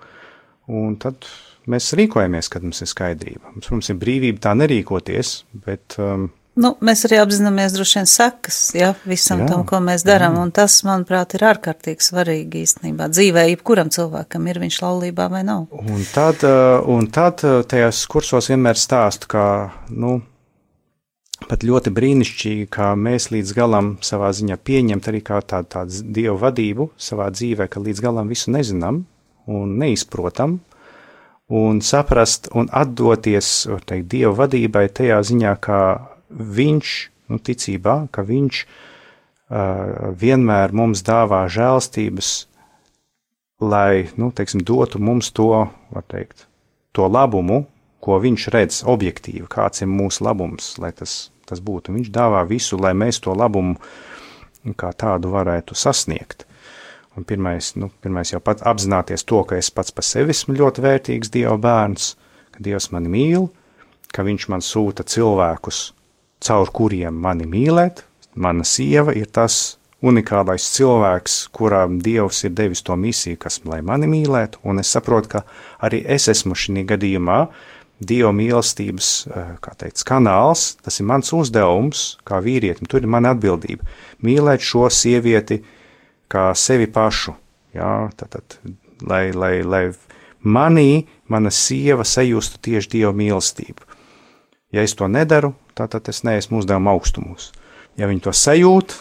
un 0.67 0.97
tad 0.97 1.27
mēs 1.71 1.93
rīkojamies, 1.99 2.51
kad 2.53 2.67
mums 2.67 2.83
ir 2.83 2.91
skaidrība. 2.91 3.53
Mums, 3.53 3.69
protams, 3.69 3.93
ir 3.93 4.01
brīvība 4.01 4.43
tā 4.49 4.57
nerīkoties, 4.59 5.39
bet. 5.67 5.99
Um, 6.01 6.31
Nu, 6.57 6.71
mēs 6.81 7.03
arī 7.05 7.19
apzināmies 7.21 7.75
droši 7.77 7.99
vien 7.99 8.07
sekas, 8.09 8.59
ja, 8.73 8.95
visam 9.05 9.43
jā, 9.43 9.49
tam, 9.51 9.65
ko 9.69 9.77
mēs 9.85 10.07
darām, 10.09 10.39
un 10.41 10.49
tas, 10.57 10.79
manuprāt, 10.89 11.35
ir 11.37 11.43
ārkārtīgi 11.51 12.07
svarīgi 12.07 12.63
īstenībā 12.65 13.11
dzīvē, 13.13 13.43
jebkuram 13.51 13.91
cilvēkam 13.93 14.47
ir 14.49 14.63
viņš 14.63 14.79
laulībā 14.81 15.27
vai 15.35 15.43
nav. 15.45 15.67
Un 15.77 16.07
tad, 16.15 16.47
uh, 16.49 16.79
un 16.89 17.11
tad 17.13 17.45
uh, 17.45 17.59
tajās 17.69 18.01
kursos 18.09 18.49
vienmēr 18.49 18.81
stāstu, 18.81 19.29
ka, 19.35 19.45
nu, 19.93 20.15
pat 21.45 21.67
ļoti 21.69 21.93
brīnišķīgi, 21.93 22.71
kā 22.73 22.95
mēs 22.97 23.29
līdz 23.35 23.53
galam 23.57 23.93
savā 24.01 24.33
ziņā 24.33 24.57
pieņemt 24.57 25.11
arī 25.13 25.21
kā 25.27 25.43
tādu, 25.45 25.69
tādu 25.77 26.07
dievu 26.17 26.39
vadību 26.41 26.89
savā 26.97 27.29
dzīvē, 27.37 27.69
ka 27.69 27.85
līdz 27.85 28.01
galam 28.09 28.33
visu 28.33 28.55
nezinām 28.57 29.05
un 29.47 29.77
neizprotam, 29.83 30.57
un 31.47 31.81
saprast 31.81 32.49
un 32.55 32.69
atdoties, 32.73 33.67
teikt, 33.87 34.09
Dieva 34.11 34.35
vadībai 34.43 34.89
tajā 34.91 35.21
ziņā, 35.23 35.55
ka 35.63 35.79
viņš, 36.31 36.97
nu, 37.31 37.39
ticībā, 37.39 37.97
ka 38.11 38.27
viņš 38.27 38.65
uh, 38.67 40.11
vienmēr 40.19 40.75
mums 40.75 41.05
dāvā 41.07 41.45
žēlstības, 41.51 42.33
lai, 43.63 44.09
nu, 44.19 44.33
teiksim, 44.35 44.65
dotu 44.67 44.99
mums 44.99 45.31
to, 45.33 45.67
var 45.95 46.07
teikt, 46.11 46.49
to 46.93 47.07
labumu, 47.07 47.65
ko 48.03 48.19
viņš 48.23 48.49
redz 48.55 48.83
objektīvi, 48.87 49.47
kāds 49.51 49.83
ir 49.83 49.91
mūsu 49.91 50.27
labums, 50.27 50.75
lai 50.83 50.93
tas, 50.95 51.31
tas 51.49 51.63
būtu. 51.63 51.95
Viņš 51.95 52.11
dāvā 52.15 52.43
visu, 52.47 52.79
lai 52.79 52.93
mēs 52.95 53.23
to 53.23 53.35
labumu 53.35 53.79
kā 54.79 54.91
tādu 54.99 55.31
varētu 55.31 55.79
sasniegt. 55.79 56.45
Un 57.17 57.25
pirmais, 57.25 57.73
nu, 57.81 57.89
pirmais 58.05 58.29
jau 58.29 58.43
pat 58.45 58.61
apzināties 58.69 59.25
to, 59.25 59.41
ka 59.49 59.57
es 59.57 59.71
pats 59.73 59.95
par 59.95 60.05
sevi 60.05 60.35
esmu 60.35 60.59
ļoti 60.59 60.83
vērtīgs 60.85 61.31
Dieva 61.33 61.57
bērns, 61.57 62.11
ka 62.53 62.65
Dievs 62.65 62.91
mani 62.93 63.09
mīl, 63.09 63.47
ka 64.13 64.25
Viņš 64.27 64.49
man 64.53 64.65
sūta 64.65 65.05
cilvēkus, 65.09 65.79
caur 66.45 66.73
kuriem 66.77 67.17
mani 67.25 67.49
mīlēt. 67.49 68.05
Mana 68.37 68.67
sieva 68.69 69.15
ir 69.17 69.31
tas 69.33 69.79
unikālais 70.05 70.67
cilvēks, 70.75 71.39
kurām 71.57 71.97
Dievs 72.05 72.43
ir 72.45 72.53
devis 72.53 72.85
to 72.85 72.97
misiju, 73.01 73.39
kas 73.41 73.63
lai 73.65 73.81
mani 73.81 74.11
mīlētu, 74.13 74.61
un 74.69 74.83
es 74.85 74.93
saprotu, 74.93 75.39
ka 75.39 75.43
arī 75.89 76.03
es 76.05 76.29
esmu 76.29 76.53
šī 76.53 76.85
gadījumā 76.93 77.47
Dieva 77.97 78.29
mīlestības, 78.37 79.09
eh, 79.33 79.55
kā 79.65 79.73
teikt, 79.81 80.05
kanāls, 80.05 80.75
tas 80.85 81.01
ir 81.01 81.09
mans 81.09 81.33
uzdevums 81.33 82.19
kā 82.29 82.43
vīrietim, 82.45 82.85
tur 82.85 83.01
ir 83.01 83.09
mana 83.09 83.33
atbildība- 83.33 83.89
mīlēt 84.27 84.61
šo 84.61 84.91
sievieti, 84.93 85.63
uh, 85.63 85.76
kā 86.33 86.51
sevi 86.59 86.89
pašu. 86.91 87.37
Jā, 87.77 88.09
tātad, 88.17 88.59
lai, 89.05 89.31
lai, 89.37 89.61
lai 89.63 89.85
manī 90.47 91.07
mana 91.29 91.51
sieva 91.53 92.07
sajustu 92.07 92.63
tieši 92.63 92.93
Dieva 92.97 93.13
mīlestību. 93.17 93.85
Ja 94.75 94.83
es 94.87 94.97
to 94.97 95.09
nedaru, 95.09 95.55
tad, 95.75 95.93
tad 95.95 96.09
es 96.11 96.23
neesmu 96.27 96.63
uzdevuma 96.63 96.95
augstumos. 96.97 97.53
Ja 97.97 98.09
viņi 98.11 98.25
to 98.27 98.33
sajūt, 98.37 98.95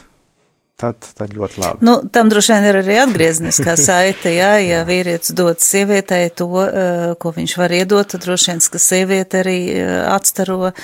tad, 0.80 1.07
tad 1.17 1.34
ļoti 1.36 1.61
labi. 1.61 1.86
Nu, 1.88 1.97
tam 2.11 2.30
droši 2.32 2.53
vien 2.53 2.67
ir 2.69 2.80
arī 2.82 2.97
atgriezniskā 3.03 3.76
saite, 3.88 4.32
jā, 4.36 4.53
ja 4.63 4.84
vīrietis 4.88 5.36
dod 5.38 5.63
sievietei 5.63 6.30
to, 6.36 6.49
eh, 6.63 7.05
ko 7.19 7.34
viņš 7.36 7.57
var 7.59 7.76
iedot, 7.76 8.11
tad 8.13 8.26
droši 8.28 8.51
vien, 8.51 8.63
ka 8.71 8.82
sieviete 8.82 9.41
arī 9.43 9.59
eh, 9.73 9.93
atstaro 10.11 10.71
eh, 10.71 10.76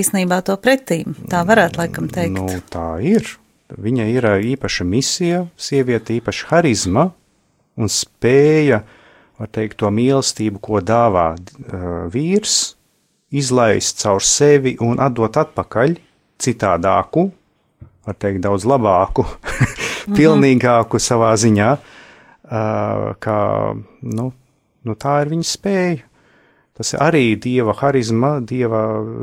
īsnībā 0.00 0.42
to 0.46 0.56
pretīm. 0.60 1.16
Tā 1.30 1.44
varētu 1.48 1.82
laikam 1.82 2.10
teikt. 2.12 2.38
Nu, 2.38 2.48
tā 2.72 2.88
ir. 3.04 3.34
Viņa 3.74 4.06
ir 4.12 4.26
īpaša 4.54 4.84
misija, 4.86 5.44
sieviete 5.56 6.14
īpaša 6.18 6.50
harizma 6.52 7.08
un 7.74 7.90
spēja, 7.90 8.84
var 9.40 9.50
teikt, 9.50 9.80
to 9.82 9.90
mīlestību, 9.90 10.60
ko 10.62 10.78
dāvā 10.84 11.32
vīrs, 12.12 12.76
izlaist 13.34 14.02
caur 14.04 14.22
sevi 14.22 14.76
un 14.84 15.02
atdot 15.02 15.36
atpakaļ 15.42 15.96
citādāku, 16.42 17.28
var 18.06 18.18
teikt, 18.20 18.44
daudz 18.44 18.66
labāku, 18.68 19.26
pilnīgāku 20.16 21.00
savā 21.02 21.32
ziņā, 21.40 21.70
kā, 23.24 23.38
nu, 24.04 24.26
nu, 24.84 24.96
tā 25.00 25.20
ir 25.24 25.32
viņa 25.32 25.48
spēja. 25.50 26.02
Tas 26.74 26.90
ir 26.90 27.02
arī 27.04 27.26
dieva 27.38 27.70
harizma, 27.78 28.40
dieva 28.42 28.80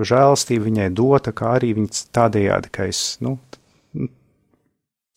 žēlstība 0.07 0.69
viņai 0.69 0.91
dota, 0.95 1.33
kā 1.35 1.57
arī 1.57 1.73
viņa 1.75 2.05
tādējādi, 2.15 2.71
ka 2.71 2.87
es 2.87 3.17
nu, 3.23 3.35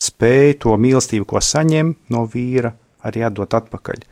spēju 0.02 0.58
to 0.64 0.76
mīlestību, 0.80 1.26
ko 1.28 1.42
saņem 1.42 1.94
no 2.14 2.24
vīra, 2.30 2.74
arī 3.04 3.24
atdot 3.26 3.54
atpakaļ. 3.60 4.04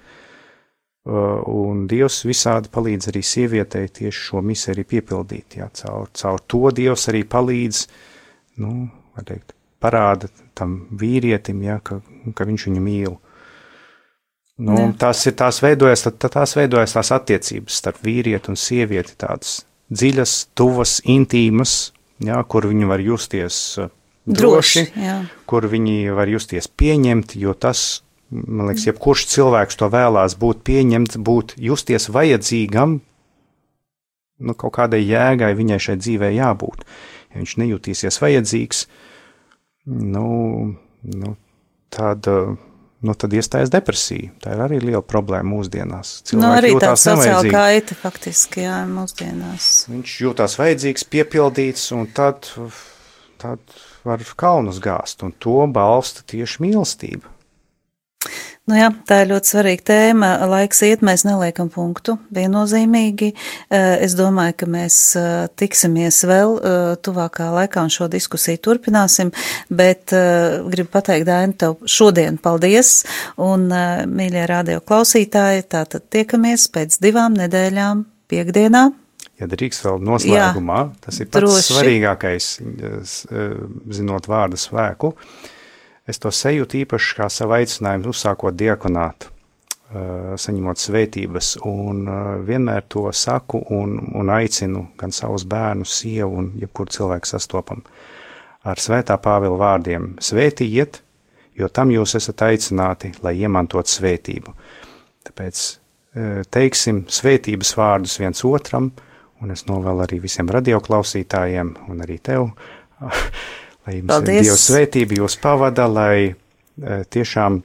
Uh, 1.03 1.41
un 1.51 1.87
Dievs 1.91 2.21
visādi 2.29 2.71
palīdz 2.71 3.09
arī 3.11 3.25
sievietei 3.27 3.89
tieši 3.91 4.27
šo 4.29 4.43
misiju 4.47 4.77
arī 4.77 4.85
piepildīt. 4.93 5.57
Jā, 5.59 5.67
caur, 5.75 6.13
caur 6.15 6.45
to 6.47 6.71
Dievs 6.77 7.09
arī 7.11 7.25
palīdz, 7.27 7.81
nu, 8.63 8.87
teikt, 9.27 9.57
parāda 9.83 10.31
tam 10.59 10.77
vīrietim, 10.99 11.65
jā, 11.67 11.81
ka, 11.83 11.99
ka 12.39 12.47
viņš 12.47 12.69
viņu 12.69 12.83
mīl. 12.85 13.17
Nu, 14.63 14.77
Jā. 14.77 14.91
tās 15.01 15.25
ir 15.27 15.35
tās 15.41 15.59
veidojas, 15.65 16.05
tad 16.07 16.21
tās 16.37 16.53
veidojas 16.55 16.95
tās 16.95 17.11
attiecības 17.17 17.81
starp 17.81 18.03
vīrieti 18.05 18.53
un 18.53 18.59
sievieti, 18.61 19.17
tādas 19.19 19.63
dziļas, 19.91 20.35
tuvas, 20.55 21.01
intīmas, 21.09 21.91
jā, 22.23 22.37
kur 22.47 22.69
viņi 22.71 22.87
var 22.87 23.03
justies 23.03 23.59
uh, 23.81 23.91
droši, 24.27 24.87
Droši, 24.87 25.03
jā. 25.03 25.19
kur 25.51 25.67
viņi 25.71 26.15
var 26.15 26.31
justies 26.31 26.69
pieņemti, 26.71 27.41
jo 27.43 27.55
tas, 27.59 28.03
man 28.31 28.71
liekas, 28.71 28.87
jebkurš 28.91 29.27
cilvēks 29.35 29.79
to 29.81 29.89
vēlās 29.93 30.37
būt 30.39 30.63
pieņemts, 30.67 31.19
būt 31.19 31.57
justies 31.59 32.09
vajadzīgam, 32.13 33.01
nu, 34.43 34.55
kaut 34.59 34.77
kādai 34.79 35.03
jēgai 35.03 35.53
viņai 35.59 35.81
šai 35.83 35.99
dzīvē 36.01 36.33
jābūt. 36.37 36.87
Ja 37.33 37.41
viņš 37.41 37.57
nejutīsies 37.63 38.21
vajadzīgs, 38.23 38.85
nu, 39.89 40.27
nu 41.03 41.37
tad, 41.93 42.29
nu, 43.03 43.15
tad 43.19 43.37
iestājas 43.37 43.73
depresija. 43.73 44.33
Tā 44.43 44.57
ir 44.57 44.65
arī 44.67 44.81
liela 44.83 45.03
problēma 45.03 45.57
mūsdienās. 45.57 46.19
Nu, 46.21 46.33
Cilvēki 46.33 46.59
arī 46.61 46.75
tāda 46.75 46.93
jūtās 46.93 47.07
sociāla 47.09 47.55
kaita 47.55 47.97
faktiski, 47.99 48.67
jā, 48.67 48.83
mūsdienās. 48.91 49.71
Viņš 49.93 50.19
jūtas 50.27 50.59
vajadzīgs, 50.61 51.09
piepildīts, 51.15 51.89
un 51.97 52.07
tad, 52.15 52.51
tad 53.43 53.81
var 54.05 54.25
kalnus 54.37 54.81
gāzt, 54.83 55.23
un 55.23 55.35
to 55.39 55.63
balsta 55.71 56.25
tieši 56.27 56.65
mīlestība. 56.65 57.31
Nu 58.71 58.77
jā, 58.79 58.93
tā 59.11 59.25
ir 59.25 59.33
ļoti 59.33 59.51
svarīga 59.51 59.83
tēma. 59.91 60.29
Laiks 60.47 60.85
iet, 60.87 61.01
mēs 61.03 61.25
neliekam 61.27 61.67
punktu 61.73 62.15
viennozīmīgi. 62.35 63.33
Eh, 63.35 64.05
Es 64.07 64.15
domāju, 64.15 64.55
ka 64.63 64.69
mēs 64.71 64.99
eh, 65.19 65.49
tiksimies 65.59 66.21
vēl 66.31 66.55
eh, 66.55 66.77
tuvākā 67.03 67.51
laikā 67.57 67.83
un 67.83 67.91
šo 67.91 68.07
diskusiju 68.13 68.63
turpināsim, 68.63 69.35
bet 69.67 70.15
gribu 70.15 70.91
pateikt, 70.95 71.27
Daini, 71.27 71.59
tev 71.59 71.83
šodien 71.87 72.39
paldies 72.39 73.03
un, 73.37 73.67
mīļie 74.07 74.47
radio 74.47 74.81
klausītāji, 74.81 75.67
tātad 75.67 76.07
tiekamies 76.13 76.69
pēc 76.71 77.01
divām 77.03 77.35
nedēļām 77.39 78.07
piekdienā. 78.31 78.91
Ja 79.43 79.49
drīkst 79.51 79.83
vēl 79.89 79.99
noslēgumā, 80.07 80.79
Jā, 80.85 81.01
tas 81.03 81.19
ir 81.19 81.27
pats 81.33 81.43
droši. 81.43 81.73
svarīgākais, 81.75 82.49
s- 83.03 83.27
eh, 83.27 83.57
zinot 83.91 84.29
vārdu 84.31 84.59
svēku. 84.61 85.15
Es 86.07 86.19
to 86.23 86.31
sajūtu 86.35 86.85
īpaši 86.85 87.17
kā 87.19 87.27
savu 87.31 87.57
aicinājumu, 87.59 88.11
uzsākot 88.13 88.55
diakonātu, 88.59 89.27
eh, 89.95 90.35
saņemot 90.39 90.79
svētības, 90.79 91.57
un 91.67 92.07
eh, 92.07 92.47
vienmēr 92.47 92.83
to 92.89 93.09
saku 93.13 93.65
un, 93.71 93.99
un 94.15 94.27
aicinu 94.31 94.89
gan 94.99 95.11
savus 95.11 95.45
bērnus, 95.45 95.91
sievu 96.03 96.37
un 96.39 96.53
jebkuru 96.61 96.91
cilvēku 96.95 97.27
sastopam 97.27 97.83
ar 98.65 98.77
svētā 98.77 99.17
Pāvila 99.19 99.59
vārdiem: 99.59 100.15
Svētījiet, 100.23 101.01
jo 101.59 101.69
tam 101.69 101.91
jūs 101.91 102.15
esat 102.15 102.37
aicināti, 102.47 103.13
lai 103.25 103.35
iemantot 103.43 103.87
svētību. 103.91 104.55
Tāpēc 105.27 105.63
eh, 106.15 106.43
teiksim 106.51 107.05
svētības 107.09 107.75
vārdus 107.79 108.19
viens 108.21 108.43
otram, 108.45 108.93
un 109.43 109.55
es 109.55 109.67
novēlu 109.69 110.05
arī 110.05 110.21
visiem 110.23 110.51
radioklausītājiem, 110.53 111.75
un 111.91 112.05
arī 112.05 112.19
tev, 112.23 112.51
lai 113.85 113.97
jums 113.99 114.13
Paldies. 114.13 114.47
Dieva 114.47 114.59
svētība 114.61 115.19
jūs 115.19 115.39
pavada, 115.43 115.89
lai 115.91 116.17
eh, 116.31 117.03
tiešām, 117.11 117.59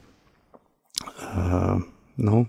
uh, 1.04 1.76
nu, 2.26 2.42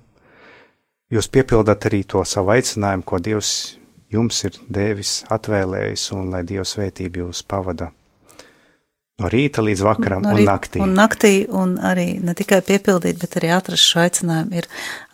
jūs 1.13 1.29
piepildat 1.29 1.89
arī 1.91 2.01
to 2.09 2.25
savu 2.25 2.55
aicinājumu, 2.57 3.05
ko 3.05 3.21
Dievs 3.21 3.53
jums 4.09 4.41
ir 4.49 4.57
devis, 4.69 5.19
atvēlējis, 5.29 6.09
un 6.17 6.33
lai 6.33 6.43
Dieva 6.47 6.65
svētība 6.65 7.25
jūs 7.25 7.45
pavada 7.45 7.91
no 9.19 9.29
rīta 9.31 9.63
līdz 9.65 9.83
vakaram 9.85 10.23
No 10.25 10.33
un 10.33 10.39
rīta 10.41 10.51
naktī. 10.51 10.81
Un 10.83 10.95
naktī, 10.97 11.33
un 11.61 11.75
arī 11.85 12.07
ne 12.23 12.35
tikai 12.37 12.61
piepildīt, 12.65 13.19
bet 13.21 13.37
arī 13.39 13.53
atrast 13.55 13.85
šo 13.85 14.03
aicinājumu 14.05 14.59
ir 14.61 14.69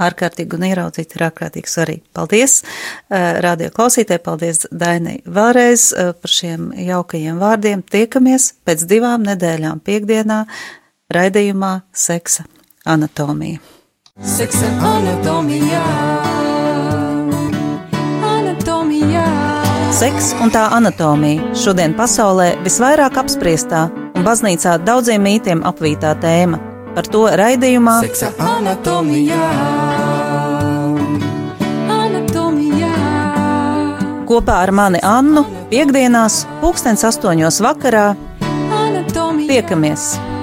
ārkārtīgi 0.05 0.57
un 0.57 0.67
ieraudzīt 0.69 1.15
ir 1.17 1.27
ārkārtīgi 1.29 1.71
svarīgi. 1.71 2.03
Paldies, 2.15 2.57
eh, 2.63 3.27
radio 3.45 3.69
klausītāji, 3.75 4.23
paldies 4.25 4.65
Dainai 4.71 5.19
vēlreiz 5.25 5.91
eh, 5.93 6.11
par 6.13 6.35
šiem 6.37 6.71
jaukajiem 6.87 7.39
vārdiem. 7.41 7.85
Tiekamies 7.85 8.53
pēc 8.65 8.87
divām 8.89 9.25
nedēļām 9.29 9.81
piekdienā 9.85 10.45
raidījumā 11.13 11.79
Seksa 11.93 12.47
anatomija. 12.85 13.59
Seksa. 14.23 14.69
Anatomijā. 14.79 16.24
Seks 19.93 20.31
un 20.41 20.49
tā 20.49 20.65
anatomija 20.73 21.53
šodien 21.57 21.93
pasaulē 21.97 22.55
visvairāk 22.65 23.17
apspriestā 23.21 23.85
un 24.15 24.25
baznīcā 24.25 24.77
daudziem 24.85 25.21
mītiem 25.21 25.63
apvītā 25.67 26.15
tēma. 26.23 26.59
Par 26.95 27.09
to 27.11 27.25
raidījumā 27.29 27.95
Seksa 28.05 28.31
anatomijā. 28.39 29.49
Anatomijā. 31.95 32.93
kopā 34.29 34.61
ar 34.65 34.71
mani 34.71 35.03
Annu 35.03 35.45
piekdienās, 35.73 36.45
pulkstens 36.61 37.03
astoņos 37.05 37.61
vakarā 37.61 38.07
Anatomijā. 38.41 39.51
tiekamies! 39.51 40.34